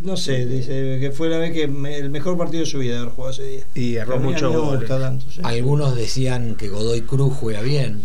no 0.04 0.18
sé, 0.18 0.46
dice 0.46 0.98
que 1.00 1.12
fue 1.12 1.30
la 1.30 1.38
vez 1.38 1.52
que 1.54 1.68
me- 1.68 1.98
el 1.98 2.10
mejor 2.10 2.38
partido 2.38 2.62
de 2.62 2.70
su 2.70 2.80
vida 2.80 2.98
haber 3.00 3.12
jugado 3.12 3.34
ese 3.34 3.44
día. 3.44 3.64
Y 3.76 3.96
erró 3.96 4.20
goles. 4.64 4.80
gusta 4.82 5.00
tanto, 5.00 5.26
sí. 5.30 5.42
Algunos 5.78 5.96
decían 5.96 6.56
que 6.56 6.70
Godoy 6.70 7.02
Cruz 7.02 7.36
juega 7.40 7.62
bien. 7.62 8.02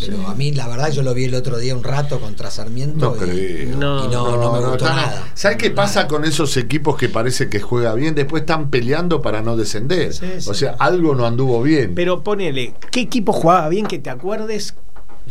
Pero 0.00 0.26
a 0.26 0.34
mí, 0.34 0.50
la 0.50 0.66
verdad, 0.66 0.90
yo 0.90 1.04
lo 1.04 1.14
vi 1.14 1.26
el 1.26 1.34
otro 1.36 1.58
día 1.58 1.76
un 1.76 1.84
rato 1.84 2.18
contra 2.18 2.50
Sarmiento. 2.50 3.10
No 3.10 3.14
y, 3.14 3.18
creo. 3.20 3.76
No, 3.76 4.04
y 4.04 4.08
no, 4.08 4.36
no, 4.36 4.52
me 4.52 4.66
gustó 4.66 4.86
nada. 4.86 5.30
¿Sabes 5.34 5.58
qué 5.58 5.70
pasa 5.70 6.08
con 6.08 6.24
esos 6.24 6.56
equipos 6.56 6.96
que 6.96 7.08
parece 7.08 7.48
que 7.48 7.60
juega 7.60 7.94
bien? 7.94 8.16
Después 8.16 8.40
están 8.40 8.68
peleando 8.68 9.22
para 9.22 9.42
no 9.42 9.56
descender. 9.56 10.12
Sí, 10.12 10.26
sí. 10.40 10.50
O 10.50 10.54
sea, 10.54 10.74
algo 10.80 11.14
no 11.14 11.24
anduvo 11.24 11.62
bien. 11.62 11.94
Pero 11.94 12.24
ponele, 12.24 12.74
¿qué 12.90 13.02
equipo 13.02 13.32
jugaba 13.32 13.68
bien 13.68 13.86
que 13.86 14.00
te 14.00 14.10
acuerdes? 14.10 14.74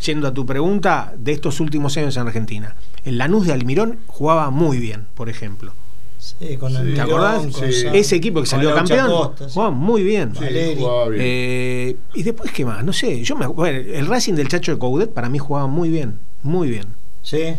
Yendo 0.05 0.29
a 0.29 0.33
tu 0.33 0.45
pregunta, 0.45 1.13
de 1.17 1.33
estos 1.33 1.59
últimos 1.59 1.97
años 1.97 2.15
en 2.15 2.27
Argentina. 2.27 2.77
El 3.03 3.17
Lanús 3.17 3.45
de 3.45 3.51
Almirón 3.51 3.99
jugaba 4.07 4.49
muy 4.51 4.77
bien, 4.77 5.07
por 5.15 5.27
ejemplo. 5.27 5.73
Sí, 6.39 6.55
con 6.57 6.71
Sí. 6.71 6.77
el 6.77 6.93
¿Te 6.95 7.01
acordás? 7.01 7.43
Sí. 7.53 7.85
Ese 7.93 8.15
equipo 8.15 8.39
que 8.39 8.45
salió 8.45 8.73
campeón 8.73 9.07
Costa, 9.09 9.49
jugaba 9.49 9.71
muy 9.71 10.03
bien. 10.03 10.33
Jugaba. 10.33 11.07
Eh, 11.17 11.97
y 12.13 12.23
después, 12.23 12.49
¿qué 12.53 12.63
más? 12.63 12.81
No 12.85 12.93
sé. 12.93 13.21
Yo 13.23 13.35
me, 13.35 13.45
bueno, 13.47 13.77
el 13.93 14.07
Racing 14.07 14.33
del 14.35 14.47
Chacho 14.47 14.71
de 14.71 14.77
Coudet 14.79 15.11
para 15.11 15.27
mí 15.27 15.37
jugaba 15.37 15.67
muy 15.67 15.89
bien. 15.89 16.19
Muy 16.41 16.69
bien. 16.69 16.85
Sí. 17.21 17.55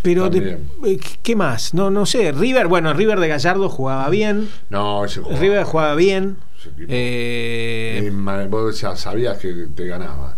Pero, 0.00 0.30
de- 0.30 0.58
eh, 0.86 0.98
¿qué 1.22 1.36
más? 1.36 1.74
No, 1.74 1.90
no 1.90 2.06
sé. 2.06 2.32
River, 2.32 2.66
bueno, 2.68 2.94
River 2.94 3.20
de 3.20 3.28
Gallardo 3.28 3.68
jugaba 3.68 4.08
bien. 4.08 4.48
no, 4.70 5.04
ese 5.04 5.20
jugaba. 5.20 5.40
River 5.40 5.64
jugaba 5.64 5.94
bien. 5.96 6.36
Eh, 6.88 8.02
Y 8.10 8.48
vos 8.48 8.80
ya 8.80 8.96
sabías 8.96 9.38
que 9.38 9.52
te 9.74 9.86
ganaba. 9.86 10.36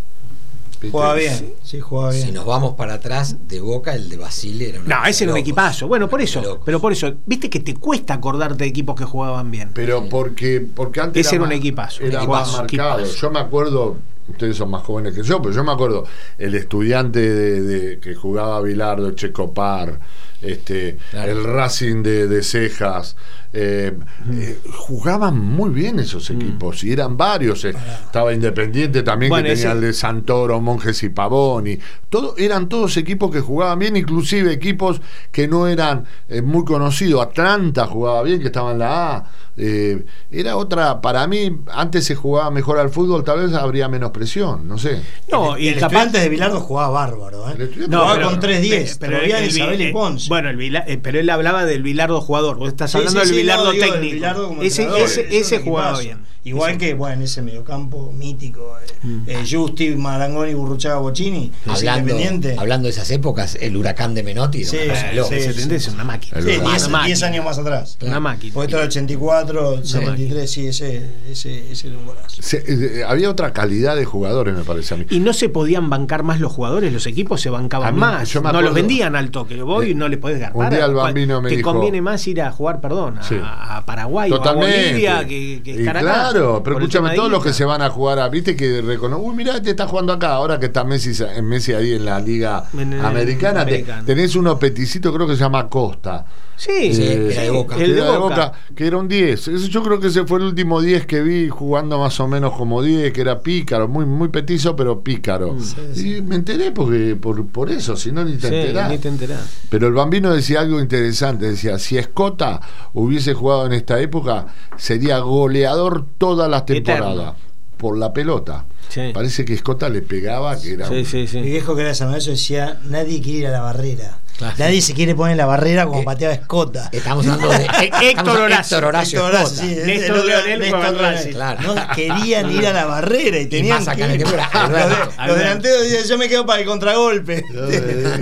Jugaba 0.90 1.14
bien. 1.14 1.54
Sí, 1.62 1.80
jugaba 1.80 2.10
bien. 2.12 2.26
Si 2.26 2.32
nos 2.32 2.44
vamos 2.46 2.74
para 2.74 2.94
atrás, 2.94 3.36
de 3.48 3.60
Boca, 3.60 3.94
el 3.94 4.08
de 4.08 4.16
Basile 4.16 4.68
era 4.70 4.80
una 4.80 5.00
no, 5.00 5.06
ese 5.06 5.24
era 5.24 5.32
un 5.32 5.38
equipazo. 5.38 5.88
Bueno, 5.88 6.08
por 6.08 6.20
eso. 6.20 6.40
locos. 6.40 6.62
Pero 6.64 6.80
por 6.80 6.92
eso. 6.92 7.12
Viste 7.26 7.50
que 7.50 7.60
te 7.60 7.74
cuesta 7.74 8.14
acordarte 8.14 8.64
de 8.64 8.70
equipos 8.70 8.94
que 8.94 9.04
jugaban 9.04 9.50
bien. 9.50 9.70
Pero 9.74 10.08
porque, 10.08 10.60
porque 10.74 11.00
antes 11.00 11.26
Ese 11.26 11.36
era 11.36 11.44
un 11.44 11.52
equipazo, 11.52 12.02
un 12.02 12.10
Era 12.10 12.18
equipazo, 12.20 12.52
más 12.52 12.58
marcado. 12.72 12.98
equipazo. 13.00 13.16
Yo 13.20 13.30
me 13.30 13.38
acuerdo, 13.40 13.96
ustedes 14.28 14.56
son 14.56 14.70
más 14.70 14.82
jóvenes 14.82 15.14
que 15.14 15.22
yo, 15.22 15.40
pero 15.42 15.54
yo 15.54 15.64
me 15.64 15.72
acuerdo 15.72 16.04
el 16.38 16.54
estudiante 16.54 17.20
de, 17.20 17.60
de- 17.62 17.98
que 18.00 18.14
jugaba 18.14 18.60
Bilardo, 18.62 19.10
Checopar, 19.12 19.98
este, 20.42 20.98
Claro. 21.10 21.32
el 21.32 21.44
Racing 21.44 22.02
de, 22.02 22.28
de 22.28 22.42
Cejas. 22.42 23.16
Eh, 23.60 23.92
eh, 24.32 24.58
jugaban 24.76 25.38
muy 25.38 25.70
bien 25.70 25.98
esos 25.98 26.30
equipos 26.30 26.84
y 26.84 26.92
eran 26.92 27.16
varios. 27.16 27.64
eh. 27.64 27.74
Estaba 28.04 28.32
Independiente 28.32 29.02
también, 29.02 29.30
Bueno, 29.30 29.44
que 29.48 29.54
tenía 29.54 29.68
ese- 29.70 29.74
el 29.76 29.80
de 29.80 29.92
Santoro, 29.92 30.60
Monjes 30.60 31.02
y 31.02 31.08
Pavoni. 31.08 31.78
Todo, 32.08 32.34
eran 32.38 32.68
todos 32.68 32.96
equipos 32.96 33.30
que 33.32 33.40
jugaban 33.40 33.78
bien, 33.80 33.96
inclusive 33.96 34.52
equipos 34.52 35.00
que 35.32 35.48
no 35.48 35.66
eran 35.66 36.04
muy 36.44 36.64
conocidos. 36.64 37.22
Atlanta 37.22 37.86
jugaba 37.86 38.22
bien, 38.22 38.40
que 38.40 38.46
estaba 38.46 38.72
en 38.72 38.78
la 38.78 39.16
A. 39.16 39.24
Eh, 39.60 40.04
era 40.30 40.56
otra, 40.56 41.00
para 41.00 41.26
mí, 41.26 41.50
antes 41.72 42.04
se 42.04 42.14
jugaba 42.14 42.50
mejor 42.50 42.78
al 42.78 42.90
fútbol, 42.90 43.24
tal 43.24 43.40
vez 43.40 43.52
habría 43.54 43.88
menos 43.88 44.12
presión, 44.12 44.68
no 44.68 44.78
sé. 44.78 45.02
No, 45.30 45.56
el, 45.56 45.62
y 45.64 45.68
el 45.68 45.74
capaz. 45.74 45.86
estudiante 46.04 46.20
de 46.20 46.28
Bilardo 46.28 46.60
jugaba 46.60 46.90
bárbaro. 46.90 47.50
¿eh? 47.50 47.54
El 47.58 47.90
No, 47.90 47.98
jugaba 48.02 48.14
pero- 48.14 48.30
con 48.30 48.40
3-10. 48.40 48.96
pero 49.00 49.18
el 49.18 49.26
Vi- 49.42 49.46
Isabel 49.48 49.80
y 49.80 49.84
eh, 49.86 49.92
Ponce. 49.92 50.28
Bueno, 50.28 50.48
el 50.50 50.76
eh, 50.76 51.00
pero 51.02 51.18
él 51.18 51.28
hablaba 51.28 51.64
del 51.64 51.82
Bilardo 51.82 52.20
jugador. 52.20 52.56
Vos 52.58 52.68
estás 52.68 52.94
hablando 52.94 53.20
sí, 53.20 53.26
del 53.26 53.34
sí, 53.34 53.40
Bilardo 53.42 53.72
digo, 53.72 53.84
técnico. 53.84 54.14
Bilardo 54.14 54.48
como 54.48 54.62
Ese- 54.62 54.88
ese- 55.02 55.38
ese 55.38 55.58
jugaba 55.58 55.98
bien. 55.98 56.18
Igual 56.44 56.78
que, 56.78 56.94
bueno, 56.94 57.24
ese 57.24 57.42
mediocampo 57.42 58.12
mítico, 58.12 58.76
eh, 58.78 58.86
Mm. 59.06 59.22
eh, 59.26 59.44
Justi, 59.50 59.90
Marangoni, 59.96 60.54
Burruchaga, 60.54 60.96
Bocini, 60.98 61.52
Hablando, 61.66 62.10
Independiente. 62.12 62.56
hablando 62.58 62.86
de 62.86 62.90
esas 62.92 63.10
épocas, 63.10 63.56
el 63.60 63.76
huracán 63.76 64.14
de 64.14 64.22
Menotti. 64.22 64.62
era 64.62 64.70
Sí, 64.70 64.76
una 64.78 65.36
Eh, 65.36 65.44
tendente 65.46 65.76
es 65.76 65.88
una 65.88 66.04
máquina. 66.04 66.38
El 66.38 66.44
Sí, 66.44 66.50
Una 66.58 66.68
10 66.70 66.88
máquina. 66.88 67.06
10 67.06 67.22
años 67.24 67.44
más 67.44 67.58
atrás. 67.58 67.98
Una 68.02 68.20
máquina. 68.20 68.54
Porque 68.54 68.66
esto 68.66 68.76
era 68.78 68.86
84, 68.86 69.84
73, 69.84 70.50
sí, 70.50 70.66
ese, 70.68 71.10
ese, 71.30 71.70
ese 71.72 71.88
era 71.88 71.98
un 71.98 72.06
golazo. 72.06 72.40
Se- 72.42 72.64
eh, 72.66 73.04
había 73.06 73.28
otra 73.30 73.52
calidad 73.52 73.96
de 73.96 74.04
jugadores, 74.04 74.54
me 74.54 74.64
parece 74.64 74.94
a 74.94 74.96
mí. 74.96 75.06
Y 75.10 75.20
no 75.20 75.32
se 75.32 75.48
podían 75.48 75.90
bancar 75.90 76.22
más 76.22 76.40
los 76.40 76.52
jugadores, 76.52 76.92
los 76.92 77.06
equipos 77.06 77.40
se 77.40 77.50
bancaban 77.50 77.94
mí- 77.94 78.00
más. 78.00 78.28
yo 78.30 78.42
me 78.42 78.52
No 78.52 78.62
los 78.62 78.72
vendían 78.74 79.16
al 79.16 79.30
toque. 79.30 79.60
Voy 79.62 79.88
y 79.88 79.90
Eh, 79.90 79.94
no 79.94 80.08
le 80.08 80.16
podés 80.18 80.40
garpar. 80.40 80.64
un 80.64 80.70
día 80.70 80.84
el 80.86 80.92
¿Cuál- 80.92 81.04
Bambino 81.08 81.42
me 81.42 81.48
Te 81.50 81.56
dijo- 81.56 81.72
conviene 81.72 82.00
más 82.00 82.26
ir 82.26 82.40
a 82.42 82.50
jugar, 82.52 82.80
perdón, 82.80 83.18
a, 83.18 83.22
Sí. 83.22 83.34
a 83.42 83.82
Paraguay 83.84 84.30
Totalmente. 84.30 84.74
o 84.74 84.78
a 84.78 84.88
Bolivia 84.88 85.18
que, 85.26 85.62
que 85.62 85.70
Y 85.72 85.78
estar 85.80 85.96
acá. 85.98 86.27
Claro, 86.30 86.62
pero 86.62 86.78
escúchame, 86.78 87.14
todos 87.14 87.30
los 87.30 87.42
que 87.42 87.52
se 87.52 87.64
van 87.64 87.82
a 87.82 87.90
jugar 87.90 88.18
a, 88.18 88.28
viste 88.28 88.54
que 88.56 88.82
reconoce, 88.82 89.22
uy, 89.22 89.34
mirá, 89.34 89.60
te 89.62 89.70
está 89.70 89.86
jugando 89.86 90.12
acá, 90.12 90.32
ahora 90.34 90.58
que 90.58 90.66
está 90.66 90.84
Messi, 90.84 91.12
en 91.22 91.44
Messi 91.46 91.72
ahí 91.72 91.92
en 91.94 92.04
la 92.04 92.20
liga 92.20 92.64
En 92.76 92.92
el- 92.92 93.04
americana, 93.04 93.64
te- 93.64 93.72
americana. 93.72 94.04
tenés 94.04 94.36
uno 94.36 94.58
peticito, 94.58 95.12
creo 95.12 95.26
que 95.26 95.34
se 95.34 95.40
llama 95.40 95.68
Costa. 95.68 96.24
Sí, 96.56 96.92
Sí, 96.92 97.02
Eh, 97.04 97.28
era 97.32 97.42
de 97.42 97.50
Boca. 97.50 97.76
El 97.76 97.94
de 97.94 98.00
era 98.00 98.10
de 98.10 98.18
Boca. 98.18 98.34
Boca, 98.34 98.52
que 98.74 98.84
era 98.88 98.96
un 98.96 99.06
10. 99.06 99.46
Ese 99.46 99.68
yo 99.68 99.80
creo 99.80 100.00
que 100.00 100.08
ese 100.08 100.24
fue 100.26 100.40
el 100.40 100.46
último 100.46 100.80
10 100.80 101.06
que 101.06 101.20
vi 101.20 101.48
jugando 101.48 102.00
más 102.00 102.18
o 102.18 102.26
menos 102.26 102.52
como 102.56 102.82
10, 102.82 103.12
que 103.12 103.20
era 103.20 103.40
pícaro, 103.42 103.86
muy, 103.86 104.04
muy 104.06 104.26
petizo, 104.26 104.74
pero 104.74 105.00
pícaro. 105.04 105.56
Y 105.94 106.20
me 106.20 106.34
enteré 106.34 106.72
porque 106.72 107.14
por, 107.14 107.46
por 107.46 107.70
eso, 107.70 107.94
si 107.96 108.10
no 108.10 108.24
ni 108.24 108.32
te 108.38 108.48
Sí, 108.48 108.54
enterás. 108.56 108.90
ni 108.90 108.98
te 108.98 109.06
enterás. 109.06 109.38
Pero 109.70 109.86
el 109.86 109.92
bambino 109.94 110.34
decía 110.34 110.58
algo 110.58 110.80
interesante, 110.80 111.46
decía, 111.48 111.78
si 111.78 111.96
Escota 111.96 112.60
hubiese 112.92 113.34
jugado 113.34 113.64
en 113.66 113.72
esta 113.74 114.00
época, 114.00 114.46
sería 114.76 115.20
goleador 115.20 116.06
todas 116.18 116.50
las 116.50 116.66
temporadas 116.66 117.12
Eterno. 117.14 117.36
por 117.76 117.96
la 117.96 118.12
pelota. 118.12 118.64
Sí. 118.88 119.10
Parece 119.14 119.44
que 119.44 119.54
Escota 119.54 119.88
le 119.88 120.02
pegaba, 120.02 120.58
que 120.60 120.72
era 120.74 120.88
Sí, 120.88 120.94
un- 120.94 121.04
sí, 121.06 121.26
sí. 121.26 121.38
Mi 121.38 121.50
viejo 121.50 121.74
que 121.76 121.82
era 121.82 121.94
San 121.94 122.08
Lorenzo 122.08 122.30
decía, 122.30 122.78
nadie 122.84 123.20
quiere 123.22 123.38
ir 123.40 123.46
a 123.46 123.50
la 123.50 123.60
barrera. 123.60 124.18
Claro. 124.38 124.54
Nadie 124.56 124.80
se 124.82 124.94
quiere 124.94 125.16
poner 125.16 125.32
en 125.32 125.38
la 125.38 125.46
barrera 125.46 125.84
como 125.86 126.00
Eh, 126.00 126.04
pateaba 126.04 126.32
Escota. 126.32 126.88
Estamos 126.92 127.26
hablando 127.26 127.48
de 127.58 127.64
Héctor 128.02 128.36
Horacio. 128.40 128.76
Héctor 128.78 128.84
Horacio 128.88 129.18
Héctor 129.18 129.34
Horacio, 129.34 129.84
Néstor 129.86 130.24
Leonel 130.24 130.58
Néstor 130.60 130.92
Leonel. 130.94 131.30
Claro. 131.30 131.74
No 131.74 131.88
querían 131.94 132.50
ir 132.52 132.66
a 132.68 132.72
la 132.72 132.86
barrera 132.86 133.38
y 133.40 133.46
tenían 133.46 133.82
acá 133.82 133.96
que 134.06 134.14
ir. 134.14 134.20
Los, 134.28 135.26
los 135.28 135.36
delanteros 135.38 135.82
decían, 135.82 136.04
yo 136.04 136.18
me 136.18 136.28
quedo 136.28 136.46
para 136.46 136.60
el 136.60 136.66
contragolpe. 136.66 137.42
no 137.52 137.66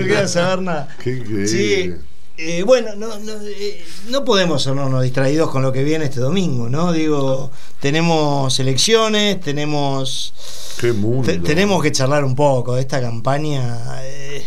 quiero 0.05 0.27
saber 0.27 0.63
nada. 0.63 0.89
Qué 1.05 1.11
increíble. 1.17 1.47
Sí. 1.49 1.95
Eh, 2.39 2.63
bueno, 2.65 2.95
no, 2.97 3.19
no, 3.19 3.33
eh, 3.45 3.85
no 4.09 4.25
podemos 4.25 4.63
sernos 4.63 5.03
distraídos 5.03 5.51
con 5.51 5.63
lo 5.63 5.73
que 5.73 5.83
viene 5.85 6.05
este 6.07 6.21
domingo, 6.21 6.69
¿no? 6.69 6.93
Digo, 6.93 7.51
tenemos 7.81 8.59
elecciones, 8.61 9.41
tenemos 9.41 10.35
Qué 10.81 10.93
mundo. 10.93 11.23
te- 11.31 11.39
tenemos 11.39 11.83
que 11.83 11.93
charlar 11.93 12.25
un 12.25 12.35
poco 12.35 12.75
de 12.75 12.83
esta 12.83 13.01
campaña. 13.01 14.01
eh, 14.03 14.45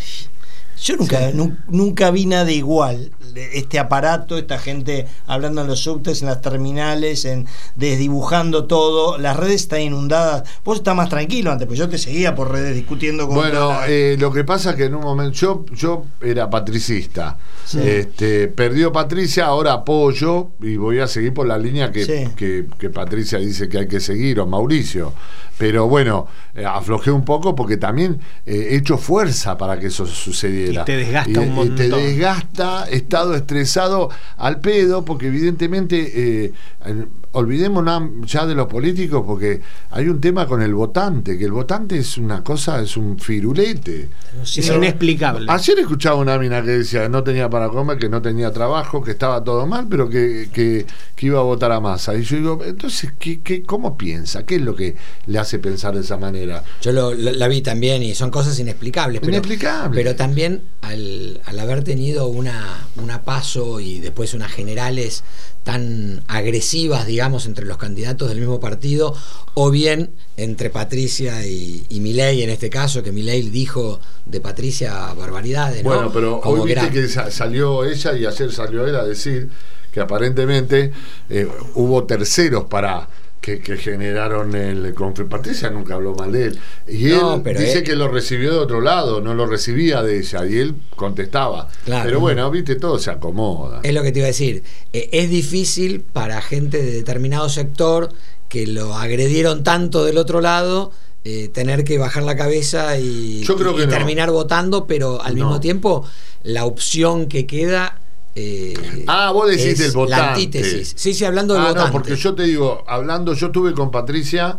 yo 0.81 0.95
nunca, 0.97 1.31
nu- 1.33 1.57
nunca 1.67 2.11
vi 2.11 2.25
nada 2.25 2.51
igual. 2.51 3.11
Este 3.35 3.77
aparato, 3.79 4.37
esta 4.37 4.57
gente 4.57 5.05
hablando 5.27 5.61
en 5.61 5.67
los 5.67 5.79
subtes, 5.81 6.21
en 6.21 6.27
las 6.27 6.41
terminales, 6.41 7.25
en 7.25 7.45
desdibujando 7.75 8.65
todo. 8.65 9.17
Las 9.17 9.37
redes 9.37 9.61
están 9.61 9.81
inundadas. 9.81 10.43
Vos 10.63 10.77
estás 10.77 10.95
más 10.95 11.09
tranquilo 11.09 11.51
antes, 11.51 11.67
pues 11.67 11.77
yo 11.79 11.87
te 11.89 11.97
seguía 11.97 12.35
por 12.35 12.51
redes 12.51 12.75
discutiendo 12.75 13.27
con. 13.27 13.35
Bueno, 13.35 13.69
la- 13.69 13.87
eh, 13.87 14.17
lo 14.19 14.31
que 14.31 14.43
pasa 14.43 14.75
que 14.75 14.85
en 14.85 14.95
un 14.95 15.01
momento 15.03 15.33
yo, 15.33 15.65
yo 15.73 16.05
era 16.21 16.49
patricista. 16.49 17.37
Este, 17.77 18.47
perdió 18.47 18.91
Patricia, 18.91 19.45
ahora 19.45 19.73
apoyo 19.73 20.49
y 20.61 20.75
voy 20.77 20.99
a 20.99 21.07
seguir 21.07 21.33
por 21.33 21.45
la 21.47 21.57
línea 21.57 21.91
que, 21.91 22.03
Sí. 22.05 22.29
que- 22.35 22.65
que 22.79 22.89
Patricia 22.89 23.37
dice 23.37 23.69
que 23.69 23.77
hay 23.79 23.87
que 23.87 23.99
seguir, 23.99 24.39
o 24.39 24.47
Mauricio. 24.47 25.13
Pero 25.59 25.87
bueno, 25.89 26.25
eh, 26.55 26.63
aflojé 26.65 27.11
un 27.11 27.25
poco 27.25 27.53
porque 27.53 27.75
también 27.77 28.19
eh, 28.45 28.69
he 28.71 28.75
hecho 28.77 28.97
fuerza 28.97 29.57
para 29.57 29.77
que 29.77 29.87
eso 29.87 30.05
sucediera. 30.07 30.81
Y 30.81 30.85
te 30.85 30.95
desgasta 30.95 31.31
Y- 31.31 31.35
un 31.37 31.43
y 31.43 31.47
te 31.47 31.53
montón. 31.89 32.01
desgasta, 32.01 32.85
he 32.89 32.95
estado 32.95 33.35
estresado 33.35 34.09
al 34.37 34.61
pedo, 34.61 35.03
porque 35.03 35.27
evidentemente, 35.27 36.45
eh, 36.45 36.53
eh, 36.85 37.05
olvidémonos 37.31 38.29
ya 38.31 38.45
de 38.45 38.55
los 38.55 38.67
políticos, 38.67 39.23
porque 39.25 39.61
hay 39.91 40.07
un 40.07 40.19
tema 40.19 40.47
con 40.47 40.61
el 40.61 40.73
votante, 40.73 41.37
que 41.37 41.45
el 41.45 41.51
votante 41.51 41.97
es 41.97 42.17
una 42.17 42.43
cosa, 42.43 42.81
es 42.81 42.97
un 42.97 43.19
firulete. 43.19 44.09
Es 44.43 44.57
inexplicable. 44.69 45.45
Ayer 45.49 45.79
escuchaba 45.79 46.15
una 46.15 46.37
mina 46.37 46.61
que 46.63 46.71
decía 46.71 47.03
que 47.03 47.09
no 47.09 47.23
tenía 47.23 47.49
para 47.49 47.69
comer, 47.69 47.97
que 47.97 48.09
no 48.09 48.21
tenía 48.21 48.51
trabajo, 48.51 49.01
que 49.03 49.11
estaba 49.11 49.43
todo 49.43 49.65
mal, 49.67 49.87
pero 49.89 50.09
que, 50.09 50.49
que, 50.51 50.85
que 51.15 51.25
iba 51.27 51.39
a 51.39 51.43
votar 51.43 51.71
a 51.71 51.79
masa. 51.79 52.15
Y 52.15 52.23
yo 52.23 52.37
digo, 52.37 52.59
entonces, 52.65 53.13
¿qué, 53.19 53.41
qué, 53.41 53.63
¿cómo 53.63 53.97
piensa? 53.97 54.45
¿Qué 54.45 54.55
es 54.55 54.61
lo 54.61 54.75
que 54.75 54.95
le 55.27 55.39
hace 55.39 55.59
pensar 55.59 55.93
de 55.95 56.01
esa 56.01 56.17
manera? 56.17 56.63
Yo 56.81 56.91
lo, 56.91 57.13
lo- 57.13 57.31
la 57.31 57.47
vi 57.47 57.61
también 57.61 58.01
y 58.03 58.15
son 58.15 58.31
cosas 58.31 58.57
inexplicables. 58.59 59.19
Pero, 59.21 59.33
Inexplicable. 59.33 59.95
Pero 59.95 60.15
también 60.15 60.63
al, 60.81 61.41
al 61.45 61.59
haber 61.59 61.83
tenido 61.83 62.27
una, 62.27 62.87
una 62.95 63.21
paso 63.23 63.79
y 63.79 63.99
después 63.99 64.33
unas 64.33 64.51
generales 64.51 65.23
tan 65.63 66.23
agresivas, 66.27 67.05
digamos, 67.05 67.18
entre 67.19 67.65
los 67.65 67.77
candidatos 67.77 68.29
del 68.29 68.39
mismo 68.39 68.59
partido, 68.59 69.13
o 69.53 69.69
bien 69.71 70.11
entre 70.37 70.69
Patricia 70.69 71.45
y, 71.45 71.85
y 71.89 71.99
Milei 71.99 72.41
en 72.43 72.49
este 72.49 72.69
caso, 72.69 73.03
que 73.03 73.11
Milei 73.11 73.49
dijo 73.49 73.99
de 74.25 74.39
Patricia 74.39 75.13
barbaridades. 75.13 75.83
¿no? 75.83 75.89
Bueno, 75.89 76.11
pero 76.13 76.39
Como 76.39 76.61
hoy 76.63 76.67
viste 76.67 76.81
era- 76.85 76.89
que 76.91 77.07
sa- 77.09 77.29
salió 77.29 77.83
ella 77.83 78.13
y 78.13 78.25
ayer 78.25 78.51
salió 78.53 78.87
él 78.87 78.95
a 78.95 79.03
decir 79.03 79.49
que 79.91 79.99
aparentemente 79.99 80.93
eh, 81.29 81.47
hubo 81.75 82.05
terceros 82.05 82.65
para 82.65 83.09
que, 83.41 83.59
que 83.59 83.77
generaron 83.77 84.53
el 84.55 84.93
conflicto. 84.93 85.29
Patricia 85.37 85.69
nunca 85.69 85.95
habló 85.95 86.13
mal 86.15 86.31
de 86.31 86.45
él. 86.45 86.59
Y 86.87 87.05
No, 87.05 87.35
él 87.35 87.41
pero 87.43 87.59
dice 87.59 87.79
él- 87.79 87.83
que 87.83 87.95
lo 87.95 88.07
recibió 88.09 88.51
de 88.51 88.59
otro 88.59 88.81
lado, 88.81 89.21
no 89.21 89.33
lo 89.33 89.45
recibía 89.45 90.01
de 90.03 90.19
ella. 90.19 90.45
Y 90.45 90.57
él 90.57 90.75
contestaba. 90.95 91.69
Claro. 91.85 92.03
Pero 92.05 92.19
bueno, 92.19 92.51
viste, 92.51 92.75
todo 92.75 92.99
se 92.99 93.11
acomoda. 93.11 93.79
Es 93.83 93.93
lo 93.93 94.03
que 94.03 94.11
te 94.11 94.19
iba 94.19 94.25
a 94.25 94.27
decir. 94.27 94.63
Eh, 94.93 95.09
es 95.13 95.29
difícil 95.29 96.01
para 96.01 96.41
gente 96.41 96.81
de 96.81 96.91
determinado 96.91 97.47
sector 97.49 98.09
que 98.49 98.67
lo 98.67 98.95
agredieron 98.95 99.63
tanto 99.63 100.03
del 100.05 100.17
otro 100.17 100.41
lado. 100.41 100.91
eh, 101.25 101.49
tener 101.49 101.83
que 101.83 101.97
bajar 101.97 102.23
la 102.23 102.37
cabeza 102.37 102.97
y, 102.97 103.43
Yo 103.43 103.57
creo 103.57 103.73
y 103.73 103.81
que 103.81 103.87
no. 103.87 103.91
terminar 103.91 104.31
votando, 104.31 104.87
pero 104.87 105.21
al 105.21 105.35
mismo 105.35 105.59
tiempo 105.59 106.05
la 106.43 106.63
opción 106.63 107.27
que 107.27 107.45
queda 107.45 107.99
eh, 108.41 109.03
Ah, 109.07 109.31
vos 109.31 109.49
decís 109.49 109.77
del 109.77 109.91
votante. 109.91 110.21
La 110.21 110.29
antítesis. 110.31 110.93
Sí, 110.95 111.13
sí, 111.13 111.25
hablando 111.25 111.53
del 111.53 111.63
Ah, 111.63 111.67
votante. 111.69 111.87
no, 111.87 111.91
porque 111.91 112.15
yo 112.15 112.33
te 112.35 112.43
digo, 112.43 112.83
hablando, 112.87 113.33
yo 113.33 113.47
estuve 113.47 113.73
con 113.73 113.91
Patricia 113.91 114.57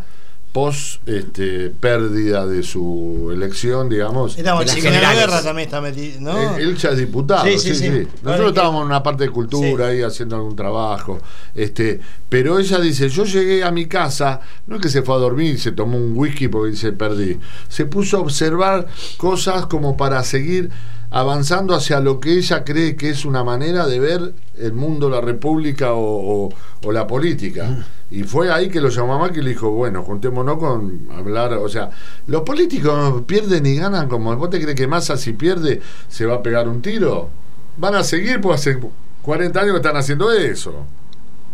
pos 0.52 1.00
este, 1.06 1.70
pérdida 1.70 2.44
de 2.44 2.64
su 2.64 3.30
elección, 3.32 3.88
digamos. 3.88 4.36
Estamos 4.36 4.64
Chiquinero 4.64 4.94
generales. 4.96 5.20
Guerra 5.26 5.42
también 5.44 5.66
está 5.68 5.80
metido, 5.80 6.20
¿no? 6.22 6.56
Él, 6.56 6.62
él 6.70 6.76
ya 6.76 6.88
es 6.90 6.98
diputado, 6.98 7.44
sí, 7.44 7.52
Sí, 7.56 7.68
sí. 7.68 7.74
sí, 7.76 7.84
sí. 8.02 8.08
Nosotros 8.24 8.48
estábamos 8.48 8.80
en 8.80 8.86
una 8.88 9.00
parte 9.00 9.22
de 9.24 9.30
cultura 9.30 9.86
Sí. 9.86 9.92
ahí 9.92 10.02
haciendo 10.02 10.34
algún 10.34 10.56
trabajo. 10.56 11.20
Este, 11.54 12.00
pero 12.28 12.58
ella 12.58 12.80
dice, 12.80 13.08
yo 13.08 13.24
llegué 13.26 13.62
a 13.62 13.70
mi 13.70 13.86
casa, 13.86 14.40
no 14.66 14.74
es 14.76 14.82
que 14.82 14.88
se 14.88 15.02
fue 15.02 15.14
a 15.14 15.18
dormir 15.18 15.54
y 15.54 15.58
se 15.58 15.70
tomó 15.70 15.96
un 15.96 16.14
whisky 16.16 16.48
porque 16.48 16.72
dice 16.72 16.90
perdí. 16.92 17.38
Se 17.68 17.86
puso 17.86 18.16
a 18.16 18.20
observar 18.20 18.88
cosas 19.18 19.66
como 19.66 19.96
para 19.96 20.24
seguir 20.24 20.68
avanzando 21.10 21.74
hacia 21.74 22.00
lo 22.00 22.20
que 22.20 22.34
ella 22.34 22.64
cree 22.64 22.94
que 22.96 23.10
es 23.10 23.24
una 23.24 23.42
manera 23.42 23.86
de 23.86 23.98
ver 23.98 24.32
el 24.58 24.72
mundo, 24.72 25.10
la 25.10 25.20
república 25.20 25.92
o, 25.92 26.46
o- 26.46 26.54
o 26.84 26.92
la 26.92 27.06
política. 27.06 27.84
Y 28.10 28.22
fue 28.24 28.50
ahí 28.52 28.68
que 28.68 28.80
lo 28.80 28.88
llamó 28.88 29.14
a 29.14 29.18
Macri 29.18 29.40
y 29.40 29.44
le 29.44 29.50
dijo, 29.50 29.70
bueno, 29.70 30.02
juntémonos 30.02 30.58
con 30.58 31.08
hablar, 31.16 31.52
o 31.54 31.68
sea, 31.68 31.90
los 32.26 32.42
políticos 32.42 33.22
pierden 33.26 33.66
y 33.66 33.76
ganan 33.76 34.08
como, 34.08 34.34
¿vos 34.36 34.50
te 34.50 34.60
crees 34.60 34.76
que 34.76 34.86
Massa 34.86 35.16
si 35.16 35.32
pierde 35.32 35.80
se 36.08 36.26
va 36.26 36.36
a 36.36 36.42
pegar 36.42 36.68
un 36.68 36.80
tiro? 36.82 37.28
Van 37.76 37.94
a 37.94 38.04
seguir, 38.04 38.40
pues 38.40 38.60
hace 38.60 38.78
40 39.22 39.60
años 39.60 39.72
que 39.72 39.76
están 39.78 39.96
haciendo 39.96 40.30
eso. 40.32 40.84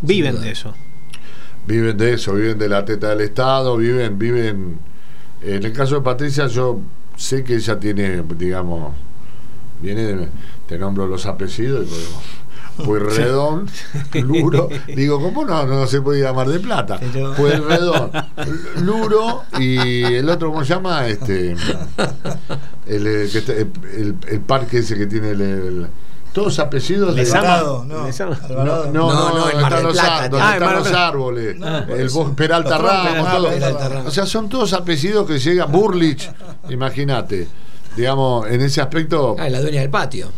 Viven 0.02 0.40
de 0.40 0.50
eso. 0.50 0.74
Viven 1.66 1.96
de 1.96 2.12
eso, 2.14 2.34
viven 2.34 2.58
de 2.58 2.68
la 2.68 2.84
teta 2.84 3.08
del 3.10 3.22
Estado, 3.22 3.76
viven, 3.76 4.18
viven... 4.18 4.78
En 5.42 5.62
el 5.64 5.72
caso 5.72 5.96
de 5.96 6.00
Patricia 6.00 6.46
yo 6.46 6.80
sé 7.16 7.44
que 7.44 7.54
ella 7.56 7.78
tiene, 7.78 8.22
digamos, 8.38 8.94
viene 9.80 10.02
de, 10.04 10.28
te 10.68 10.78
nombro 10.78 11.06
los 11.06 11.26
apellidos 11.26 11.86
y 11.86 11.88
podemos... 11.88 12.22
Pueyrredón, 12.84 13.66
Luro, 14.12 14.68
digo, 14.86 15.18
¿cómo 15.18 15.46
no, 15.46 15.64
no 15.64 15.86
se 15.86 16.02
puede 16.02 16.20
llamar 16.20 16.46
de 16.48 16.60
plata? 16.60 17.00
Pero- 17.10 17.32
Pueyrredón, 17.32 18.10
Luro 18.82 19.44
y 19.58 20.04
el 20.04 20.28
otro, 20.28 20.48
¿cómo 20.52 20.62
se 20.62 20.74
llama? 20.74 21.06
Este, 21.06 21.52
el, 22.86 23.06
eh, 23.06 23.28
que 23.32 23.38
está- 23.38 23.52
el, 23.54 24.16
el 24.28 24.40
parque 24.40 24.78
ese 24.78 24.96
que 24.98 25.06
tiene 25.06 25.30
el, 25.30 25.40
el- 25.40 25.86
todos 26.34 26.58
apellidos 26.58 27.14
de 27.14 27.22
Lezama. 27.22 27.40
Alvarado, 27.40 27.84
no. 27.86 28.04
Lezama. 28.06 28.38
No, 28.50 28.56
no, 28.64 28.84
No, 28.92 28.92
no, 28.92 29.34
no, 29.38 29.50
en 29.50 29.58
Mar 29.62 29.74
del 29.82 29.86
Plata, 29.92 30.28
donde 30.28 30.38
Ah, 30.46 30.52
están 30.52 30.68
Mar 30.68 30.78
los 30.78 30.92
árboles, 30.92 31.56
No, 31.58 31.78
el 31.78 32.08
bosque 32.10 32.34
Peralta 32.36 32.76
Ramos, 32.76 33.30
todo. 33.30 34.06
O 34.06 34.10
sea, 34.10 34.26
son 34.26 34.50
todos 34.50 34.74
apellidos 34.74 35.26
que 35.26 35.38
llegan, 35.38 35.72
Burlich, 35.72 36.30
imagínate. 36.68 37.48
Digamos, 37.96 38.46
en 38.48 38.60
ese 38.60 38.80
aspecto, 38.80 39.36
Ah, 39.38 39.48
la 39.48 39.60
dueña 39.60 39.80
del 39.80 39.90
patio. 39.90 40.28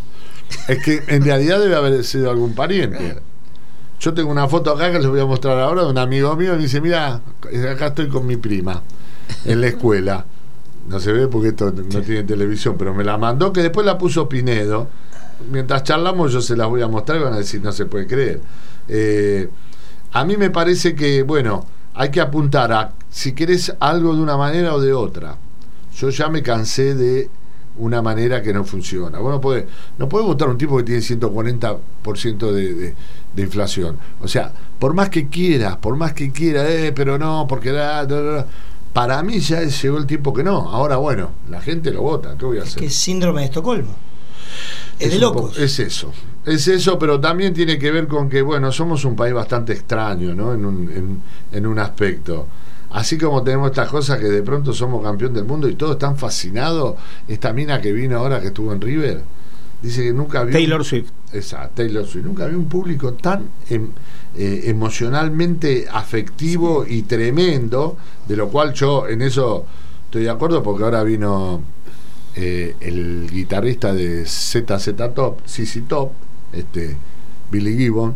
es 0.69 0.83
que 0.83 1.03
en 1.09 1.25
realidad 1.25 1.61
debe 1.61 1.75
haber 1.77 2.05
sido 2.05 2.31
algún 2.31 2.55
pariente. 2.55 3.17
Yo 4.01 4.15
tengo 4.15 4.31
una 4.31 4.47
foto 4.49 4.73
acá 4.73 4.93
que 4.93 4.99
les 5.01 5.09
voy 5.09 5.21
a 5.21 5.27
mostrar 5.27 5.59
ahora 5.59 5.83
de 5.85 5.91
un 5.91 5.99
amigo 5.99 6.35
mío 6.37 6.55
y 6.55 6.63
dice, 6.63 6.81
mira, 6.81 7.21
acá 7.71 7.89
estoy 7.89 8.09
con 8.09 8.27
mi 8.27 8.37
prima 8.37 8.83
en 9.45 9.61
la 9.61 9.67
escuela. 9.67 10.25
No 10.89 11.01
se 11.01 11.13
ve 11.13 11.27
porque 11.29 11.49
esto 11.49 11.73
no 11.73 12.01
tiene 12.01 12.23
televisión, 12.23 12.77
pero 12.79 12.95
me 12.95 13.03
la 13.05 13.19
mandó 13.19 13.53
que 13.53 13.61
después 13.61 13.85
la 13.85 13.99
puso 13.99 14.29
Pinedo. 14.29 14.87
Mientras 15.51 15.83
charlamos 15.83 16.33
yo 16.33 16.41
se 16.41 16.57
las 16.57 16.69
voy 16.69 16.81
a 16.83 16.89
mostrar 16.89 17.21
y 17.21 17.25
van 17.25 17.33
a 17.35 17.39
decir, 17.39 17.61
no 17.63 17.73
se 17.73 17.87
puede 17.87 18.07
creer. 18.07 18.41
Eh, 18.89 19.51
a 20.13 20.25
mí 20.25 20.37
me 20.37 20.51
parece 20.51 20.95
que, 20.95 21.23
bueno, 21.23 21.67
hay 21.95 22.11
que 22.11 22.21
apuntar 22.21 22.73
a 22.73 22.93
si 23.11 23.33
querés 23.33 23.75
algo 23.81 24.15
de 24.15 24.23
una 24.23 24.37
manera 24.37 24.75
o 24.75 24.81
de 24.81 24.93
otra. 24.93 25.37
Yo 25.97 26.09
ya 26.11 26.29
me 26.29 26.43
cansé 26.43 26.95
de 26.95 27.29
una 27.79 28.03
manera 28.03 28.43
que 28.43 28.53
no 28.53 28.65
funciona. 28.65 29.19
Bueno, 29.19 29.41
puede, 29.41 29.67
no 29.99 30.09
puede 30.09 30.25
votar 30.25 30.49
un 30.49 30.59
tipo 30.59 30.77
que 30.77 30.83
tiene 30.85 31.01
140% 31.01 32.53
de, 32.53 32.75
de, 32.75 32.95
de 33.35 33.43
inflación. 33.43 33.97
O 34.21 34.29
sea, 34.29 34.53
por 34.79 34.95
más 34.95 35.09
que 35.11 35.29
quieras, 35.29 35.77
por 35.79 35.97
más 35.97 36.13
que 36.13 36.31
quieras, 36.31 36.67
eh, 36.69 36.93
pero 36.95 37.19
no, 37.19 37.47
porque 37.49 37.73
da, 37.73 38.05
da, 38.07 38.21
da, 38.23 38.47
para 38.93 39.23
mí 39.23 39.39
ya 39.41 39.63
llegó 39.63 39.99
el 39.99 40.07
tiempo 40.07 40.33
que 40.33 40.43
no. 40.43 40.69
Ahora, 40.71 40.97
bueno, 40.97 41.31
la 41.51 41.61
gente 41.61 41.91
lo 41.93 42.03
vota. 42.03 42.37
¿Qué 42.39 42.45
voy 42.45 42.59
a 42.59 42.63
Es 42.63 42.69
hacer? 42.71 42.81
que 42.81 42.87
es 42.87 42.95
síndrome 42.95 43.41
de 43.43 43.47
Estocolmo. 43.47 43.95
Es, 44.99 45.13
de 45.13 45.19
locos. 45.19 45.57
es 45.59 45.79
eso. 45.79 46.13
Es 46.45 46.67
eso, 46.67 46.99
pero 46.99 47.21
también 47.21 47.53
tiene 47.55 47.79
que 47.79 47.91
ver 47.91 48.09
con 48.09 48.29
que, 48.29 48.43
bueno, 48.43 48.73
somos 48.73 49.05
un 49.05 49.15
país 49.15 49.35
bastante 49.35 49.73
extraño, 49.73 50.35
¿no? 50.35 50.53
En 50.55 50.65
un, 50.65 50.91
en, 50.91 51.23
en 51.53 51.67
un 51.67 51.79
aspecto. 51.79 52.47
Así 52.91 53.19
como 53.19 53.43
tenemos 53.43 53.71
estas 53.71 53.89
cosas 53.89 54.19
que 54.19 54.27
de 54.29 54.43
pronto 54.43 54.73
somos 54.73 55.03
campeón 55.03 55.35
del 55.35 55.45
mundo 55.45 55.69
y 55.69 55.75
todos 55.75 55.93
están 55.93 56.17
fascinados. 56.17 56.97
Esta 57.27 57.53
mina 57.53 57.81
que 57.81 57.93
vino 57.93 58.19
ahora 58.19 58.41
que 58.41 58.49
estuvo 58.49 58.73
en 58.73 58.81
River, 58.81 59.23
dice 59.83 60.05
que 60.05 60.13
nunca 60.13 60.43
vio. 60.45 60.53
Taylor 60.53 60.85
Swift. 60.85 61.11
Esa, 61.33 61.69
Taylor 61.69 62.07
Swift. 62.07 62.25
Nunca 62.25 62.47
vi 62.47 62.55
un 62.55 62.69
público 62.69 63.13
tan 63.13 63.45
em- 63.69 63.91
eh, 64.37 64.63
emocionalmente 64.67 65.87
afectivo 65.91 66.85
y 66.89 67.03
tremendo, 67.03 67.97
de 68.27 68.37
lo 68.37 68.49
cual 68.49 68.73
yo 68.73 69.07
en 69.07 69.21
eso 69.23 69.67
estoy 70.07 70.23
de 70.23 70.31
acuerdo, 70.31 70.63
porque 70.63 70.85
ahora 70.85 71.03
vino 71.03 71.61
eh, 72.37 72.75
el 72.81 73.29
guitarrista 73.31 73.93
de 73.93 74.25
ZZ 74.25 74.95
Top, 75.15 75.41
CC 75.45 75.83
Top, 75.83 76.13
este, 76.53 76.97
Billy 77.51 77.77
Gibbon, 77.77 78.15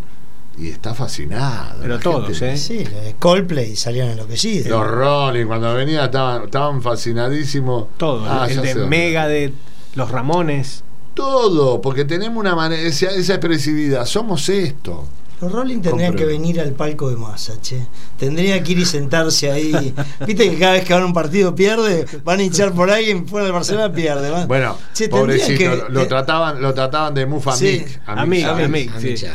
y 0.59 0.69
está 0.69 0.95
fascinado. 0.95 1.77
Pero 1.81 1.95
La 1.97 2.01
todos, 2.01 2.39
gente- 2.39 2.53
¿eh? 2.53 2.57
Sí, 2.57 2.85
Coldplay 3.19 3.75
salieron 3.77 4.11
enloquecidos. 4.13 4.69
Los 4.69 4.87
Rolling, 4.87 5.47
cuando 5.47 5.75
venía, 5.75 6.05
estaban, 6.07 6.45
estaban 6.45 6.83
fascinadísimos. 6.83 7.87
Todo. 7.97 8.25
Ah, 8.29 8.47
el 8.49 8.57
ya 8.57 8.63
de. 8.63 8.87
Megadeth, 8.87 9.55
los 9.95 10.11
Ramones. 10.11 10.85
Todo, 11.15 11.81
porque 11.83 12.05
tenemos 12.07 12.39
una 12.39 12.55
manera, 12.55 12.81
esa, 12.83 13.07
esa 13.11 13.35
expresividad, 13.35 14.07
somos 14.07 14.49
esto. 14.49 15.05
Los 15.43 15.51
Rolling 15.53 15.80
tendrían 15.82 16.14
que 16.14 16.24
venir 16.24 16.61
al 16.61 16.72
palco 16.72 17.11
de 17.11 17.16
masa, 17.16 17.61
che. 17.61 17.86
Tendría 18.16 18.62
que 18.62 18.72
ir 18.72 18.78
y 18.78 18.84
sentarse 18.84 19.51
ahí. 19.51 19.93
Viste 20.26 20.49
que 20.49 20.57
cada 20.59 20.72
vez 20.74 20.84
que 20.84 20.95
van 20.95 21.03
a 21.03 21.07
un 21.07 21.12
partido 21.12 21.53
pierde, 21.55 22.07
van 22.24 22.38
a 22.38 22.43
hinchar 22.45 22.72
por 22.72 22.90
alguien 22.90 23.26
fuera 23.26 23.47
de 23.47 23.53
Barcelona 23.53 23.93
pierde. 23.93 24.30
van- 24.30 24.47
Bueno, 24.47 24.76
Che, 24.95 25.09
tendrían 25.09 25.20
pobrecito, 25.38 25.59
que- 25.59 25.76
lo, 25.76 25.88
lo 25.88 26.03
eh, 26.03 26.07
trataban, 26.07 26.62
lo 26.62 26.72
trataban 26.72 27.12
de 27.14 27.26
mufa 27.26 27.57
Sí. 27.57 27.84
Mick, 27.84 28.01
A 28.07 28.22
sí. 28.22 28.28
mí 28.28 28.43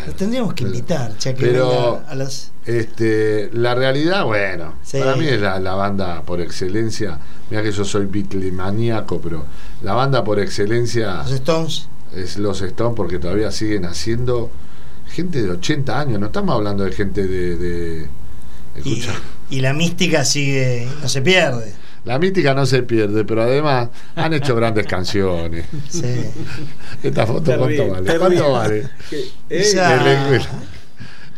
Los 0.07 0.15
tendríamos 0.15 0.53
que 0.53 0.63
invitar, 0.63 1.17
che, 1.17 1.33
que 1.35 1.45
Pero- 1.47 2.01
a 2.07 2.15
las. 2.15 2.51
Este, 2.65 3.49
la 3.53 3.75
realidad, 3.75 4.23
bueno, 4.25 4.75
Sí. 4.83 4.99
para 4.99 5.15
mí 5.17 5.25
es 5.27 5.39
la, 5.41 5.59
la 5.59 5.75
banda 5.75 6.21
por 6.23 6.39
excelencia. 6.41 7.19
Mira 7.49 7.63
que 7.63 7.71
yo 7.71 7.83
soy 7.85 8.05
Beatlemaníaco, 8.05 9.19
pero 9.21 9.45
la 9.83 9.93
banda 9.93 10.23
por 10.23 10.39
excelencia 10.39 11.15
Los 11.23 11.31
Stones. 11.31 11.87
es 12.15 12.37
los 12.37 12.61
Stones 12.61 12.93
porque 12.95 13.19
todavía 13.19 13.51
siguen 13.51 13.85
haciendo 13.85 14.49
gente 15.09 15.41
de 15.43 15.51
80 15.51 15.99
años. 15.99 16.19
No 16.19 16.27
estamos 16.27 16.55
hablando 16.55 16.83
de 16.83 16.91
gente 16.91 17.27
de. 17.27 17.55
de- 17.57 18.07
Y, 18.85 18.93
escucha, 18.99 19.13
y 19.49 19.59
la 19.61 19.73
mística 19.73 20.23
sigue, 20.23 20.87
no 21.01 21.09
se 21.09 21.21
pierde. 21.21 21.73
la 22.05 22.19
mítica 22.19 22.53
no 22.53 22.65
se 22.65 22.83
pierde, 22.83 23.25
pero 23.25 23.41
además 23.43 23.89
han 24.15 24.33
hecho 24.33 24.55
grandes 24.57 24.85
canciones. 24.85 25.65
Sí. 25.89 26.03
Esta 27.03 27.25
foto, 27.25 27.41
Terrible, 27.51 27.75
¿cuánto 27.77 27.91
vale? 27.93 28.05
terrible. 28.05 28.19
¿Cuánto 28.37 28.51
vale? 28.53 28.89
Escuela. 29.49 30.39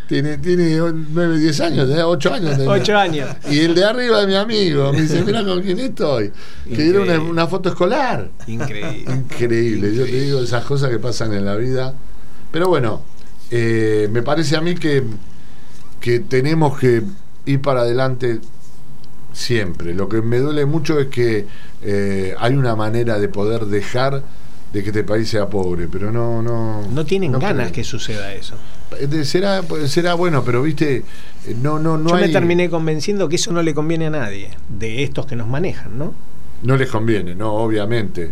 Tiene, 0.07 0.39
tiene 0.39 0.76
9, 0.78 1.38
10 1.38 1.59
años, 1.61 1.88
8 1.88 2.34
años. 2.34 2.57
tenía. 2.57 2.72
Ocho 2.72 2.97
años. 2.97 3.30
Y 3.51 3.59
el 3.59 3.76
de 3.76 3.86
arriba 3.86 4.22
de 4.22 4.26
mi 4.28 4.34
amigo, 4.36 4.91
me 4.91 5.01
dice, 5.03 5.22
mira 5.24 5.43
con 5.45 5.61
quién 5.61 5.78
estoy. 5.80 6.32
Que 6.74 6.89
era 6.89 7.01
una, 7.01 7.20
una 7.22 7.45
foto 7.47 7.70
escolar. 7.70 8.28
Increíble. 8.47 9.03
Increíble, 9.13 9.93
yo 9.93 10.05
te 10.05 10.11
digo 10.20 10.41
esas 10.41 10.65
cosas 10.65 10.89
que 10.89 10.97
pasan 10.97 11.32
en 11.36 11.45
la 11.45 11.55
vida. 11.57 11.93
Pero 12.51 12.70
bueno, 12.70 13.03
eh, 13.52 14.08
me 14.12 14.22
parece 14.22 14.56
a 14.58 14.62
mí 14.62 14.76
que, 14.76 15.04
que 16.00 16.20
tenemos 16.20 16.78
que 16.78 17.04
ir 17.45 17.62
para 17.62 17.82
adelante 17.82 18.39
siempre. 19.34 19.93
Lo 19.93 20.10
que 20.10 20.22
me 20.22 20.39
duele 20.39 20.66
mucho 20.66 21.00
es 21.00 21.08
que 21.08 21.45
eh, 21.82 22.36
hay 22.39 22.54
una 22.54 22.76
manera 22.76 23.20
de 23.20 23.28
poder 23.30 23.66
dejar 23.66 24.24
de 24.74 24.84
que 24.84 24.89
este 24.89 25.04
país 25.04 25.28
sea 25.30 25.47
pobre, 25.47 25.88
pero 25.88 26.12
no... 26.12 26.41
No, 26.43 26.84
No 26.91 27.06
tienen 27.06 27.32
no 27.32 27.39
ganas 27.39 27.68
creo. 27.68 27.76
que 27.76 27.84
suceda 27.84 28.34
eso. 28.34 28.56
De- 29.08 29.26
será, 29.26 29.64
pues, 29.64 29.89
será 29.91 30.14
bueno, 30.14 30.43
pero 30.43 30.62
viste, 30.62 30.97
eh, 30.97 31.56
no, 31.60 31.80
no, 31.80 31.97
no 31.97 32.10
Yo 32.10 32.16
hay- 32.16 32.28
me 32.28 32.30
terminé 32.30 32.70
convenciendo 32.70 33.28
que 33.30 33.38
eso 33.38 33.52
no 33.52 33.64
le 33.64 33.74
conviene 33.74 34.08
a 34.08 34.10
nadie, 34.12 34.50
de 34.68 35.04
estos 35.04 35.26
que 35.26 35.36
nos 35.36 35.47
manejan, 35.47 35.97
¿no? 35.97 36.14
No 36.62 36.76
les 36.78 36.89
conviene, 36.89 37.34
no, 37.34 37.54
obviamente. 37.54 38.32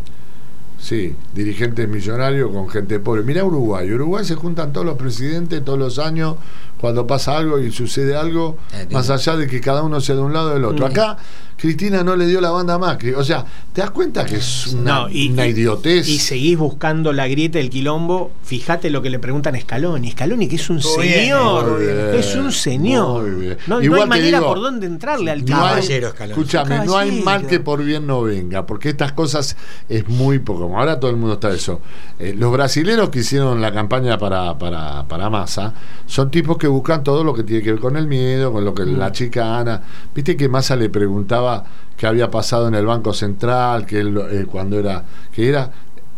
Sí, 0.80 1.16
dirigentes 1.34 1.90
millonarios 1.90 2.52
con 2.52 2.70
gente 2.70 3.00
pobre. 3.00 3.24
Mira 3.24 3.44
Uruguay. 3.44 3.92
Uruguay 3.92 4.24
se 4.24 4.36
juntan 4.36 4.72
todos 4.72 4.86
los 4.86 4.98
presidentes 4.98 5.64
todos 5.66 5.80
los 5.80 6.00
años 6.00 6.36
cuando 6.80 7.08
pasa 7.08 7.38
algo 7.38 7.60
y 7.60 7.72
sucede 7.72 8.16
algo, 8.16 8.58
Eh, 8.74 8.88
más 8.92 9.10
allá 9.10 9.36
de 9.36 9.48
que 9.48 9.62
cada 9.62 9.84
uno 9.84 10.00
sea 10.02 10.16
de 10.16 10.22
un 10.22 10.34
lado 10.34 10.52
o 10.52 10.54
del 10.54 10.66
otro. 10.66 10.86
Mm. 10.88 10.92
Acá 10.92 11.18
Cristina 11.58 12.04
no 12.04 12.16
le 12.16 12.28
dio 12.28 12.40
la 12.40 12.52
banda 12.52 12.76
a 12.76 12.78
Macri. 12.78 13.14
O 13.14 13.24
sea, 13.24 13.44
¿te 13.74 13.82
das 13.82 13.90
cuenta 13.90 14.24
que 14.26 14.36
es 14.36 14.68
una, 14.68 15.00
No, 15.00 15.10
y, 15.10 15.32
una 15.32 15.48
idiotez? 15.48 16.08
Y 16.08 16.20
seguís 16.20 16.56
buscando 16.56 17.12
la 17.14 17.28
grieta 17.28 17.58
del 17.58 17.72
quilombo. 17.72 18.32
Fíjate 18.44 18.92
lo 18.92 19.02
que 19.02 19.10
le 19.10 19.18
preguntan 19.18 19.56
a 19.56 19.60
Scaloni. 19.60 20.12
Scaloni, 20.12 20.48
que 20.48 20.58
es 20.58 20.70
un 20.70 20.82
señor. 20.82 21.80
bien, 21.80 22.14
es 22.14 22.36
un 22.36 22.52
señor. 22.52 23.58
No, 23.66 23.82
no 23.82 23.96
hay 23.96 24.08
manera 24.08 24.38
digo, 24.38 24.50
por 24.50 24.62
dónde 24.62 24.86
entrarle 24.86 25.32
al 25.32 25.44
No 25.46 25.58
Caballero, 25.58 26.10
Scaloni. 26.12 26.32
escúchame, 26.40 26.86
no 26.86 26.96
hay 26.96 27.12
mal 27.24 27.48
que 27.48 27.60
por 27.60 27.84
bien 27.84 28.06
no 28.06 28.22
venga, 28.22 28.68
porque 28.68 28.90
estas 28.90 29.14
cosas 29.14 29.58
es 29.90 30.08
muy 30.08 30.38
poco. 30.40 30.58
Como 30.68 30.80
ahora 30.80 31.00
todo 31.00 31.10
el 31.10 31.18
mundo 31.18 31.36
está 31.36 31.52
eso. 31.52 31.82
Eh, 32.20 32.36
los 32.38 32.52
brasileros 32.52 33.10
que 33.10 33.20
hicieron 33.20 33.62
la 33.62 33.72
campaña 33.74 34.18
para, 34.20 34.58
para, 34.60 35.08
para 35.08 35.30
Massa 35.30 35.74
son 36.06 36.30
tipos 36.30 36.58
que 36.58 36.67
buscan 36.68 37.04
todo 37.04 37.24
lo 37.24 37.34
que 37.34 37.44
tiene 37.44 37.64
que 37.64 37.72
ver 37.72 37.80
con 37.80 37.96
el 37.98 38.08
miedo, 38.08 38.52
con 38.52 38.64
lo 38.66 38.74
que 38.74 38.84
Mm. 38.84 38.98
la 38.98 39.12
chica 39.12 39.58
Ana. 39.60 39.82
Viste 40.14 40.36
que 40.38 40.50
Massa 40.50 40.76
le 40.76 40.90
preguntaba 40.90 41.64
qué 41.96 42.08
había 42.08 42.30
pasado 42.30 42.68
en 42.68 42.76
el 42.76 42.86
Banco 42.86 43.14
Central, 43.14 43.86
que 43.86 44.00
él, 44.00 44.18
eh, 44.32 44.46
cuando 44.50 44.80
era, 44.80 45.04
que 45.32 45.48
era, 45.50 45.72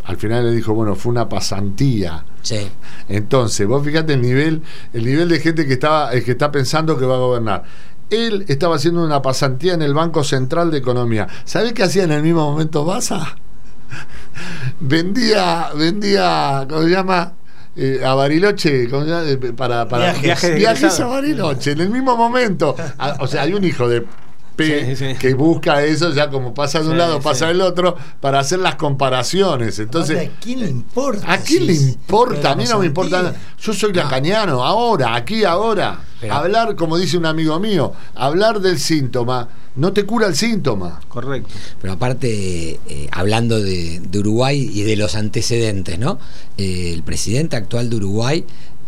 al 0.05 0.17
final 0.17 0.45
le 0.45 0.51
dijo, 0.51 0.73
bueno, 0.73 0.95
fue 0.95 1.11
una 1.11 1.29
pasantía. 1.29 2.25
Sí. 2.41 2.69
Entonces, 3.07 3.67
vos 3.67 3.83
fíjate 3.85 4.13
el 4.13 4.21
nivel, 4.21 4.61
el 4.93 5.05
nivel 5.05 5.29
de 5.29 5.39
gente 5.39 5.67
que 5.67 5.73
estaba, 5.73 6.13
eh, 6.13 6.23
que 6.23 6.31
está 6.31 6.51
pensando 6.51 6.97
que 6.97 7.05
va 7.05 7.15
a 7.15 7.19
gobernar. 7.19 7.63
Él 8.09 8.43
estaba 8.47 8.75
haciendo 8.77 9.03
una 9.03 9.21
pasantía 9.21 9.73
en 9.75 9.83
el 9.83 9.93
Banco 9.93 10.23
Central 10.23 10.71
de 10.71 10.79
Economía. 10.79 11.27
¿Sabés 11.45 11.73
qué 11.73 11.83
hacía 11.83 12.05
en 12.05 12.11
el 12.11 12.23
mismo 12.23 12.49
momento 12.49 12.83
Baza? 12.85 13.35
vendía, 14.79 15.69
vendía, 15.77 16.65
¿cómo 16.69 16.83
se 16.83 16.89
llama? 16.89 17.33
Eh, 17.81 18.03
a 18.03 18.13
Bariloche, 18.13 18.89
¿cómo 18.89 19.05
se 19.05 19.09
llama? 19.09 19.29
Eh, 19.29 19.53
para, 19.53 19.87
para 19.87 20.11
Viajes. 20.11 20.21
Viajes 20.21 20.49
de 20.49 20.55
viajes 20.57 20.99
a. 20.99 21.05
Bariloche, 21.05 21.71
en 21.71 21.79
el 21.79 21.89
mismo 21.89 22.17
momento. 22.17 22.75
Ah, 22.97 23.15
o 23.21 23.27
sea, 23.27 23.43
hay 23.43 23.53
un 23.53 23.63
hijo 23.63 23.87
de 23.87 24.05
P 24.59 24.95
Sí, 24.95 25.05
sí. 25.07 25.15
que 25.19 25.33
busca 25.33 25.83
eso, 25.83 26.13
ya 26.13 26.29
como 26.29 26.53
pasa 26.53 26.79
de 26.81 26.85
un 26.87 26.91
Sí, 26.93 26.97
lado, 26.97 27.17
sí. 27.17 27.23
pasa 27.23 27.47
del 27.47 27.61
otro, 27.61 27.95
para 28.19 28.39
hacer 28.39 28.59
las 28.59 28.75
comparaciones. 28.75 29.79
Entonces, 29.79 30.27
¿a 30.29 30.31
quién 30.41 30.59
le 30.59 30.67
importa? 30.69 31.31
¿A 31.31 31.37
quién 31.39 31.65
le 31.65 31.73
importa? 31.73 32.51
A 32.51 32.55
mí 32.55 32.65
no 32.69 32.79
me 32.79 32.85
importa 32.87 33.21
nada. 33.23 33.35
Yo 33.59 33.73
soy 33.73 33.93
lacaniano, 33.93 34.63
ahora, 34.63 35.15
aquí, 35.15 35.43
ahora. 35.43 35.99
Pero- 36.21 36.33
hablar, 36.33 36.75
como 36.75 36.97
dice 36.97 37.17
un 37.17 37.25
amigo 37.25 37.57
mío, 37.59 37.93
hablar 38.15 38.59
del 38.59 38.77
síntoma 38.79 39.47
no 39.75 39.93
te 39.93 40.05
cura 40.05 40.27
el 40.27 40.35
síntoma. 40.35 40.99
Correcto. 41.07 41.49
Pero 41.81 41.93
aparte, 41.93 42.81
eh, 42.85 43.07
hablando 43.11 43.61
de, 43.61 44.01
de 44.01 44.19
Uruguay 44.19 44.69
y 44.73 44.81
de 44.83 44.97
los 44.97 45.15
antecedentes, 45.15 45.97
¿no? 45.97 46.19
Eh, 46.57 46.91
el 46.93 47.03
presidente 47.03 47.55
actual 47.55 47.89
de 47.89 47.95
Uruguay 47.95 48.43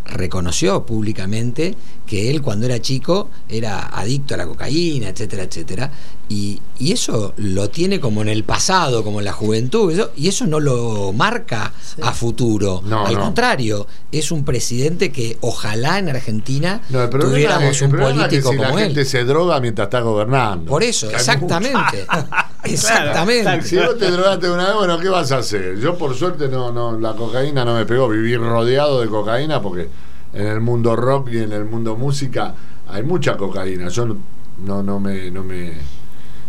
reconoció 0.05 0.85
públicamente 0.85 1.75
que 2.05 2.29
él 2.29 2.41
cuando 2.41 2.65
era 2.65 2.79
chico 2.79 3.29
era 3.47 3.87
adicto 3.87 4.33
a 4.33 4.37
la 4.37 4.47
cocaína, 4.47 5.09
etcétera, 5.09 5.43
etcétera. 5.43 5.91
Y, 6.33 6.61
y 6.79 6.93
eso 6.93 7.33
lo 7.35 7.69
tiene 7.69 7.99
como 7.99 8.21
en 8.21 8.29
el 8.29 8.45
pasado, 8.45 9.03
como 9.03 9.19
en 9.19 9.25
la 9.25 9.33
juventud, 9.33 9.91
eso- 9.91 10.11
y 10.15 10.29
eso 10.29 10.47
no 10.47 10.61
lo 10.61 11.11
marca 11.11 11.73
a 12.01 12.13
futuro. 12.13 12.81
No, 12.85 13.05
Al 13.05 13.15
no. 13.15 13.19
contrario, 13.19 13.85
es 14.13 14.31
un 14.31 14.45
presidente 14.45 15.11
que 15.11 15.37
ojalá 15.41 15.99
en 15.99 16.07
Argentina 16.07 16.79
No, 16.89 17.03
el 17.03 17.09
problema, 17.09 17.31
tuviéramos 17.33 17.75
es- 17.75 17.81
un 17.81 17.87
es 17.89 17.95
que 17.95 18.01
político 18.13 18.51
si 18.51 18.55
la 18.57 18.63
como 18.67 18.79
él. 18.79 18.85
gente 18.85 19.03
se 19.05 19.25
droga 19.25 19.59
mientras 19.59 19.87
está 19.87 19.99
gobernando. 19.99 20.69
Por 20.71 20.83
eso, 20.83 21.09
Que 21.09 21.15
exactamente. 21.15 22.05
exactamente. 22.63 23.43
Claro, 23.43 23.63
Si 23.63 23.75
vos 23.77 23.97
te 23.97 24.09
drogaste 24.11 24.49
una 24.49 24.67
vez, 24.67 24.75
bueno, 24.75 24.97
¿qué 24.99 25.09
vas 25.09 25.31
a 25.33 25.39
hacer? 25.39 25.79
Yo 25.79 25.97
por 25.97 26.15
suerte 26.15 26.47
no, 26.47 26.71
no, 26.71 26.97
la 26.97 27.13
cocaína 27.13 27.65
no 27.65 27.75
me 27.75 27.85
pegó, 27.85 28.07
vivir 28.07 28.39
rodeado 28.39 29.01
de 29.01 29.07
cocaína 29.07 29.61
porque 29.61 29.89
en 30.33 30.47
el 30.47 30.61
mundo 30.61 30.95
rock 30.95 31.29
y 31.33 31.39
en 31.39 31.51
el 31.51 31.65
mundo 31.65 31.97
música 31.97 32.55
hay 32.87 33.03
mucha 33.03 33.35
cocaína. 33.35 33.89
Yo 33.89 34.05
no, 34.05 34.17
no, 34.65 34.83
no 34.83 34.99
me, 34.99 35.29
no 35.31 35.43
me 35.43 35.73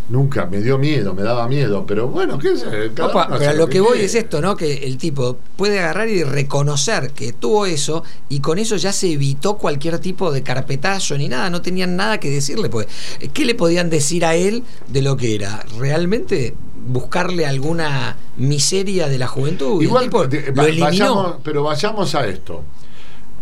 nunca 0.08 0.46
me 0.46 0.60
dio 0.60 0.78
miedo, 0.78 1.14
me 1.14 1.22
daba 1.22 1.48
miedo, 1.48 1.84
pero 1.86 2.08
bueno, 2.08 2.38
qué 2.38 2.56
sé, 2.56 2.90
Opa, 3.02 3.28
pero 3.38 3.50
a 3.50 3.52
lo 3.54 3.66
que 3.68 3.80
voy 3.80 4.00
es 4.00 4.14
esto, 4.14 4.40
¿no? 4.40 4.56
Que 4.56 4.84
el 4.84 4.98
tipo 4.98 5.38
puede 5.56 5.78
agarrar 5.80 6.08
y 6.08 6.22
reconocer 6.24 7.10
que 7.12 7.32
tuvo 7.32 7.66
eso 7.66 8.02
y 8.28 8.40
con 8.40 8.58
eso 8.58 8.76
ya 8.76 8.92
se 8.92 9.12
evitó 9.12 9.56
cualquier 9.56 9.98
tipo 9.98 10.30
de 10.32 10.42
carpetazo 10.42 11.16
ni 11.16 11.28
nada, 11.28 11.48
no 11.50 11.62
tenían 11.62 11.96
nada 11.96 12.18
que 12.20 12.28
decirle. 12.30 12.68
Pues, 12.68 12.86
¿Qué 13.32 13.44
le 13.44 13.54
podían 13.54 13.88
decir 13.90 14.24
a 14.24 14.34
él 14.34 14.64
de 14.88 15.02
lo 15.02 15.16
que 15.16 15.34
era? 15.34 15.64
¿Realmente 15.78 16.54
buscarle 16.86 17.46
alguna 17.46 18.16
miseria 18.36 19.08
de 19.08 19.18
la 19.18 19.28
juventud? 19.28 19.76
Y 19.80 19.84
el 19.84 19.88
Igual, 19.90 20.04
tipo 20.04 20.26
de- 20.26 20.46
lo 20.48 20.54
va- 20.54 20.64
eliminó. 20.68 20.86
vayamos- 20.86 21.34
pero 21.44 21.62
vayamos 21.62 22.14
a 22.14 22.26
esto. 22.26 22.62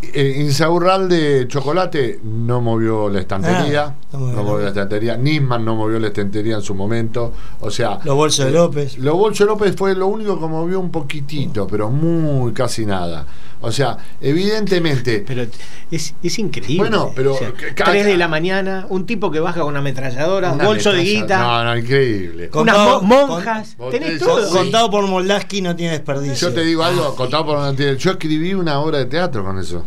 Eh, 0.03 0.37
Insaurral 0.41 1.09
de 1.09 1.47
chocolate 1.47 2.21
no 2.25 2.61
movió 2.61 3.09
la 3.11 3.21
estantería, 3.21 3.85
Ah, 3.87 3.95
no 4.13 4.19
no 4.33 4.43
movió 4.43 4.63
la 4.63 4.69
estantería, 4.69 5.17
Nisman 5.17 5.65
no 5.65 5.77
movió 5.77 5.99
la 5.99 6.09
estantería 6.09 6.57
en 6.57 6.63
su 6.63 6.75
momento, 6.75 7.33
o 7.61 7.71
sea, 7.71 8.01
Los 8.05 8.17
bolsos 8.17 8.47
de 8.47 8.51
eh, 8.51 8.55
López. 8.55 8.99
Los 8.99 9.15
bolsos 9.15 9.47
de 9.47 9.53
López 9.53 9.77
fue 9.77 9.95
lo 9.95 10.07
único 10.07 10.41
que 10.41 10.47
movió 10.47 10.81
un 10.81 10.91
poquitito, 10.91 11.67
pero 11.67 11.91
muy 11.91 12.53
casi 12.53 12.87
nada. 12.87 13.27
O 13.63 13.71
sea, 13.73 13.99
evidentemente, 14.21 15.23
Pero 15.27 15.43
es, 15.91 16.15
es 16.23 16.39
increíble. 16.39 16.79
Bueno, 16.79 17.13
pero 17.15 17.37
ca- 17.75 17.85
3 17.85 18.07
de 18.07 18.17
la 18.17 18.27
mañana, 18.29 18.87
un 18.89 19.05
tipo 19.07 19.31
que 19.31 19.39
baja 19.41 19.61
con 19.61 19.69
una 19.69 19.81
ametralladora, 19.81 20.53
una 20.53 20.65
bolso 20.65 20.93
de 20.93 21.03
guita, 21.03 21.39
No, 21.41 21.65
no, 21.65 21.77
increíble. 21.77 22.49
Con- 22.49 22.63
unas 22.63 22.79
mo- 22.79 23.03
monjas, 23.03 23.75
con- 23.77 23.91
tenés 23.91 24.19
todo. 24.19 24.47
Sí. 24.47 24.53
Contado 24.57 24.91
por 24.91 25.07
Moldaski 25.07 25.61
no 25.61 25.77
tiene 25.77 25.93
desperdicio. 25.93 26.49
Yo 26.49 26.55
te 26.55 26.65
digo 26.65 26.83
algo, 26.83 27.15
contado 27.15 27.45
por 27.47 27.77
Yo 27.97 28.11
escribí 28.13 28.55
una 28.55 28.81
obra 28.81 28.99
de 28.99 29.07
teatro 29.07 29.45
con 29.45 29.59
eso. 29.59 29.85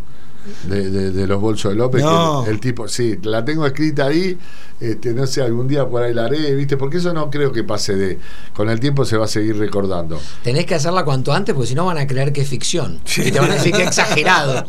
De, 0.67 0.89
de- 0.89 1.11
de 1.11 1.27
los 1.27 1.39
bolsos 1.39 1.71
de 1.71 1.77
López. 1.77 2.01
No. 2.03 2.41
que 2.43 2.49
el, 2.49 2.55
el 2.55 2.61
tipo, 2.61 2.87
sí, 2.87 3.17
la 3.23 3.43
tengo 3.45 3.65
escrita 3.65 4.05
ahí. 4.07 4.37
Este, 4.79 5.13
no 5.13 5.25
sé, 5.27 5.41
algún 5.41 5.67
día 5.67 5.87
por 5.87 6.03
ahí 6.03 6.13
la 6.13 6.25
haré, 6.25 6.53
¿viste? 6.55 6.75
Porque 6.75 6.97
eso 6.97 7.13
no 7.13 7.29
creo 7.29 7.53
que 7.53 7.63
pase 7.63 7.95
de. 7.95 8.19
Con 8.53 8.69
el 8.69 8.81
tiempo 8.81 9.05
se 9.05 9.15
va 9.15 9.25
a 9.25 9.27
seguir 9.29 9.57
recordando. 9.57 10.19
Tenés 10.43 10.65
que 10.65 10.75
hacerla 10.75 11.05
cuanto 11.05 11.31
antes 11.31 11.55
porque 11.55 11.69
si 11.69 11.75
no 11.75 11.85
van 11.85 11.97
a 11.99 12.05
creer 12.07 12.33
que 12.33 12.41
es 12.41 12.49
ficción. 12.49 12.99
Y 13.15 13.31
te 13.31 13.39
van 13.39 13.51
a 13.51 13.53
decir 13.53 13.71
que 13.71 13.83
es 13.83 13.87
exagerado. 13.87 14.65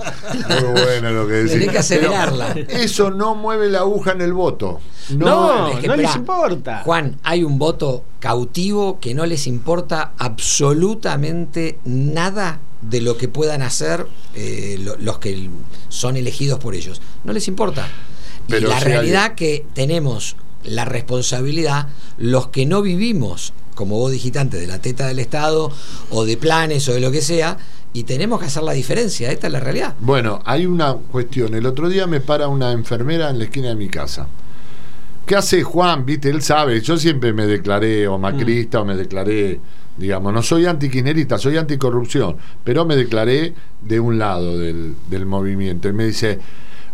Muy 0.49 0.83
bueno 0.83 1.11
lo 1.11 1.27
que 1.27 1.33
decís. 1.35 1.53
Tenés 1.53 1.70
que 1.70 1.79
acelerarla. 1.79 2.51
Pero 2.55 2.70
eso 2.70 3.11
no 3.11 3.35
mueve 3.35 3.68
la 3.70 3.81
aguja 3.81 4.12
en 4.12 4.20
el 4.20 4.33
voto. 4.35 4.81
No, 5.11 5.27
No, 5.27 5.68
Es 5.70 5.79
que, 5.81 5.89
no 5.89 5.97
les 5.97 6.14
importa. 6.14 6.83
Juan, 6.85 7.18
hay 7.25 7.43
un 7.43 7.59
voto 7.59 8.05
cautivo 8.20 9.01
que 9.01 9.14
no 9.14 9.27
les 9.27 9.47
importa 9.49 10.12
absolutamente 10.18 11.79
nada 11.85 12.61
de 12.89 13.01
lo 13.01 13.16
que 13.16 13.28
puedan 13.28 13.62
hacer 13.62 14.07
eh, 14.35 14.76
lo- 14.80 14.97
los 14.97 15.18
que 15.18 15.49
son 15.89 16.16
elegidos 16.16 16.59
por 16.59 16.74
ellos. 16.74 17.01
No 17.24 17.32
les 17.32 17.49
importa. 17.49 17.89
Pero 18.49 18.66
y 18.66 18.70
la 18.70 18.78
si 18.78 18.85
realidad 18.85 19.35
que 19.35 19.64
tenemos 19.74 20.37
la 20.64 20.85
responsabilidad, 20.85 21.89
los 22.18 22.49
que 22.49 22.66
no 22.66 22.82
vivimos, 22.82 23.53
como 23.74 23.97
vos 23.99 24.12
dijiste 24.12 24.39
antes, 24.39 24.61
de 24.61 24.66
la 24.66 24.80
teta 24.80 25.07
del 25.07 25.18
Estado 25.18 25.70
o 26.11 26.24
de 26.24 26.37
planes 26.37 26.89
o 26.89 26.93
de 26.95 27.01
lo 27.01 27.11
que 27.11 27.22
sea, 27.22 27.57
y 27.93 28.05
tenemos 28.05 28.41
que 28.41 28.47
hacer 28.47 28.62
la 28.64 28.72
diferencia. 28.72 29.30
Esta 29.30 29.47
es 29.47 29.53
la 29.53 29.61
realidad. 29.61 29.95
Bueno, 30.01 30.41
hay 30.45 30.66
una 30.66 30.95
cuestión. 30.95 31.55
El 31.55 31.64
otro 31.66 31.89
día 31.89 32.07
me 32.07 32.20
para 32.20 32.49
una 32.49 32.72
enfermera 32.72 33.30
en 33.30 33.39
la 33.39 33.45
esquina 33.45 33.68
de 33.68 33.76
mi 33.76 33.89
casa. 33.89 34.26
¿Qué 35.26 35.37
hace 35.37 35.62
Juan? 35.62 36.05
Viste, 36.05 36.28
él 36.28 36.43
sabe. 36.43 36.80
Yo 36.82 36.99
siempre 36.99 37.32
me 37.32 37.47
declaré 37.47 38.07
o 38.09 38.18
macrista 38.18 38.80
o 38.80 38.85
me 38.85 38.95
declaré, 38.97 39.61
digamos, 39.97 40.33
no 40.33 40.43
soy 40.43 40.67
antiquinerista, 40.67 41.39
soy 41.39 41.57
anticorrupción, 41.57 42.37
pero 42.65 42.85
me 42.85 42.97
declaré 42.97 43.55
de 43.81 44.01
un 44.01 44.19
lado 44.19 44.59
del, 44.59 44.95
del 45.09 45.27
movimiento. 45.27 45.89
Y 45.89 45.93
me 45.93 46.07
dice, 46.07 46.39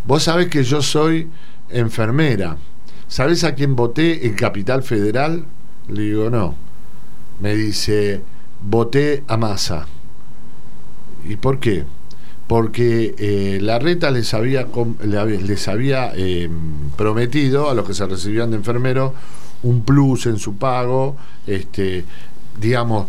vos 0.05 0.23
sabés 0.23 0.47
que 0.47 0.63
yo 0.63 0.81
soy 0.81 1.29
enfermera. 1.69 2.57
¿Sabés 3.07 3.43
a 3.43 3.55
quién 3.55 3.75
voté 3.75 4.25
en 4.27 4.35
Capital 4.35 4.83
Federal? 4.83 5.45
Le 5.89 6.01
digo, 6.03 6.29
no. 6.29 6.55
Me 7.39 7.55
dice, 7.55 8.21
voté 8.61 9.23
a 9.27 9.37
Massa. 9.37 9.87
¿Y 11.27 11.35
por 11.35 11.59
qué? 11.59 11.83
Porque 12.47 13.15
eh, 13.17 13.59
la 13.61 13.79
reta 13.79 14.11
les 14.11 14.33
había, 14.33 14.67
les 15.03 15.67
había 15.67 16.11
eh, 16.15 16.49
prometido 16.97 17.69
a 17.69 17.73
los 17.73 17.85
que 17.85 17.93
se 17.93 18.05
recibían 18.05 18.51
de 18.51 18.57
enfermero 18.57 19.13
un 19.63 19.83
plus 19.83 20.25
en 20.25 20.39
su 20.39 20.55
pago, 20.55 21.15
este, 21.45 22.03
digamos, 22.61 23.07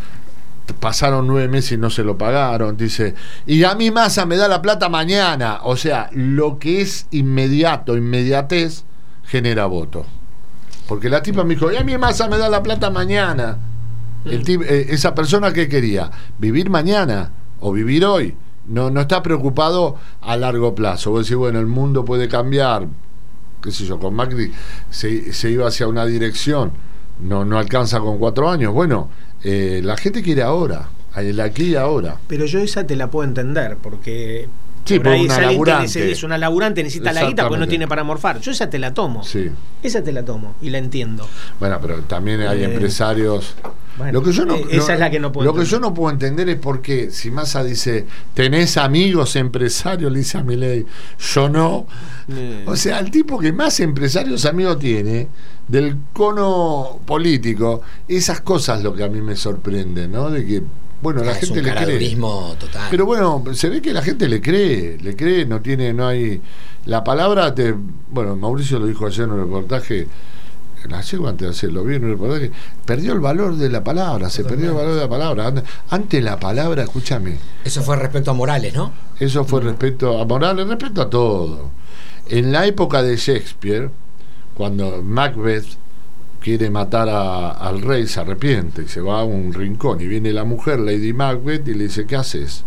pasaron 0.81 1.27
nueve 1.27 1.49
meses 1.49 1.73
y 1.73 1.77
no 1.77 1.91
se 1.91 2.03
lo 2.03 2.17
pagaron, 2.17 2.77
dice, 2.77 3.15
y 3.47 3.63
a 3.65 3.75
mí 3.75 3.91
masa 3.91 4.25
me 4.27 4.37
da 4.37 4.49
la 4.49 4.63
plata 4.63 4.89
mañana, 4.89 5.61
o 5.63 5.77
sea, 5.77 6.09
lo 6.13 6.59
que 6.59 6.81
es 6.81 7.07
inmediato, 7.11 7.97
inmediatez, 7.97 8.85
genera 9.25 9.67
voto. 9.67 10.07
Porque 10.89 11.09
la 11.09 11.23
tipa 11.23 11.45
me 11.45 11.55
dijo, 11.55 11.71
y 11.71 11.77
a 11.77 11.85
mí 11.85 11.97
masa 11.99 12.29
me 12.29 12.39
da 12.39 12.49
la 12.49 12.63
plata 12.63 12.91
mañana. 12.91 13.59
El 14.25 14.45
tip- 14.45 14.63
eh, 14.63 14.87
esa 14.91 15.15
persona 15.15 15.53
que 15.53 15.69
quería 15.69 16.11
vivir 16.39 16.71
mañana 16.71 17.33
o 17.61 17.73
vivir 17.73 18.05
hoy 18.05 18.37
no, 18.67 18.91
no 18.91 19.01
está 19.01 19.23
preocupado 19.23 19.97
a 20.21 20.37
largo 20.37 20.75
plazo. 20.75 21.11
Vos 21.11 21.27
decís, 21.27 21.37
bueno, 21.37 21.59
el 21.59 21.67
mundo 21.67 22.05
puede 22.05 22.29
cambiar, 22.29 22.87
qué 23.63 23.73
sé 23.73 23.85
yo, 23.85 23.99
con 23.99 24.15
Macri 24.15 24.53
se, 24.91 25.33
se 25.33 25.51
iba 25.51 25.67
hacia 25.67 25.89
una 25.89 26.07
dirección, 26.07 26.73
no, 27.21 27.45
no 27.45 27.59
alcanza 27.59 27.99
con 28.01 28.19
cuatro 28.19 28.49
años. 28.49 28.73
Bueno, 28.73 29.09
eh, 29.45 29.81
la 29.83 29.97
gente 29.97 30.23
quiere 30.23 30.43
ahora, 30.43 30.89
el 31.17 31.41
aquí 31.41 31.65
y 31.65 31.75
ahora. 31.75 32.17
Pero 32.29 32.47
yo 32.47 32.61
esa 32.61 32.87
te 32.87 32.97
la 32.97 33.11
puedo 33.11 33.29
entender, 33.29 33.77
porque 33.83 34.49
Sí, 34.85 34.99
por 34.99 35.09
ahí 35.13 35.25
una 35.25 35.35
es 35.35 35.47
alguien 35.47 35.87
que 35.93 36.11
es 36.13 36.23
una 36.25 36.39
laburante, 36.39 36.83
necesita 36.83 37.13
la 37.13 37.25
guita 37.25 37.45
porque 37.49 37.61
no 37.61 37.69
tiene 37.69 37.87
para 37.87 38.03
morfar. 38.05 38.41
Yo 38.41 38.51
esa 38.51 38.69
te 38.69 38.79
la 38.79 38.93
tomo. 38.93 39.23
Sí. 39.23 39.49
Esa 39.83 40.03
te 40.03 40.13
la 40.13 40.25
tomo 40.25 40.55
y 40.61 40.71
la 40.71 40.79
entiendo. 40.79 41.29
Bueno, 41.61 41.79
pero 41.81 41.99
también 42.03 42.41
hay 42.43 42.63
Eh, 42.63 42.65
empresarios. 42.65 43.55
bueno, 43.97 44.13
lo 44.13 44.23
que 44.23 44.33
yo 44.33 44.45
no, 44.45 44.57
eh, 44.57 44.67
esa 44.71 44.95
es 44.95 45.01
la 45.01 45.11
que 45.11 45.21
no 45.21 45.31
puedo 45.31 45.45
Lo 45.47 45.53
que 45.55 45.61
entender. 45.61 45.81
yo 45.81 45.89
no 45.89 45.95
puedo 45.95 46.11
entender 46.11 46.49
es 46.49 46.57
por 46.59 46.83
qué, 46.83 47.11
si 47.11 47.31
Massa 47.31 47.63
dice, 47.63 48.07
tenés 48.35 48.77
amigos 48.77 49.37
empresarios, 49.37 50.11
le 50.11 50.19
dice 50.19 50.39
a 50.39 50.43
Milei, 50.43 50.85
yo 51.35 51.49
no. 51.49 51.87
Eh. 52.29 52.65
O 52.67 52.75
sea, 52.77 52.99
el 52.99 53.11
tipo 53.11 53.39
que 53.39 53.53
más 53.53 53.79
empresarios 53.81 54.45
amigos 54.47 54.79
tiene, 54.79 55.29
del 55.69 55.97
cono 56.13 57.01
político, 57.05 57.83
esas 58.09 58.41
cosas 58.41 58.83
lo 58.83 58.95
que 58.95 59.05
a 59.05 59.09
mí 59.09 59.21
me 59.21 59.37
sorprende, 59.37 60.09
¿no? 60.09 60.29
De 60.31 60.45
que, 60.45 60.63
bueno, 61.03 61.23
la 61.25 61.33
es 61.33 61.39
gente 61.41 61.59
un 61.61 61.67
le 61.67 61.73
cree. 61.75 62.17
total. 62.59 62.89
Pero 62.91 63.05
bueno, 63.07 63.45
se 63.53 63.69
ve 63.69 63.83
que 63.83 63.93
la 63.93 64.03
gente 64.03 64.29
le 64.29 64.41
cree, 64.41 64.97
le 65.03 65.17
cree, 65.17 65.45
no 65.45 65.61
tiene, 65.61 65.93
no 65.93 66.07
hay. 66.07 66.41
La 66.87 67.03
palabra 67.05 67.55
te. 67.55 67.75
Bueno, 68.11 68.37
Mauricio 68.37 68.79
lo 68.79 68.87
dijo 68.87 69.07
ayer 69.07 69.25
en 69.25 69.33
un 69.33 69.41
reportaje, 69.41 70.07
ayer 70.93 71.21
o 71.21 71.29
antes 71.29 71.47
de 71.47 71.51
hacerlo, 71.51 71.85
vi 71.85 71.97
en 71.97 72.05
un 72.05 72.11
reportaje, 72.13 72.51
perdió 72.85 73.13
el 73.13 73.21
valor 73.21 73.57
de 73.57 73.69
la 73.69 73.83
palabra, 73.85 74.31
se 74.31 74.45
perdió 74.45 74.71
el 74.71 74.75
valor 74.75 74.95
de 74.95 75.01
la 75.01 75.09
palabra. 75.09 75.47
Ante- 75.49 75.63
Ante 75.91 76.21
la 76.21 76.39
palabra, 76.41 76.83
escúchame, 76.85 77.37
Eso 77.65 77.83
fue 77.83 77.97
respecto 77.97 78.31
a 78.31 78.35
Morales, 78.35 78.75
¿no? 78.75 78.93
eso 79.21 79.45
fue 79.45 79.61
respecto 79.61 80.21
a 80.21 80.25
Morales, 80.25 80.67
respecto 80.67 81.03
a 81.03 81.11
todo. 81.11 81.71
En 82.29 82.51
la 82.53 82.67
época 82.67 83.03
de 83.03 83.17
Shakespeare, 83.17 83.91
cuando 84.55 85.03
Macbeth 85.03 85.67
quiere 86.43 86.71
matar 86.71 87.09
a- 87.09 87.51
al 87.51 87.81
rey, 87.83 88.07
se 88.07 88.21
arrepiente 88.21 88.83
y 88.83 88.89
se 88.89 89.01
va 89.01 89.21
a 89.21 89.25
un 89.25 89.53
rincón 89.53 90.01
y 90.01 90.07
viene 90.07 90.33
la 90.33 90.45
mujer, 90.45 90.81
Lady 90.81 91.13
Macbeth, 91.13 91.67
y 91.69 91.75
le 91.75 91.85
dice, 91.85 92.07
¿qué 92.07 92.17
haces? 92.17 92.65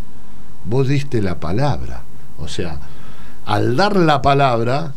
Vos 0.64 0.88
diste 0.88 1.22
la 1.22 1.40
palabra. 1.40 2.04
O 2.40 2.48
sea, 2.48 2.80
al 3.46 3.76
dar 3.76 3.96
la 3.98 4.22
palabra, 4.22 4.94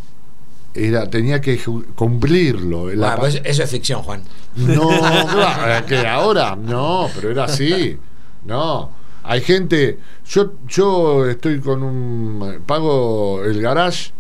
era, 0.75 1.09
tenía 1.11 1.41
que 1.41 1.59
cumplirlo. 1.95 2.87
La 2.89 2.95
Bueno, 2.95 3.15
pa- 3.17 3.17
pues 3.21 3.41
eso 3.45 3.63
es 3.63 3.71
ficción, 3.71 4.03
Juan. 4.03 4.23
no, 4.57 4.89
claro, 5.33 5.87
que 5.87 6.07
ahora 6.07 6.57
no, 6.57 7.09
pero 7.15 7.31
era 7.31 7.45
así. 7.45 7.99
No, 8.45 8.91
hay 9.25 9.41
gente. 9.41 9.99
Yo, 10.29 10.53
yo 10.69 11.27
estoy 11.27 11.61
con 11.61 11.83
un. 11.83 12.63
Pago 12.67 13.43
el 13.45 13.61
garage 13.61 14.13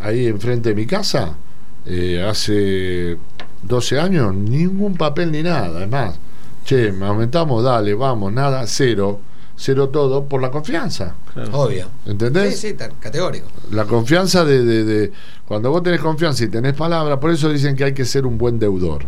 ahí 0.00 0.26
enfrente 0.26 0.70
de 0.70 0.74
mi 0.74 0.86
casa 0.86 1.34
eh, 1.86 2.24
hace 2.28 3.16
12 3.66 3.98
años, 4.00 4.34
ningún 4.34 4.94
papel 4.96 5.32
ni 5.32 5.42
nada. 5.42 5.66
Además, 5.78 6.16
che, 6.64 6.92
me 6.92 7.06
aumentamos, 7.06 7.62
dale, 7.64 7.94
vamos, 7.94 8.32
nada, 8.32 8.64
cero. 8.66 9.20
Cero 9.56 9.88
todo 9.88 10.24
por 10.24 10.42
la 10.42 10.50
confianza. 10.50 11.14
Obvio. 11.52 11.86
¿Entendés? 12.06 12.58
Sí, 12.58 12.70
sí, 12.70 12.76
categórico. 12.98 13.46
La 13.70 13.84
confianza 13.84 14.44
de, 14.44 14.64
de- 14.64 14.84
de- 14.84 15.12
Cuando 15.46 15.70
vos 15.70 15.80
tenés 15.82 16.00
confianza 16.00 16.42
y 16.42 16.48
tenés 16.48 16.74
palabra, 16.74 17.20
por 17.20 17.30
eso 17.30 17.48
dicen 17.48 17.76
que 17.76 17.84
hay 17.84 17.94
que 17.94 18.04
ser 18.04 18.26
un 18.26 18.36
buen 18.36 18.58
deudor. 18.58 19.06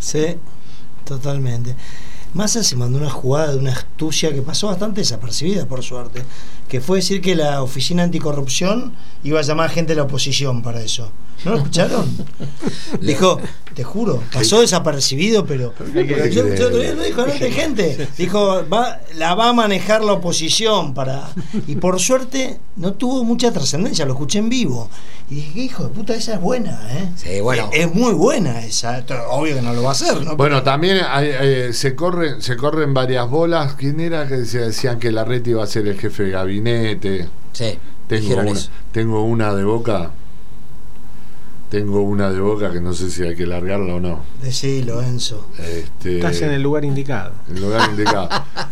Sí, 0.00 0.36
totalmente. 1.04 1.74
Massa 2.34 2.62
se 2.64 2.76
mandó 2.76 2.98
una 2.98 3.10
jugada 3.10 3.52
de 3.52 3.58
una 3.58 3.72
astucia 3.72 4.32
que 4.34 4.42
pasó 4.42 4.66
bastante 4.66 5.00
desapercibida, 5.00 5.66
por 5.66 5.82
suerte, 5.82 6.22
que 6.68 6.80
fue 6.80 6.98
decir 6.98 7.20
que 7.22 7.34
la 7.36 7.62
Oficina 7.62 8.02
Anticorrupción 8.02 8.92
iba 9.22 9.38
a 9.38 9.42
llamar 9.42 9.70
gente 9.70 9.92
de 9.92 9.96
la 9.96 10.02
oposición 10.02 10.60
para 10.62 10.82
eso. 10.82 11.10
¿No 11.44 11.50
lo 11.52 11.56
escucharon? 11.58 12.06
Dijo, 13.00 13.38
te 13.74 13.84
juro, 13.84 14.22
pasó 14.32 14.60
desapercibido, 14.60 15.44
pero. 15.44 15.74
Yo- 15.94 16.28
yo 16.28 16.54
todavía 16.54 16.94
no 16.94 17.02
dijo 17.02 17.26
nada 17.26 17.38
de 17.38 17.50
gente. 17.50 18.08
Dijo, 18.16 18.64
va, 18.72 19.00
la 19.16 19.34
va 19.34 19.50
a 19.50 19.52
manejar 19.52 20.02
la 20.02 20.12
oposición 20.14 20.94
para. 20.94 21.28
Y 21.66 21.76
por 21.76 22.00
suerte 22.00 22.58
no 22.76 22.94
tuvo 22.94 23.24
mucha 23.24 23.52
trascendencia, 23.52 24.06
lo 24.06 24.12
escuché 24.12 24.38
en 24.38 24.48
vivo. 24.48 24.88
Y 25.28 25.36
dije, 25.36 25.60
hijo 25.60 25.82
de 25.84 25.88
puta, 25.90 26.14
esa 26.14 26.34
es 26.34 26.40
buena, 26.40 26.80
¿eh? 26.92 27.08
Sí, 27.16 27.40
bueno. 27.40 27.68
Es, 27.72 27.86
es 27.86 27.94
muy 27.94 28.12
buena 28.14 28.60
esa. 28.64 28.98
Esto, 28.98 29.14
Obvio 29.30 29.56
que 29.56 29.62
no 29.62 29.72
lo 29.74 29.82
va 29.82 29.90
a 29.90 29.92
hacer, 29.92 30.22
¿no? 30.22 30.36
Bueno, 30.36 30.62
también 30.62 30.98
hay, 31.06 31.28
eh, 31.30 31.70
se 31.72 31.94
corren 31.94 32.40
se 32.42 32.56
corren 32.56 32.94
varias 32.94 33.28
bolas. 33.28 33.74
¿Quién 33.74 34.00
era 34.00 34.26
que 34.28 34.36
decía- 34.36 34.60
decían 34.62 34.98
que 34.98 35.10
la 35.12 35.24
red 35.24 35.44
iba 35.46 35.62
a 35.64 35.66
ser 35.66 35.86
el 35.88 35.98
jefe 35.98 36.24
de 36.24 36.30
gabinete? 36.30 37.28
Sí, 37.52 37.78
Tengo 38.08 38.34
una, 38.40 38.50
eso. 38.50 38.68
tengo 38.92 39.22
una 39.24 39.54
de 39.54 39.64
boca. 39.64 40.10
Tengo 41.70 42.02
una 42.02 42.30
de 42.30 42.38
boca 42.38 42.70
que 42.70 42.80
no 42.80 42.92
sé 42.92 43.10
si 43.10 43.24
hay 43.24 43.34
que 43.34 43.46
largarla 43.46 43.94
o 43.94 44.00
no. 44.00 44.20
Decilo, 44.40 45.02
Enzo. 45.02 45.48
Este, 45.58 46.16
Estás 46.18 46.40
en 46.42 46.52
el 46.52 46.62
lugar 46.62 46.84
indicado. 46.84 47.32
el 47.52 47.60
lugar 47.60 47.90
indicado. 47.90 48.28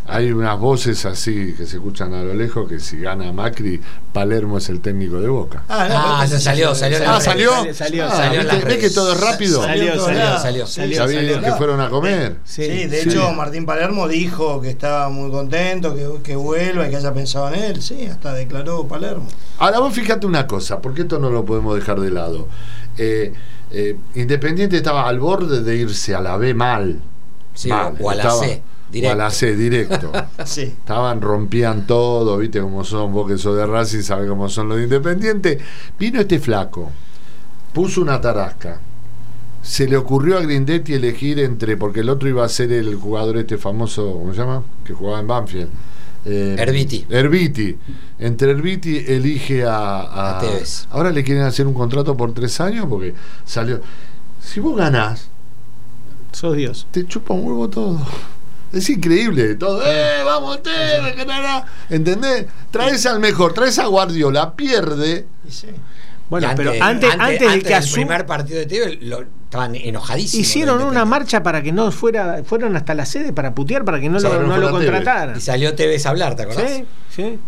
Hay 0.07 0.31
unas 0.31 0.57
voces 0.61 1.05
así 1.05 1.55
que 1.57 1.67
se 1.67 1.77
escuchan 1.79 2.15
a 2.15 2.23
lo 2.23 2.33
lejos 2.35 2.69
que 2.69 2.79
si 2.79 3.01
gana 3.01 3.33
Macri, 3.33 3.81
Palermo 4.13 4.59
es 4.59 4.69
el 4.69 4.81
técnico 4.81 5.19
de 5.21 5.29
Boca. 5.29 5.65
Ah, 5.69 5.89
Ah, 5.91 6.19
pero- 6.21 6.31
ya 6.33 6.39
salió, 6.41 6.75
salió 6.77 6.99
en 6.99 7.05
Ah, 7.09 7.21
¿salió? 7.21 7.51
Salió, 7.75 8.07
Ah, 8.07 8.11
salió 8.17 8.41
en 8.43 8.65
¿Ves 8.69 8.79
que 8.79 8.91
todo 8.91 9.13
es 9.15 9.21
rápido? 9.21 9.63
Salió 9.63 9.99
Salió, 9.99 10.23
en 10.23 10.39
salió, 10.41 10.67
salió. 10.67 10.97
Salió. 10.99 11.41
que 11.41 11.53
fueron 11.53 11.81
a 11.81 11.89
comer. 11.91 12.37
Sí, 12.45 12.63
Sí, 12.65 12.87
de 12.87 13.03
sí. 13.03 13.09
hecho 13.09 13.33
Martín 13.33 13.67
Palermo 13.67 14.07
dijo 14.07 14.61
que 14.61 14.71
estaba 14.71 15.09
muy 15.09 15.31
contento, 15.33 15.95
que, 15.97 16.09
que 16.23 16.37
vuelva 16.37 16.87
y 16.87 16.91
que 16.91 16.97
haya 16.97 17.13
pensado 17.13 17.49
en 17.49 17.55
él. 17.65 17.83
Sí, 17.83 18.07
hasta 18.07 18.33
declaró 18.35 18.87
Palermo. 18.87 19.27
Ahora 19.59 19.81
vos 19.81 19.93
fíjate 19.93 20.27
una 20.27 20.47
cosa, 20.47 20.81
porque 20.81 21.03
esto 21.03 21.19
no 21.19 21.31
lo 21.31 21.45
podemos 21.45 21.75
dejar 21.75 21.99
de 21.99 22.11
lado. 22.11 22.47
Eh, 22.99 23.33
eh, 23.71 23.97
Independiente 24.15 24.77
estaba 24.77 25.09
al 25.09 25.19
borde 25.19 25.63
de 25.63 25.77
irse 25.77 26.15
a 26.15 26.21
la 26.21 26.37
B 26.37 26.55
mal. 26.55 27.01
Sí, 27.55 27.69
Mal. 27.69 27.95
o 28.01 28.11
a 28.11 28.15
la 28.15 28.23
Estaba- 28.23 28.41
C, 28.45 28.63
O 28.63 28.89
a 28.89 28.93
directo. 28.93 29.17
la 29.17 29.31
C, 29.31 29.57
directo. 29.57 30.13
Sí. 30.45 30.63
Estaban, 30.63 31.21
rompían 31.21 31.87
todo, 31.87 32.39
viste 32.39 32.61
cómo 32.61 32.85
son, 32.85 33.13
vos 33.13 33.27
que 33.31 33.39
sos 33.39 33.57
de 33.57 33.67
Racing, 33.67 34.03
sabés 34.03 34.29
cómo 34.29 34.49
son 34.49 34.69
los 34.69 34.79
de 34.79 34.85
Independiente. 34.85 35.59
Vino 35.99 36.21
este 36.21 36.39
flaco, 36.39 36.91
puso 37.73 38.01
una 38.03 38.21
tarasca. 38.21 38.81
Se 39.63 39.87
le 39.87 39.97
ocurrió 39.97 40.39
a 40.39 40.41
Grindetti 40.41 40.93
elegir 40.95 41.39
entre, 41.39 41.77
porque 41.77 42.01
el 42.01 42.09
otro 42.11 42.29
iba 42.29 42.45
a 42.45 42.49
ser 42.49 42.73
el 42.73 42.97
jugador 42.97 43.37
este 43.37 43.57
famoso, 43.59 44.13
¿cómo 44.13 44.33
se 44.35 44.41
llama? 44.41 44.63
Que 44.85 44.93
jugaba 44.93 45.21
en 45.21 45.27
Banfield. 45.29 45.69
Eh, 46.25 46.57
Herbiti. 46.59 47.07
Herbiti. 47.11 47.77
Entre 48.19 48.51
Herbiti 48.53 49.05
elige 49.09 49.65
a, 49.65 50.01
a, 50.03 50.39
A 50.39 50.41
Tevez. 50.41 50.87
Ahora 50.91 51.11
le 51.11 51.25
quieren 51.25 51.43
hacer 51.45 51.67
un 51.67 51.75
contrato 51.75 52.17
por 52.17 52.33
tres 52.33 52.61
años 52.61 52.87
porque 52.89 53.15
salió. 53.45 53.81
Si 54.41 54.61
vos 54.61 54.77
ganás, 54.77 55.29
Sos 56.33 56.57
Dios. 56.57 56.87
te 56.91 57.07
chupa 57.07 57.35
un 57.35 57.45
huevo 57.47 57.69
todo. 57.69 58.01
Es 58.73 58.89
increíble 58.89 59.55
todo. 59.57 59.83
¡Eh, 59.85 60.23
vamos, 60.25 60.63
Tevez! 60.63 61.15
¿Entendés? 61.91 62.47
Traes 62.71 63.05
al 63.07 63.21
mejor, 63.21 63.53
traes 63.53 63.79
a 63.79 63.87
Guardiola, 63.87 64.55
pierde. 64.55 65.27
Sí. 65.49 65.67
Bueno, 66.31 66.51
Y 66.51 66.57
pero 66.57 66.73
antes, 66.81 67.11
antes, 67.19 67.41
de 67.53 67.59
que 67.59 67.65
del 67.69 67.75
asuma. 67.75 67.95
primer 67.97 68.27
partido 68.27 68.59
de 68.61 68.67
Tevez 68.67 68.99
lo- 69.03 69.42
estaban 69.53 69.75
enojadísimos. 69.75 70.47
Hicieron 70.47 70.83
una 70.83 71.05
marcha 71.05 71.43
para 71.43 71.63
que 71.63 71.73
no 71.73 71.91
fuera, 71.93 72.41
fueron 72.43 72.75
hasta 72.75 72.95
la 72.95 73.05
sede 73.05 73.35
para 73.35 73.55
putear, 73.55 73.85
para 73.85 74.01
que 74.01 74.09
no 74.09 74.17
O 74.17 74.21
sea, 74.21 74.31
lo, 74.31 74.47
no 74.47 74.57
lo 74.57 74.71
contrataran. 74.71 75.37
Y 75.37 75.41
salió 75.43 75.75
Tevez 75.75 76.07
a 76.07 76.09
hablar, 76.09 76.35
¿te 76.37 76.45
acordás? 76.45 76.73
Sí, 76.73 76.85
sí. 77.15 77.39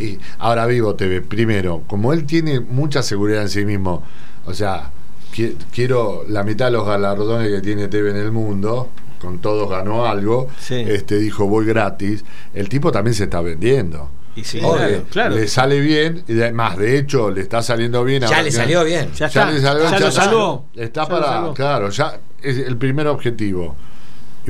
Y 0.00 0.18
ahora 0.38 0.64
vivo 0.66 0.94
TV, 0.94 1.22
primero, 1.22 1.82
como 1.88 2.12
él 2.12 2.24
tiene 2.24 2.60
mucha 2.60 3.02
seguridad 3.02 3.42
en 3.42 3.48
sí 3.48 3.64
mismo, 3.64 4.04
o 4.46 4.54
sea, 4.54 4.92
qui- 5.34 5.56
quiero 5.72 6.22
la 6.28 6.44
mitad 6.44 6.66
de 6.66 6.70
los 6.70 6.86
galardones 6.86 7.48
que 7.50 7.60
tiene 7.60 7.88
TV 7.88 8.10
en 8.10 8.16
el 8.18 8.30
mundo, 8.30 8.90
con 9.20 9.40
todos 9.40 9.68
ganó 9.68 10.06
algo, 10.06 10.46
Sí. 10.60 10.76
este 10.76 11.16
dijo 11.18 11.46
voy 11.48 11.66
gratis, 11.66 12.24
el 12.54 12.68
tipo 12.68 12.92
también 12.92 13.14
se 13.14 13.24
está 13.24 13.40
vendiendo. 13.40 14.08
Y 14.36 14.44
sí, 14.44 14.60
Obvio. 14.62 14.76
claro, 14.78 15.04
claro. 15.10 15.34
Le 15.34 15.48
sale 15.48 15.80
bien, 15.80 16.22
y 16.28 16.40
además, 16.40 16.76
de 16.78 16.98
hecho, 16.98 17.30
le 17.30 17.40
está 17.40 17.62
saliendo 17.62 18.04
bien. 18.04 18.20
Ya 18.22 18.28
ahora 18.28 18.42
le 18.42 18.52
salió 18.52 18.84
bien. 18.84 19.10
Ya 19.12 19.26
ya 19.26 19.26
está, 19.26 19.50
le 19.50 19.60
salvó, 19.60 19.90
ya 19.90 19.98
lo 20.00 20.10
salvó. 20.12 20.66
Está 20.76 21.02
Ya 21.04 21.08
lo 21.08 21.14
para, 21.20 21.26
salvó. 21.32 21.54
claro, 21.54 21.90
ya 21.90 22.20
es 22.42 22.58
el 22.58 22.76
primer 22.76 23.06
objetivo. 23.08 23.74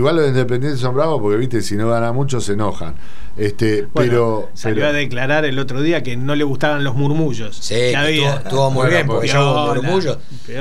Igual 0.00 0.16
los 0.16 0.28
independientes 0.28 0.80
son 0.80 0.94
bravos 0.94 1.20
porque, 1.20 1.36
viste, 1.36 1.60
si 1.60 1.76
no 1.76 1.90
gana 1.90 2.10
mucho 2.10 2.40
se 2.40 2.54
enojan. 2.54 2.94
Este, 3.36 3.82
Bueno, 3.82 3.92
pero, 3.94 4.48
salió 4.54 4.76
pero- 4.76 4.88
a 4.88 4.92
declarar 4.92 5.44
el 5.44 5.58
otro 5.58 5.82
día 5.82 6.02
que 6.02 6.16
no 6.16 6.34
le 6.34 6.42
gustaban 6.44 6.82
los 6.84 6.94
murmullos. 6.94 7.54
Sí, 7.56 7.74
que 7.74 7.90
que 7.90 7.96
había. 7.96 8.28
estuvo, 8.34 8.38
estuvo 8.48 8.70
muy 8.70 8.76
Bueno, 8.80 8.90
bien 8.94 9.06
porque 9.06 9.28
Piola, 9.28 9.74
murmullos. 9.74 10.18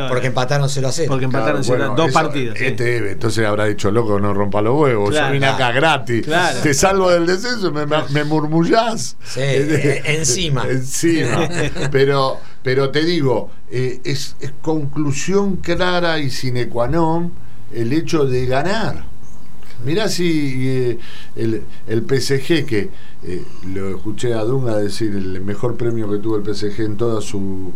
Porque 0.09 0.27
empataron 0.27 0.69
0 0.69 0.87
a 0.87 0.91
0. 0.91 1.07
Porque 1.09 1.25
empataron 1.25 1.63
Claro, 1.63 1.77
bueno, 1.79 1.95
dos 1.95 2.09
eso, 2.09 2.19
partidos. 2.19 2.57
sí. 2.57 2.65
Este 2.65 2.97
Eve, 2.97 3.11
entonces 3.13 3.45
habrá 3.45 3.65
dicho, 3.65 3.89
loco, 3.91 4.19
no 4.19 4.33
rompa 4.33 4.61
los 4.61 4.75
huevos. 4.77 5.09
Claro. 5.11 5.27
Yo 5.27 5.33
vine 5.33 5.45
acá 5.47 5.71
gratis. 5.71 6.25
Claro. 6.25 6.59
Te 6.61 6.73
salvo 6.73 7.09
del 7.09 7.25
descenso, 7.25 7.71
me, 7.71 7.85
me, 7.85 7.97
me 8.11 8.23
murmullás. 8.25 9.15
Sí, 9.23 9.39
eh, 9.41 10.01
encima. 10.05 10.65
encima. 10.69 11.47
Pero, 11.91 12.39
pero 12.61 12.89
te 12.91 13.03
digo, 13.05 13.49
eh, 13.71 14.01
es, 14.03 14.35
es 14.41 14.51
conclusión 14.61 15.55
clara 15.57 16.19
y 16.19 16.29
sine 16.29 16.67
qua 16.67 16.87
non 16.89 17.31
el 17.73 17.93
hecho 17.93 18.25
de 18.25 18.45
ganar. 18.45 19.08
Mirá 19.85 20.09
si 20.09 20.67
eh, 20.67 20.99
el, 21.35 21.61
el 21.87 22.01
PSG, 22.01 22.65
que 22.65 22.89
eh, 23.23 23.43
lo 23.73 23.89
escuché 23.89 24.33
a 24.33 24.43
Dunga 24.43 24.77
decir, 24.77 25.15
el 25.15 25.41
mejor 25.41 25.75
premio 25.75 26.09
que 26.09 26.17
tuvo 26.17 26.37
el 26.37 26.43
PSG 26.43 26.81
en 26.81 26.97
toda 26.97 27.21
su 27.21 27.71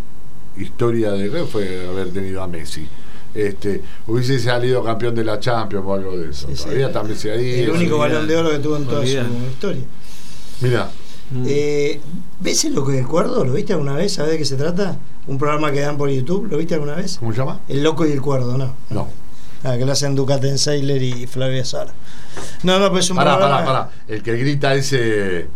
historia 0.58 1.12
de 1.12 1.30
guerra 1.30 1.46
fue 1.46 1.88
haber 1.88 2.12
tenido 2.12 2.42
a 2.44 2.48
Messi. 2.48 2.88
Este, 3.34 3.82
hubiese 4.08 4.38
salido 4.40 4.84
campeón 4.84 5.16
de 5.16 5.24
la 5.24 5.40
Champions 5.40 5.86
o 5.88 5.94
algo 5.94 6.18
de 6.18 6.30
eso. 6.30 6.48
Sí, 6.48 6.56
sí. 6.56 6.64
Todavía 6.64 6.92
también 6.92 7.18
se 7.18 7.32
ahí. 7.32 7.62
El 7.62 7.72
único 7.72 7.98
balón 7.98 8.28
de 8.28 8.36
oro 8.36 8.52
que 8.52 8.60
tuvo 8.60 8.78
en 8.78 8.86
toda 8.86 9.02
su 9.06 9.18
historia. 9.52 9.82
Mira, 10.62 10.92
Mm. 11.34 11.46
Eh, 11.48 12.00
¿Ves 12.40 12.66
el 12.66 12.76
loco 12.76 12.94
y 12.94 12.98
el 12.98 13.08
cuerdo? 13.08 13.44
¿Lo 13.44 13.54
viste 13.54 13.74
alguna 13.74 13.94
vez? 13.94 14.14
¿Sabés 14.14 14.34
de 14.34 14.38
qué 14.38 14.46
se 14.46 14.56
trata? 14.56 14.98
Un 15.26 15.38
programa 15.38 15.72
que 15.72 15.80
dan 15.80 15.98
por 15.98 16.10
YouTube. 16.10 16.48
¿Lo 16.50 16.58
viste 16.58 16.76
alguna 16.76 16.96
vez? 16.96 17.18
¿cómo 17.18 17.32
se 17.32 17.40
llama? 17.40 17.60
El 17.68 17.82
loco 17.82 18.06
y 18.06 18.12
el 18.12 18.22
cuerdo, 18.22 18.58
¿no? 18.58 18.76
No. 18.90 19.08
Ah, 19.64 19.78
que 19.78 19.86
lo 19.86 19.92
hacen 19.94 20.14
Ducaten 20.16 20.58
Seiler 20.58 21.02
y 21.02 21.26
Flavia 21.28 21.64
Sara. 21.64 21.92
No, 22.64 22.80
no, 22.80 22.92
pues 22.92 23.06
es 23.06 23.12
un 23.12 23.18
Pará, 23.18 23.38
programa. 23.38 23.66
pará, 23.66 23.80
pará. 23.88 23.90
El 24.08 24.22
que 24.22 24.34
grita 24.36 24.74
ese. 24.76 25.48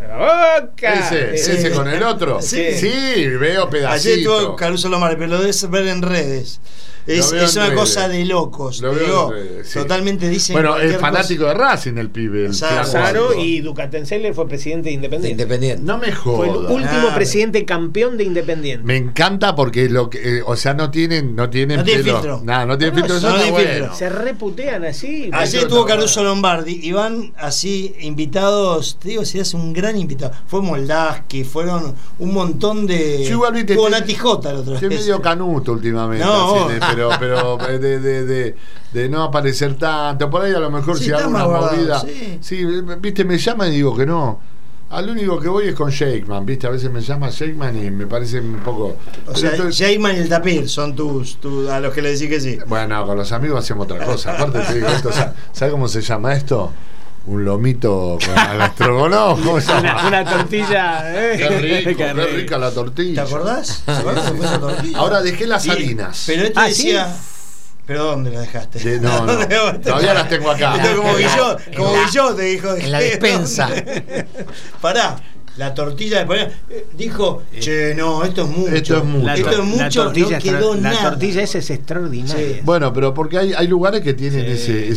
¡La 0.00 0.16
boca! 0.16 0.92
Ese, 0.94 1.36
Sí. 1.38 1.50
ese 1.52 1.70
con 1.72 1.88
el 1.88 2.02
otro. 2.02 2.40
Sí. 2.40 2.72
Sí, 2.74 3.26
veo 3.26 3.62
Ayer 3.62 3.68
pedacitos. 3.70 4.40
estuvo 4.40 4.56
Caruso 4.56 4.88
Lomar, 4.88 5.16
pero 5.16 5.28
lo 5.28 5.38
debes 5.40 5.68
ver 5.70 5.88
en 5.88 6.02
redes. 6.02 6.60
Es, 7.06 7.32
en 7.32 7.62
una 7.62 7.74
cosa 7.74 8.08
de 8.08 8.24
locos. 8.24 8.80
Lo 8.80 8.92
digo, 8.94 9.32
en 9.32 9.44
redes, 9.48 9.68
sí. 9.68 9.78
Totalmente 9.78 10.28
dicen. 10.28 10.54
Bueno, 10.54 10.76
es 10.78 10.96
fanático 10.96 11.44
de 11.44 11.54
Racing 11.54 11.98
el 11.98 12.10
pibe. 12.10 12.46
El 12.46 12.54
Saro. 12.54 13.34
y 13.38 13.60
Ducatenseller 13.60 14.34
fue 14.34 14.48
presidente 14.48 14.88
de 14.88 14.90
de 14.90 14.94
Independiente. 14.96 15.42
Independiente. 15.42 15.82
No 15.84 15.98
me 15.98 16.12
Fue 16.12 16.46
el 16.46 16.52
jodas. 16.54 16.70
último 16.72 17.08
Ah, 17.10 17.14
presidente 17.14 17.64
campeón 17.64 18.16
de 18.16 18.24
Independiente. 18.24 18.84
Me 18.84 18.96
encanta 18.96 19.54
porque 19.54 19.88
lo 19.88 20.10
que, 20.10 20.38
eh, 20.38 20.42
o 20.44 20.56
sea, 20.56 20.74
no 20.74 20.90
tienen, 20.90 21.34
no 21.36 21.48
tienen 21.50 21.78
No 21.78 21.84
tiene 21.84 22.02
pelo. 22.02 22.14
filtro. 22.18 22.40
Nada, 22.44 22.66
no 22.66 22.76
tienen 22.78 22.98
No, 23.00 23.06
filtro. 23.06 23.28
no 23.30 23.34
tiene 23.36 23.50
bueno. 23.52 23.70
filtro. 23.70 23.94
Se 23.94 24.08
reputean 24.08 24.84
así. 24.84 25.30
Ayer 25.32 25.42
Eso 25.56 25.58
estuvo 25.66 25.84
Caruso. 25.86 26.22
Lombardi 26.24 26.80
y 26.82 26.92
van 26.92 27.32
así 27.38 27.94
invitados, 28.00 28.98
te 29.00 29.10
digo, 29.10 29.24
si 29.24 29.38
es 29.38 29.54
un 29.54 29.72
gran 29.72 29.96
invitado. 29.96 30.32
Fue 30.46 30.60
Moldaski, 30.62 31.44
fueron 31.44 31.94
un 32.18 32.32
montón 32.34 32.86
de. 32.86 33.18
Sí, 33.24 33.30
igual, 33.32 33.56
estoy- 33.56 33.76
Nati 33.90 34.14
Jota 34.14 34.52
la 34.52 34.60
otra 34.60 34.74
Estoy 34.74 34.88
vez. 34.88 35.00
medio 35.00 35.22
canuto 35.22 35.72
últimamente, 35.72 36.24
No. 36.24 36.66
así 36.66 36.74
de- 36.74 36.80
pero, 36.96 37.10
pero 37.18 37.58
de, 37.78 37.98
de, 38.00 38.24
de, 38.24 38.56
de 38.92 39.08
no 39.08 39.22
aparecer 39.24 39.74
tanto. 39.76 40.28
Por 40.30 40.42
ahí 40.42 40.52
a 40.54 40.58
lo 40.60 40.70
mejor 40.70 40.98
Sí, 40.98 41.04
si 41.04 41.12
hago 41.12 41.28
una 41.30 41.44
movida. 41.46 42.00
sí. 42.00 42.38
Sí, 42.40 42.64
viste, 43.00 43.24
me 43.24 43.38
llama 43.38 43.68
y 43.68 43.72
digo 43.72 43.96
que 43.96 44.06
no. 44.06 44.40
Al 44.88 45.08
único 45.10 45.40
que 45.40 45.48
voy 45.48 45.66
es 45.66 45.74
con 45.74 45.90
Shakeman, 45.90 46.46
viste, 46.46 46.68
a 46.68 46.70
veces 46.70 46.90
me 46.92 47.00
llama 47.00 47.28
Shakeman 47.28 47.84
y 47.84 47.90
me 47.90 48.06
parece 48.06 48.38
un 48.40 48.60
poco. 48.64 48.96
O 49.26 49.34
sea, 49.34 49.50
estoy- 49.50 49.72
Jakeman 49.72 50.14
y 50.14 50.18
el 50.20 50.28
Tapir 50.28 50.68
son 50.68 50.94
tus, 50.94 51.36
tus- 51.38 51.68
a 51.68 51.80
los 51.80 51.92
que 51.92 52.02
le 52.02 52.12
decís 52.12 52.28
que 52.28 52.40
sí. 52.40 52.58
Bueno, 52.68 53.04
con 53.04 53.16
los 53.16 53.32
amigos 53.32 53.58
hacemos 53.64 53.84
otra 53.90 54.04
cosa. 54.06 54.34
Aparte 54.34 54.60
te 54.60 54.74
digo 54.74 54.86
esto, 54.86 55.10
¿sabes 55.52 55.72
cómo 55.72 55.88
se 55.88 56.00
llama 56.02 56.34
esto? 56.34 56.72
Un 57.26 57.44
lomito 57.44 58.18
¿cómo 58.24 59.60
se 59.60 59.72
Una, 59.72 59.82
llama? 59.82 60.06
una 60.08 60.24
tortilla. 60.24 61.02
¿eh? 61.12 61.34
Qué 61.36 61.48
rico, 61.48 61.98
qué 61.98 62.12
rico. 62.12 62.26
rica 62.36 62.58
la 62.58 62.68
¿Te 62.68 62.74
tortilla. 62.76 63.22
acordás? 63.22 63.82
¿Te 63.84 63.92
acordás 63.92 64.30
que 64.30 64.36
fue 64.36 64.46
esa 64.46 64.60
tortilla? 64.60 64.98
Ahora 64.98 65.22
dejé 65.22 65.46
las 65.46 65.66
Y- 65.66 65.70
harinas. 65.70 66.22
Pero 66.26 66.42
este 66.44 66.58
Ah, 66.60 66.64
¿sí? 66.66 66.70
decía. 66.70 67.16
¿Pero 67.86 68.04
dónde 68.04 68.30
la 68.30 68.40
dejaste? 68.40 68.78
Sí, 68.78 68.96
no, 69.00 69.26
no. 69.26 69.80
Todavía 69.80 70.14
las 70.14 70.28
tengo 70.28 70.50
acá. 70.50 70.76
Esto 70.76 70.96
como 70.98 71.16
En 71.16 71.22
la- 71.22 71.28
Guillot, 71.30 71.76
como 71.76 71.92
la- 71.96 72.04
Guillot 72.06 72.36
te 72.36 72.42
dijo. 72.42 72.74
en 72.76 72.92
la 72.92 72.98
¿qué? 73.00 73.04
despensa. 73.04 73.68
Pará, 74.80 75.16
la 75.58 75.74
tortilla 75.74 76.18
de 76.20 76.26
poner. 76.26 76.52
eh, 76.70 76.86
Dijo, 76.96 77.42
che, 77.60 77.94
no, 77.96 78.24
esto 78.24 78.42
es 78.44 78.48
mucho. 78.56 78.74
Esto 78.74 78.96
es 78.98 79.04
mucho. 79.04 79.26
La, 79.26 79.34
Esto 79.34 79.50
es 79.50 79.58
mucho, 79.64 79.78
la 79.78 79.90
tortilla, 79.90 80.36
no 80.38 80.42
quedó 80.42 80.74
la 80.74 80.80
nada. 80.80 81.10
tortilla 81.10 81.42
esa 81.42 81.58
es 81.58 81.70
extraordinaria. 81.70 82.56
Sí. 82.56 82.60
Bueno, 82.64 82.92
pero 82.92 83.14
porque 83.14 83.38
hay, 83.38 83.52
hay 83.54 83.66
lugares 83.66 84.02
que 84.02 84.14
tienen 84.14 84.44
Sí. 84.46 84.52
ese, 84.52 84.88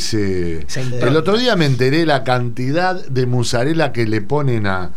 ese. 0.65 0.67
El 1.07 1.15
otro 1.15 1.37
día 1.37 1.55
me 1.55 1.65
enteré 1.65 2.05
la 2.05 2.23
cantidad 2.23 3.03
de 3.05 3.25
mozzarella 3.25 3.91
que 3.93 4.05
le 4.05 4.21
ponen 4.21 4.67
a, 4.67 4.91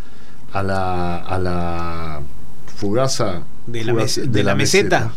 a 0.52 0.62
la 0.62 1.16
a 1.18 1.38
la 1.38 2.20
fugaza 2.76 3.42
De 3.66 3.84
la 3.84 3.92
fugaza- 3.92 4.20
mes- 4.22 4.32
de 4.32 4.42
la 4.42 4.54
meseta. 4.54 5.12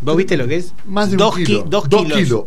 ¿Vos 0.00 0.16
viste 0.16 0.36
lo 0.36 0.46
que 0.46 0.56
es? 0.56 0.72
Más 0.86 1.10
de 1.10 1.16
dos 1.16 1.36
un 1.36 1.44
kilo. 1.44 1.64
ki- 1.64 1.70
dos, 1.70 1.88
Dos 1.88 2.02
kilos. 2.04 2.18
kilos. 2.18 2.42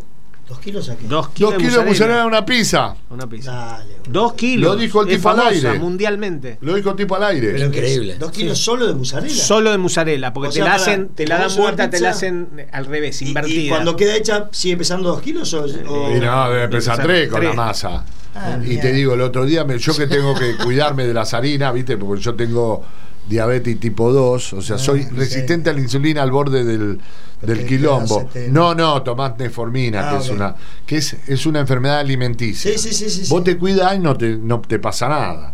¿Dos 0.51 0.59
kilos 0.59 0.89
aquí? 0.89 1.05
Dos 1.07 1.29
kilos, 1.29 1.53
Dos 1.53 1.61
kilos 1.63 1.75
de 1.77 1.85
mozzarella 1.89 2.19
en 2.21 2.25
una 2.27 2.45
pizza. 2.45 2.95
Una 3.09 3.25
pizza. 3.27 3.51
Dale. 3.53 3.95
Dos 4.09 4.33
kilos. 4.33 4.75
Lo 4.75 4.79
dijo 4.81 5.01
el 5.01 5.09
Es 5.09 5.15
tipo 5.15 5.29
al 5.29 5.39
aire. 5.47 5.79
mundialmente. 5.79 6.57
Lo 6.59 6.75
dijo 6.75 6.93
tipo 6.93 7.15
al 7.15 7.23
aire. 7.23 7.51
Pero 7.53 7.65
Increíble. 7.67 8.15
¿Dos 8.19 8.31
kilos 8.31 8.57
solo 8.59 8.85
de 8.85 8.93
mozzarella? 8.93 9.33
Solo 9.43 9.71
de 9.71 9.77
mozzarella, 9.77 10.33
porque 10.33 10.49
O 10.49 10.51
te 10.51 10.55
sea, 10.55 10.65
la 10.65 10.71
para- 10.71 10.81
hacen, 10.83 11.09
te 11.15 11.25
la 11.25 11.37
¿cómo 11.37 11.47
dan 11.47 11.57
vuelta, 11.57 11.89
te 11.89 11.99
la 12.01 12.09
hacen 12.09 12.49
eh, 12.57 12.67
al 12.73 12.85
revés, 12.85 13.21
Y- 13.21 13.29
invertida. 13.29 13.61
Y, 13.61 13.69
cuando 13.69 13.95
queda 13.95 14.13
hecha, 14.15 14.49
¿sigue 14.51 14.75
pesando 14.75 15.07
dos 15.09 15.21
kilos 15.21 15.53
o...? 15.53 15.63
o- 15.63 16.15
Y 16.17 16.19
no, 16.19 16.49
debe 16.51 16.67
pesar 16.67 16.97
pesar 16.97 17.01
tres 17.07 17.29
con 17.29 17.39
tres. 17.39 17.49
la 17.51 17.55
masa. 17.55 18.05
Ah, 18.35 18.57
y 18.61 18.67
mira. 18.67 18.81
te 18.81 18.91
digo, 18.91 19.13
el 19.13 19.21
otro 19.21 19.45
día, 19.45 19.63
me- 19.63 19.77
yo 19.79 19.95
que 19.95 20.07
tengo 20.07 20.35
que 20.35 20.55
cuidarme 20.57 21.07
de 21.07 21.13
las 21.13 21.33
harinas, 21.33 21.73
¿viste? 21.73 21.95
Porque 21.97 22.21
yo 22.21 22.35
tengo 22.35 22.83
diabetes 23.27 23.79
tipo 23.79 24.11
2, 24.11 24.53
o 24.53 24.61
sea, 24.61 24.75
Ah, 24.75 24.79
soy 24.79 25.03
sí. 25.03 25.09
resistente 25.11 25.69
a 25.69 25.73
la 25.73 25.79
insulina 25.79 26.21
al 26.21 26.31
borde 26.31 26.63
del, 26.63 26.99
del 27.41 27.65
quilombo. 27.65 28.29
No, 28.49 28.75
no, 28.75 29.01
tomás 29.03 29.37
metformina, 29.37 30.09
Ah, 30.09 30.11
que, 30.17 30.23
es 30.23 30.29
una, 30.29 30.55
que 30.85 30.97
es, 30.97 31.15
es 31.27 31.45
una 31.45 31.59
enfermedad 31.59 31.99
alimenticia. 31.99 32.77
Sí, 32.77 32.91
sí, 32.93 33.23
Vos 33.29 33.43
te 33.43 33.57
cuidás 33.57 33.95
y 33.95 33.99
no 33.99 34.17
te, 34.17 34.37
no 34.37 34.59
te 34.61 34.79
pasa 34.79 35.07
nada. 35.07 35.53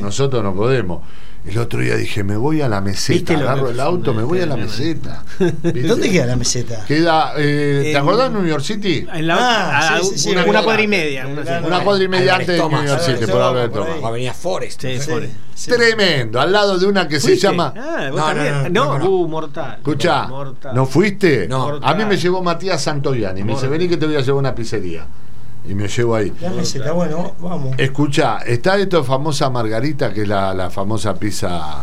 Nosotros 0.00 0.42
no 0.42 0.54
podemos. 0.54 1.02
El 1.46 1.58
otro 1.58 1.80
día 1.80 1.94
dije, 1.96 2.24
me 2.24 2.38
voy 2.38 2.62
a 2.62 2.68
la 2.70 2.80
¿Viste 2.80 3.12
meseta, 3.12 3.34
agarro 3.34 3.68
el 3.68 3.78
auto, 3.78 4.14
me 4.14 4.22
voy 4.22 4.40
a 4.40 4.46
la 4.46 4.56
meseta. 4.56 5.22
¿Viste? 5.38 5.82
¿Dónde 5.82 6.10
queda 6.10 6.24
la 6.24 6.36
meseta? 6.36 6.84
Queda, 6.86 7.34
eh, 7.36 7.80
¿te 7.82 7.90
En- 7.90 7.96
acordás 7.98 8.32
de 8.32 8.38
New 8.38 8.48
York 8.48 8.62
City? 8.62 9.06
En 9.12 9.26
la, 9.26 9.36
Ah, 9.38 9.96
a- 9.96 10.00
sí, 10.00 10.06
sí, 10.12 10.18
sí, 10.20 10.30
una, 10.30 10.62
cuadra 10.62 10.80
y 10.80 10.88
media. 10.88 11.24
Me 11.26 11.42
una. 11.42 11.60
Una 11.60 11.80
cuadra 11.80 12.02
y 12.04 12.08
media 12.08 12.34
antes 12.36 12.48
de. 12.48 12.56
New 12.68 12.84
York 12.86 13.00
City, 13.02 13.26
por 13.30 13.42
haber 13.42 13.70
tomado. 13.70 14.06
Avenida 14.06 14.32
Forest. 14.32 14.80
Sí, 14.80 14.98
Sí, 14.98 15.10
Forest. 15.10 15.32
sí. 15.54 15.70
Tremendo, 15.70 16.40
al 16.40 16.50
lado 16.50 16.78
de 16.78 16.86
una 16.86 17.06
que 17.06 17.20
se 17.20 17.36
llama. 17.36 17.74
Ah, 17.76 18.08
vos 18.10 18.20
No, 18.20 18.26
también. 18.26 18.52
no, 18.54 18.62
no, 18.62 18.70
No, 18.70 18.98
no, 18.98 19.04
no. 19.04 19.10
uh, 19.10 19.28
mortal. 19.28 19.74
Escucha. 19.76 20.26
¿no 20.72 20.86
fuiste? 20.86 21.46
No. 21.46 21.78
A 21.82 21.92
mí 21.94 22.06
me 22.06 22.16
llevó 22.16 22.42
Matías 22.42 22.82
Santoyani. 22.82 23.42
Me 23.44 23.52
dice, 23.52 23.68
vení 23.68 23.86
que 23.86 23.98
te 23.98 24.06
voy 24.06 24.16
a 24.16 24.20
llevar 24.20 24.30
a 24.36 24.38
una 24.40 24.54
pizzería. 24.54 25.06
Y 25.66 25.74
me 25.74 25.88
llevo 25.88 26.14
ahí. 26.14 26.32
La 26.40 26.50
meseta, 26.50 26.92
bueno, 26.92 27.34
vamos. 27.40 27.74
Escucha, 27.78 28.38
está 28.38 28.76
esta 28.78 29.02
famosa 29.02 29.48
Margarita, 29.50 30.12
que 30.12 30.22
es 30.22 30.28
la, 30.28 30.52
la 30.54 30.68
famosa 30.70 31.14
pizza 31.14 31.82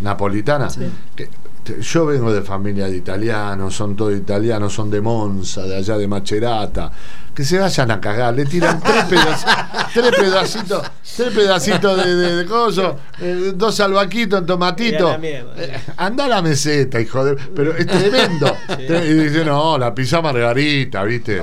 napolitana. 0.00 0.68
que- 1.16 1.26
te- 1.26 1.41
yo 1.80 2.06
vengo 2.06 2.32
de 2.32 2.42
familia 2.42 2.86
de 2.88 2.96
italianos, 2.96 3.74
son 3.74 3.94
todos 3.96 4.14
italianos, 4.16 4.72
son 4.72 4.90
de 4.90 5.00
Monza, 5.00 5.62
de 5.62 5.76
allá 5.76 5.96
de 5.96 6.06
Macerata. 6.08 6.90
Que 7.34 7.44
se 7.46 7.58
vayan 7.58 7.90
a 7.90 7.98
cagar, 7.98 8.34
le 8.34 8.44
tiran 8.44 8.78
tres, 8.82 9.04
pedac- 9.08 9.88
tres 9.94 10.10
pedacitos, 10.14 10.82
tres 11.16 11.32
pedacitos 11.32 12.04
de, 12.04 12.14
de, 12.14 12.36
de 12.36 12.44
coso, 12.44 12.96
eh, 13.20 13.52
dos 13.54 13.74
salvaquitos 13.74 14.40
en 14.40 14.46
tomatito. 14.46 15.16
Eh, 15.22 15.80
anda 15.96 16.26
a 16.26 16.28
la 16.28 16.42
meseta, 16.42 17.00
hijo 17.00 17.24
de. 17.24 17.36
Pero 17.56 17.74
es 17.74 17.86
tremendo. 17.86 18.54
Y 18.78 19.14
dice, 19.14 19.46
no, 19.46 19.78
la 19.78 19.94
pizza 19.94 20.20
Margarita, 20.20 21.02
¿viste? 21.04 21.40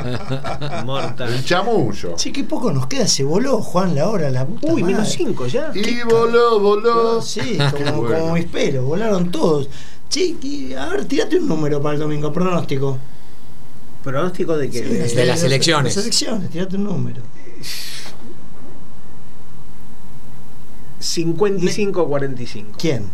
Mortal. 0.86 1.34
El 1.34 1.44
chamullo. 1.44 2.14
Che, 2.16 2.32
qué 2.32 2.44
poco 2.44 2.72
nos 2.72 2.86
queda, 2.86 3.08
se 3.08 3.24
voló 3.24 3.58
Juan 3.62 3.96
la 3.96 4.10
hora, 4.10 4.30
la 4.30 4.46
puta 4.46 4.72
Uy, 4.74 4.84
menos. 4.84 5.10
5 5.10 5.48
ya. 5.48 5.72
Y 5.74 6.04
voló, 6.04 6.60
voló. 6.60 7.20
Sí, 7.20 7.58
como, 7.72 8.02
bueno. 8.04 8.20
como 8.20 8.34
mis 8.36 8.46
pelos, 8.46 8.86
volaron 8.86 9.32
todos. 9.32 9.68
Y- 10.16 10.74
a 10.74 10.88
ver, 10.90 11.06
tirate 11.06 11.38
un 11.38 11.48
número 11.48 11.82
para 11.82 11.96
el 11.96 12.02
domingo, 12.02 12.34
pronóstico. 12.34 12.98
¿Pronóstico 14.04 14.58
de 14.58 14.70
que 14.70 14.82
De 14.82 15.26
las 15.26 15.44
elecciones. 15.44 15.96
Las 15.96 16.04
elecciones, 16.04 16.50
tirate 16.50 16.78
un 16.78 16.86
número. 16.86 17.22
55-45. 21.02 22.66
¿Quién? 22.78 23.06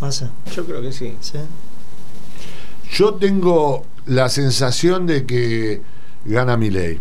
Massa. 0.00 0.30
Yo 0.54 0.64
creo 0.66 0.82
que 0.82 0.92
sí. 0.92 1.16
¿Sí? 1.20 1.38
Yo 2.92 3.14
tengo 3.14 3.84
la 4.06 4.28
sensación 4.28 5.06
de 5.06 5.26
que 5.26 5.82
gana 6.24 6.56
mi 6.56 6.70
ley. 6.70 7.00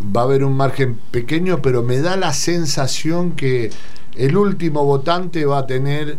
va 0.00 0.20
a 0.20 0.24
haber 0.24 0.44
un 0.44 0.54
margen 0.56 0.98
pequeño, 1.10 1.60
pero 1.60 1.82
me 1.82 2.00
da 2.00 2.16
la 2.16 2.32
sensación 2.32 3.32
que 3.32 3.70
el 4.16 4.36
último 4.36 4.84
votante 4.84 5.44
va 5.44 5.58
a 5.58 5.66
tener 5.66 6.18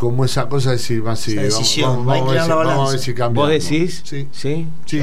como 0.00 0.24
esa 0.24 0.48
cosa 0.48 0.70
de 0.70 0.76
decir, 0.76 1.06
va, 1.06 1.14
sí, 1.14 1.36
vamos, 1.36 1.44
decisión, 1.58 1.90
vamos, 1.90 2.08
va 2.08 2.12
a 2.14 2.16
vamos 2.20 2.30
a 2.30 2.32
ver 2.32 2.40
vamos 2.48 2.50
a 2.52 2.56
ver 2.70 2.76
balanza. 2.78 2.98
si 3.04 3.12
cambiamos. 3.14 3.50
¿Vos 3.52 3.62
decís? 3.62 4.00
Sí. 4.02 4.28
Sí. 4.32 4.66
sí. 4.86 4.98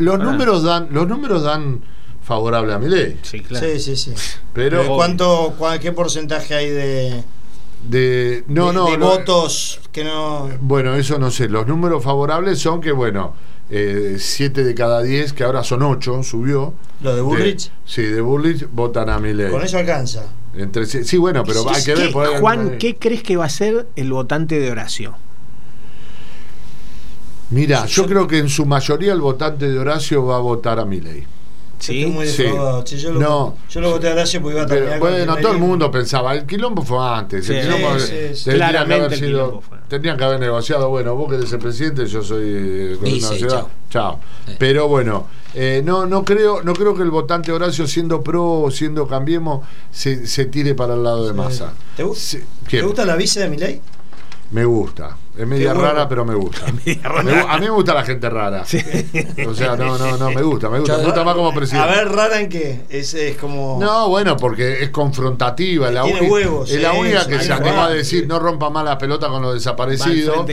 Los 0.00 0.14
Ah. 0.20 0.24
números 0.24 0.64
dan, 0.64 0.88
los 0.90 1.06
números 1.06 1.44
dan 1.44 1.82
favorable 2.24 2.72
a 2.72 2.78
mi 2.80 2.88
ley. 2.88 3.16
Sí, 3.22 3.40
claro. 3.42 3.64
Sí, 3.64 3.78
sí, 3.78 3.94
sí. 3.94 4.12
Pero 4.52 4.82
Eh, 4.82 4.86
¿Cuánto, 4.88 5.54
cua- 5.56 5.78
¿Qué 5.78 5.92
porcentaje 5.92 6.56
hay 6.56 6.68
de, 6.70 7.22
de 7.88 8.42
no, 8.48 8.68
de- 8.68 8.72
no, 8.74 8.90
de 8.90 8.98
lo- 8.98 9.06
votos 9.06 9.80
que 9.92 10.02
no. 10.02 10.48
Bueno, 10.60 10.96
eso 10.96 11.16
no 11.20 11.30
sé. 11.30 11.48
Los 11.48 11.68
números 11.68 12.02
favorables 12.02 12.58
son 12.58 12.80
que, 12.80 12.90
bueno, 12.90 13.34
7 13.68 14.64
de 14.64 14.74
cada 14.74 15.00
10, 15.00 15.32
que 15.32 15.44
ahora 15.44 15.62
son 15.62 15.82
8, 15.84 16.24
subió. 16.24 16.74
Lo 17.02 17.14
de 17.14 17.22
Bullrich? 17.22 17.70
sí, 17.84 18.02
de 18.02 18.20
Bullrich 18.20 18.66
votan 18.72 19.08
a 19.10 19.20
mi 19.20 19.32
ley. 19.32 19.48
Con 19.52 19.62
eso 19.62 19.78
alcanza. 19.78 20.24
Entre, 20.54 20.84
sí, 20.86 21.16
bueno, 21.16 21.44
pero 21.44 21.68
hay 21.70 21.82
que 21.84 21.94
ver. 21.94 22.06
¿Qué- 22.08 22.12
por 22.12 22.26
ahí- 22.26 22.40
Juan, 22.40 22.76
¿qué 22.78 22.96
crees 22.96 23.22
que 23.22 23.36
va 23.36 23.44
a 23.44 23.48
ser 23.48 23.86
el 23.96 24.12
votante 24.12 24.58
de 24.58 24.70
Horacio? 24.70 25.14
Mira, 27.50 27.86
yo 27.86 28.06
creo 28.06 28.26
que 28.28 28.38
en 28.38 28.48
su 28.48 28.64
mayoría 28.66 29.12
el 29.12 29.20
votante 29.20 29.68
de 29.68 29.78
Horacio 29.78 30.24
va 30.24 30.36
a 30.36 30.40
votar 30.40 30.78
a 30.78 30.84
mi 30.84 31.00
ley. 31.00 31.24
Sí. 31.80 32.04
Muy 32.06 32.26
Sí. 32.28 32.44
yo 32.44 33.12
lo, 33.12 33.18
No. 33.20 33.56
yo 33.70 33.80
lo 33.80 33.90
voté 33.92 34.08
a 34.08 34.12
Horacio 34.12 34.40
porque 34.42 34.54
iba 34.56 34.64
a 34.64 34.66
terminar 34.66 35.00
bueno, 35.00 35.36
todo 35.38 35.52
el 35.52 35.58
mundo 35.58 35.90
pensaba, 35.90 36.34
el 36.34 36.46
quilombo 36.46 36.82
fue 36.82 36.98
antes. 37.02 37.46
Sí, 37.46 37.54
el 37.54 37.62
quilombo 37.62 37.98
sí, 37.98 38.06
sí. 38.06 38.44
tendría 38.44 38.66
que 38.66 38.72
Claramente 38.72 38.94
haber 38.94 39.12
el 39.14 39.18
sido- 39.18 39.28
quilombo 39.30 39.60
fue. 39.62 39.78
tendrían 39.88 40.16
que 40.18 40.24
haber 40.24 40.40
negociado, 40.40 40.88
bueno, 40.90 41.14
vos 41.16 41.30
que 41.30 41.36
eres 41.36 41.50
el 41.52 41.58
presidente, 41.58 42.06
yo 42.06 42.22
soy 42.22 42.44
eh, 42.44 42.96
gobernador 43.00 43.02
de 43.02 43.20
la 43.20 43.28
ciudad. 43.38 43.48
chao. 43.60 43.70
Chao. 43.90 44.20
Sí. 44.46 44.52
Pero 44.58 44.88
bueno, 44.88 45.26
eh, 45.54 45.80
no, 45.84 46.04
no 46.06 46.22
creo, 46.24 46.62
no 46.62 46.74
creo 46.74 46.94
que 46.94 47.02
el 47.02 47.10
votante 47.10 47.50
Horacio 47.50 47.86
siendo 47.86 48.22
pro 48.22 48.44
o 48.60 48.70
siendo 48.70 49.08
cambiemos 49.08 49.66
se, 49.90 50.26
se 50.26 50.44
tire 50.44 50.74
para 50.74 50.94
el 50.94 51.02
lado 51.02 51.26
de 51.26 51.32
masa. 51.32 51.72
¿Te, 51.96 52.04
gu- 52.04 52.14
Sí, 52.14 52.38
¿Te 52.64 52.68
¿quién? 52.68 52.84
gusta 52.86 53.04
la 53.06 53.16
vice 53.16 53.40
de 53.40 53.48
Milei? 53.48 53.80
Me 54.50 54.64
gusta. 54.66 55.16
Es 55.38 55.46
media 55.46 55.72
bueno. 55.72 55.88
rara, 55.88 56.08
pero 56.08 56.24
me 56.24 56.34
gusta. 56.34 56.66
A 56.66 56.72
mí 57.58 57.64
me 57.64 57.70
gusta 57.70 57.94
la 57.94 58.02
gente 58.04 58.28
rara. 58.28 58.62
O 59.46 59.54
sea, 59.54 59.76
no, 59.76 59.96
no, 59.96 60.16
no, 60.16 60.30
me 60.30 60.42
gusta, 60.42 60.68
me 60.68 60.80
gusta. 60.80 60.98
Me 60.98 61.04
gusta 61.04 61.24
más 61.24 61.34
como 61.34 61.54
presidente. 61.54 61.88
A 61.88 61.94
ver, 61.94 62.08
rara 62.10 62.40
en 62.40 62.48
qué? 62.48 62.80
Es, 62.90 63.14
es 63.14 63.36
como. 63.36 63.78
No, 63.80 64.08
bueno, 64.08 64.36
porque 64.36 64.82
es 64.82 64.90
confrontativa. 64.90 65.88
es 65.88 65.94
La 65.94 66.02
Tiene 66.02 66.20
única- 66.20 66.32
huevos, 66.34 66.70
Es 66.70 66.82
la 66.82 66.92
única 66.92 67.26
que 67.26 67.40
se 67.40 67.52
animó 67.52 67.82
a 67.82 67.90
decir 67.90 68.26
no 68.26 68.38
rompa 68.38 68.70
más 68.70 68.84
la 68.84 68.98
pelota 68.98 69.28
con 69.28 69.40
los 69.42 69.54
desaparecidos. 69.54 70.44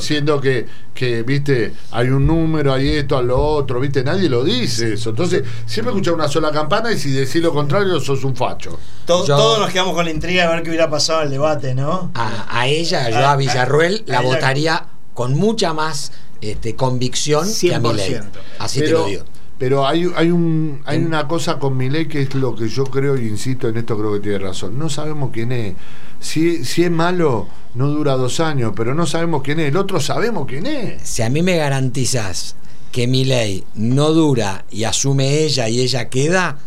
Siendo 0.00 0.40
que, 0.40 0.66
que, 0.94 1.22
viste, 1.22 1.72
hay 1.90 2.08
un 2.08 2.26
número, 2.26 2.72
hay 2.72 2.88
esto, 2.90 3.18
hay 3.18 3.24
lo 3.26 3.38
otro, 3.42 3.80
viste, 3.80 4.04
nadie 4.04 4.28
lo 4.28 4.44
dice 4.44 4.94
eso. 4.94 5.10
Entonces, 5.10 5.42
siempre 5.66 5.92
escuchar 5.92 6.14
una 6.14 6.28
sola 6.28 6.50
campana 6.52 6.92
y 6.92 6.98
si 6.98 7.10
decís 7.10 7.42
lo 7.42 7.52
contrario, 7.52 7.98
sos 8.00 8.22
un 8.24 8.36
facho. 8.36 8.78
To- 9.06 9.24
Yo- 9.26 9.36
Todos 9.36 9.60
nos 9.60 9.70
quedamos 9.70 9.94
con 9.94 10.04
la 10.04 10.10
intriga 10.10 10.42
de 10.48 10.54
ver 10.54 10.62
qué 10.62 10.70
hubiera 10.70 10.90
pasado 10.90 11.20
en 11.20 11.26
el 11.26 11.32
debate, 11.32 11.74
¿no? 11.74 12.10
A, 12.14 12.46
a 12.60 12.66
ella, 12.66 13.08
yo 13.10 13.16
A- 13.18 13.32
a 13.32 13.36
Villarruel, 13.36 14.04
a 14.08 14.12
la 14.12 14.22
votaría 14.26 14.86
con 15.14 15.34
mucha 15.34 15.72
más 15.72 16.12
este, 16.40 16.74
convicción 16.76 17.48
que 17.60 17.74
a 17.74 17.80
Milei. 17.80 18.14
100%. 18.14 18.24
Así 18.58 18.80
te 18.80 18.90
lo 18.90 19.06
digo. 19.06 19.24
Pero 19.58 19.86
hay, 19.86 20.06
hay, 20.14 20.30
un, 20.30 20.82
hay 20.84 20.98
una 20.98 21.26
cosa 21.26 21.58
con 21.58 21.76
Milei 21.78 22.08
que 22.08 22.20
es 22.20 22.34
lo 22.34 22.54
que 22.54 22.68
yo 22.68 22.84
creo, 22.84 23.16
y 23.16 23.26
insisto 23.26 23.68
en 23.68 23.78
esto, 23.78 23.96
creo 23.96 24.12
que 24.12 24.20
tiene 24.20 24.38
razón. 24.38 24.78
No 24.78 24.90
sabemos 24.90 25.30
quién 25.32 25.50
es. 25.50 25.74
Si, 26.20 26.64
si 26.64 26.84
es 26.84 26.90
malo, 26.90 27.48
no 27.74 27.88
dura 27.88 28.16
dos 28.16 28.40
años, 28.40 28.72
pero 28.76 28.94
no 28.94 29.06
sabemos 29.06 29.42
quién 29.42 29.60
es. 29.60 29.68
El 29.68 29.78
otro 29.78 29.98
sabemos 29.98 30.46
quién 30.46 30.66
es. 30.66 31.02
Si 31.08 31.22
a 31.22 31.30
mí 31.30 31.40
me 31.42 31.56
garantizás 31.56 32.54
que 32.92 33.06
Milei 33.06 33.64
no 33.74 34.12
dura 34.12 34.66
y 34.70 34.84
asume 34.84 35.38
ella 35.38 35.70
y 35.70 35.80
ella 35.80 36.10
queda, 36.10 36.58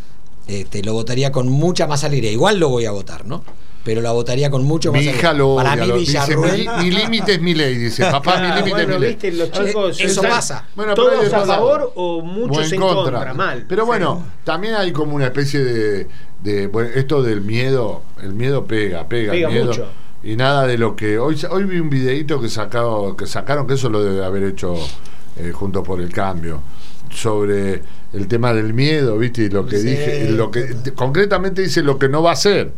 este, 0.47 0.81
lo 0.81 0.93
votaría 0.93 1.31
con 1.31 1.47
mucha 1.47 1.85
más 1.85 2.03
alegría. 2.03 2.31
Igual 2.31 2.57
lo 2.57 2.69
voy 2.69 2.85
a 2.85 2.91
votar, 2.91 3.25
¿no? 3.27 3.43
Pero 3.83 4.01
la 4.01 4.11
votaría 4.11 4.49
con 4.51 4.63
mucho 4.65 4.91
Mi 4.91 5.05
más 5.05 5.15
hija 5.15 5.31
lo 5.33 5.55
Para 5.55 5.73
odia, 5.73 5.93
mí 5.93 5.99
Villarruel... 6.01 6.67
mi, 6.79 6.83
mi 6.83 6.91
límite 6.91 7.33
es 7.33 7.41
mi 7.41 7.53
ley, 7.55 7.75
dice. 7.77 8.03
Papá, 8.11 8.37
mi 8.39 8.47
límite 8.49 8.69
bueno, 8.71 8.81
es 8.93 8.99
mi 8.99 8.99
ley. 9.05 9.09
viste, 9.13 9.31
los 9.31 9.51
chicos 9.51 9.99
eso 9.99 10.07
están 10.21 10.31
pasa. 10.31 10.65
Bueno, 10.75 10.93
todos 10.93 11.33
a 11.33 11.45
favor 11.45 11.93
o 11.95 12.17
O 12.17 12.21
muchos 12.21 12.71
en 12.71 12.81
contra. 12.81 13.33
Mal. 13.33 13.65
Pero 13.69 13.85
bueno, 13.85 14.23
también 14.43 14.75
hay 14.75 14.91
como 14.91 15.15
una 15.15 15.25
especie 15.27 15.61
de, 15.63 16.07
de- 16.43 16.67
bueno, 16.67 16.89
esto 16.93 17.23
del 17.23 17.41
miedo, 17.41 18.01
el 18.21 18.33
miedo 18.33 18.65
pega, 18.65 19.07
pega, 19.07 19.31
Pega 19.31 19.47
el 19.47 19.53
miedo. 19.53 19.67
mucho. 19.67 19.87
Y 20.21 20.35
nada 20.35 20.67
de 20.67 20.77
lo 20.77 20.97
que 20.97 21.17
hoy 21.17 21.37
hoy 21.49 21.63
vi 21.63 21.79
un 21.79 21.89
videito 21.89 22.41
que 22.41 22.49
sacado, 22.49 23.15
que 23.15 23.25
sacaron 23.27 23.65
que 23.65 23.75
eso 23.75 23.89
lo 23.89 24.03
debe 24.03 24.25
haber 24.25 24.43
hecho 24.43 24.75
eh, 25.37 25.51
juntos 25.53 25.85
por 25.87 26.01
el 26.01 26.11
cambio 26.11 26.61
sobre 27.09 27.81
el 28.13 28.27
tema 28.27 28.53
del 28.53 28.73
miedo, 28.73 29.17
¿viste? 29.17 29.43
Y 29.43 29.49
lo 29.49 29.65
que 29.65 29.77
Sí, 29.79 29.87
dije, 29.87 30.29
lo 30.31 30.51
que 30.51 30.75
concretamente 30.95 31.61
dice 31.61 31.81
lo 31.81 31.97
que 31.97 32.09
no 32.09 32.21
va 32.21 32.31
a 32.31 32.33
hacer. 32.33 32.71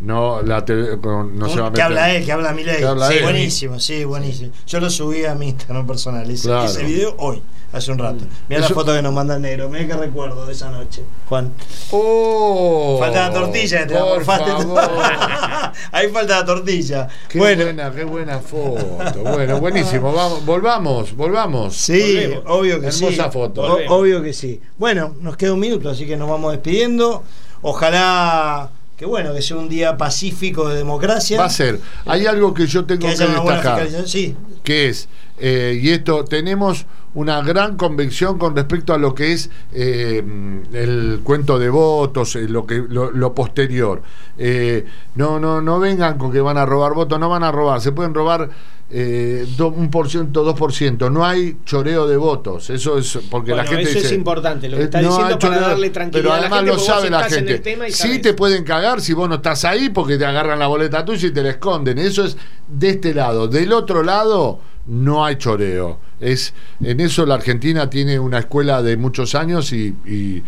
No 0.00 0.42
la 0.42 0.64
con- 1.00 1.38
no 1.38 1.48
se 1.48 1.60
va 1.60 1.68
a 1.68 1.70
que 1.70 1.72
meter. 1.72 1.84
habla 1.84 2.14
él, 2.14 2.24
que 2.24 2.32
habla. 2.32 2.54
Que 2.56 2.84
habla 2.86 3.08
Sí, 3.08 3.14
él. 3.18 3.22
buenísimo, 3.22 3.80
sí, 3.80 4.04
buenísimo. 4.04 4.52
Yo 4.66 4.80
lo 4.80 4.90
subí 4.90 5.24
a 5.24 5.34
mi 5.34 5.48
Instagram 5.50 5.86
personal, 5.86 6.28
ese, 6.30 6.48
Claro. 6.48 6.64
ese 6.66 6.84
video 6.84 7.14
hoy. 7.18 7.42
hace 7.72 7.92
un 7.92 7.98
rato. 7.98 8.24
Mira 8.48 8.62
la 8.62 8.68
foto 8.68 8.92
que 8.92 9.00
nos 9.00 9.12
manda 9.12 9.36
el 9.36 9.42
negro, 9.42 9.68
mira 9.68 9.86
qué 9.86 9.94
recuerdo 9.94 10.44
de 10.44 10.52
esa 10.54 10.72
noche, 10.72 11.04
Juan. 11.28 11.52
¡Oh! 11.92 12.96
Falta 12.98 13.28
la 13.28 13.32
tortilla, 13.32 13.86
te 13.86 13.94
Por. 13.94 14.24
Ahí 15.92 16.08
falta 16.08 16.40
la 16.40 16.44
tortilla. 16.44 17.06
Qué 17.28 17.38
bueno, 17.38 17.62
buena, 17.64 17.92
qué 17.92 18.02
buena 18.02 18.38
foto. 18.40 19.20
Bueno, 19.22 19.60
buenísimo. 19.60 20.12
Vamos, 20.12 20.44
volvamos, 20.44 21.14
volvamos. 21.16 21.76
sí, 21.76 22.14
Volvemos. 22.24 22.44
obvio 22.48 22.80
que 22.80 22.90
sí. 22.90 23.04
Hermosa 23.04 23.30
foto. 23.30 23.62
O- 23.62 23.98
obvio 24.00 24.20
que 24.20 24.32
sí. 24.32 24.60
Bueno, 24.76 25.14
nos 25.20 25.36
queda 25.36 25.52
un 25.52 25.60
minuto, 25.60 25.90
así 25.90 26.06
que 26.06 26.16
nos 26.16 26.28
vamos 26.28 26.50
despidiendo. 26.50 27.22
Ojalá 27.62 28.68
que 29.00 29.06
bueno, 29.06 29.32
que 29.32 29.40
sea 29.40 29.56
un 29.56 29.70
día 29.70 29.96
pacífico 29.96 30.68
de 30.68 30.76
democracia. 30.76 31.38
Va 31.38 31.46
a 31.46 31.48
ser. 31.48 31.80
Hay 32.04 32.26
algo 32.26 32.52
que 32.52 32.66
yo 32.66 32.84
tengo 32.84 33.08
que 33.08 33.14
que, 33.14 33.26
destacar. 33.26 33.88
Sí, 34.04 34.36
que 34.62 34.90
es, 34.90 35.08
eh, 35.38 35.80
y 35.82 35.88
esto, 35.88 36.26
tenemos 36.26 36.84
una 37.14 37.40
gran 37.40 37.78
convicción 37.78 38.36
con 38.36 38.54
respecto 38.54 38.92
a 38.92 38.98
lo 38.98 39.14
que 39.14 39.32
es 39.32 39.48
eh, 39.72 40.22
el 40.74 41.20
cuento 41.24 41.58
de 41.58 41.70
votos, 41.70 42.36
eh, 42.36 42.46
lo, 42.46 42.66
que, 42.66 42.84
lo, 42.86 43.10
lo 43.10 43.34
posterior. 43.34 44.02
Eh, 44.36 44.84
no, 45.14 45.40
no, 45.40 45.62
no 45.62 45.80
vengan 45.80 46.18
con 46.18 46.30
que 46.30 46.42
van 46.42 46.58
a 46.58 46.66
robar 46.66 46.92
votos, 46.92 47.18
no 47.18 47.30
van 47.30 47.42
a 47.42 47.50
robar, 47.50 47.80
se 47.80 47.92
pueden 47.92 48.12
robar 48.12 48.50
eh, 48.92 49.46
do- 49.56 49.68
un 49.68 49.90
por 49.90 50.08
ciento, 50.10 50.42
dos 50.42 50.56
por 50.58 50.72
ciento, 50.72 51.10
no 51.10 51.24
hay 51.24 51.58
choreo 51.64 52.06
de 52.08 52.16
votos, 52.16 52.70
eso 52.70 52.98
es 52.98 53.18
porque 53.30 53.54
la 53.54 53.64
gente 53.64 53.88
eso 53.88 53.98
es 54.00 54.12
importante, 54.12 54.68
lo 54.68 54.76
que 54.76 54.82
eh, 54.82 54.84
está 54.86 55.00
no 55.00 55.08
diciendo 55.10 55.38
para 55.38 55.54
choreo, 55.54 55.68
darle 55.68 55.90
tranquilidad 55.90 56.22
pero 56.30 56.32
a 56.34 56.40
la 56.48 56.56
gente, 56.56 56.72
lo 56.72 56.78
sabe 56.78 57.10
la 57.10 57.24
gente. 57.24 57.62
sí 57.90 58.18
te 58.18 58.34
pueden 58.34 58.64
cagar 58.64 59.00
si 59.00 59.12
vos 59.12 59.28
no 59.28 59.36
estás 59.36 59.64
ahí 59.64 59.90
porque 59.90 60.18
te 60.18 60.24
agarran 60.26 60.58
la 60.58 60.66
boleta 60.66 61.04
tuya 61.04 61.28
y 61.28 61.30
te 61.30 61.42
la 61.42 61.50
esconden. 61.50 61.98
Eso 61.98 62.24
es 62.24 62.36
de 62.68 62.88
este 62.90 63.14
lado. 63.14 63.46
Del 63.48 63.72
otro 63.72 64.02
lado 64.02 64.60
no 64.86 65.24
hay 65.24 65.36
choreo. 65.36 66.00
Es 66.18 66.52
en 66.82 66.98
eso 67.00 67.24
la 67.26 67.34
Argentina 67.36 67.88
tiene 67.88 68.18
una 68.18 68.40
escuela 68.40 68.82
de 68.82 68.96
muchos 68.96 69.34
años 69.34 69.72
y, 69.72 69.94
y 70.04 70.42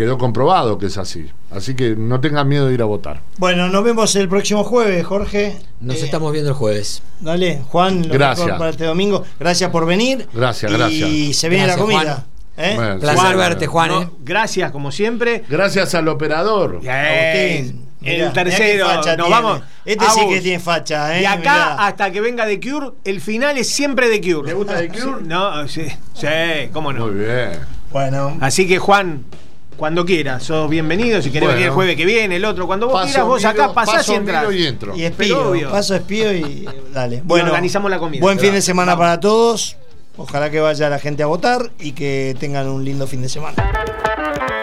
quedó 0.00 0.16
comprobado 0.16 0.78
que 0.78 0.86
es 0.86 0.96
así. 0.96 1.26
Así 1.50 1.74
que 1.74 1.94
no 1.94 2.20
tengan 2.20 2.48
miedo 2.48 2.68
de 2.68 2.72
ir 2.74 2.80
a 2.80 2.86
votar. 2.86 3.20
Bueno, 3.36 3.68
nos 3.68 3.84
vemos 3.84 4.16
el 4.16 4.28
próximo 4.30 4.64
jueves, 4.64 5.04
Jorge. 5.04 5.56
Nos 5.80 5.96
Eh, 5.96 6.04
estamos 6.06 6.32
viendo 6.32 6.50
el 6.52 6.56
jueves. 6.56 7.02
Dale, 7.20 7.60
Juan, 7.68 8.08
lo 8.08 8.14
Gracias. 8.14 8.46
mejor 8.46 8.58
para 8.58 8.70
este 8.70 8.84
domingo. 8.86 9.24
Gracias 9.38 9.68
por 9.70 9.84
venir. 9.84 10.26
Gracias, 10.32 10.72
y 10.72 10.74
gracias. 10.74 11.36
se 11.36 11.48
viene 11.50 11.64
Gracias, 11.66 11.78
la 11.78 11.82
comida. 11.84 12.14
Juan. 12.14 12.70
¿eh? 12.70 12.72
Bueno, 12.76 12.98
Placer 13.00 13.30
sí. 13.32 13.36
verte, 13.36 13.66
Juan. 13.66 13.88
No, 13.90 14.02
¿eh? 14.02 14.08
gracias, 14.24 14.70
como 14.72 14.90
siempre. 14.90 15.44
Gracias 15.50 15.94
al 15.94 16.08
operador. 16.08 16.80
Eh, 16.82 17.58
Agustín, 17.60 17.86
el 18.02 18.16
mirá, 18.20 18.32
tercero, 18.32 18.86
mirá 18.86 18.96
nos 18.96 19.04
tiene. 19.04 19.28
vamos. 19.30 19.62
Este 19.84 20.04
sí 20.14 20.20
que 20.30 20.40
tiene 20.40 20.60
facha, 20.60 21.18
¿eh? 21.18 21.22
Y 21.22 21.24
acá, 21.26 21.38
Mirá. 21.38 21.86
hasta 21.86 22.10
que 22.10 22.22
venga 22.22 22.46
The 22.46 22.58
Cure, 22.58 22.86
el 23.04 23.20
final 23.20 23.58
es 23.58 23.68
siempre 23.70 24.08
The 24.08 24.20
Cure. 24.32 24.48
¿Te 24.48 24.54
gusta 24.54 24.78
The 24.78 24.88
Cure? 24.88 25.22
No, 25.26 25.68
sí, 25.68 25.86
sí, 26.14 26.26
cómo 26.72 26.90
no. 26.90 27.06
Muy 27.08 27.16
bien. 27.24 27.50
Bueno, 27.92 28.38
Así 28.40 28.66
que, 28.68 28.78
Juan, 28.78 29.24
cuando 29.80 30.04
quieras, 30.04 30.42
sos 30.42 30.68
bienvenido. 30.68 31.22
Si 31.22 31.30
querés 31.30 31.46
Bueno. 31.46 31.54
venir 31.54 31.68
el 31.68 31.72
jueves 31.74 31.96
que 31.96 32.04
viene, 32.04 32.36
el 32.36 32.44
otro, 32.44 32.66
cuando 32.66 32.86
vos 32.88 33.02
quieras, 33.02 33.24
vos 33.24 33.38
miro- 33.38 33.48
acá 33.48 33.72
pasás 33.72 33.94
paso, 33.96 34.12
y 34.12 34.16
entras. 34.16 34.44
y 34.54 34.66
entro. 34.66 34.92
y 34.94 34.98
Pero 34.98 35.08
espío, 35.10 35.48
obvio. 35.48 35.70
paso 35.70 35.94
espío 35.94 36.32
y 36.34 36.68
dale. 36.92 37.22
Bueno, 37.24 37.46
organizamos 37.46 37.90
la 37.90 37.98
comida. 37.98 38.20
Buen 38.20 38.36
fin 38.38 38.48
de 38.48 38.52
Vamos. 38.56 38.64
semana 38.66 38.96
para 38.98 39.18
todos. 39.18 39.78
Ojalá 40.18 40.50
que 40.50 40.60
vaya 40.60 40.90
la 40.90 40.98
gente 40.98 41.22
a 41.22 41.26
votar 41.26 41.70
y 41.80 41.92
que 41.92 42.36
tengan 42.38 42.68
un 42.68 42.84
lindo 42.84 43.06
fin 43.06 43.22
de 43.22 43.30
semana. 43.30 43.54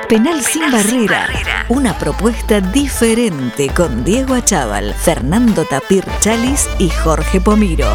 Penal 0.07 0.39
sin 0.43 0.71
barrera. 0.71 1.27
Una 1.69 1.97
propuesta 1.97 2.61
diferente 2.61 3.69
con 3.69 4.03
Diego 4.03 4.35
Achával, 4.35 4.93
Fernando 4.93 5.65
Tapir 5.65 6.05
Chalis 6.19 6.69
y 6.77 6.89
Jorge 6.89 7.41
Pomiro. 7.41 7.89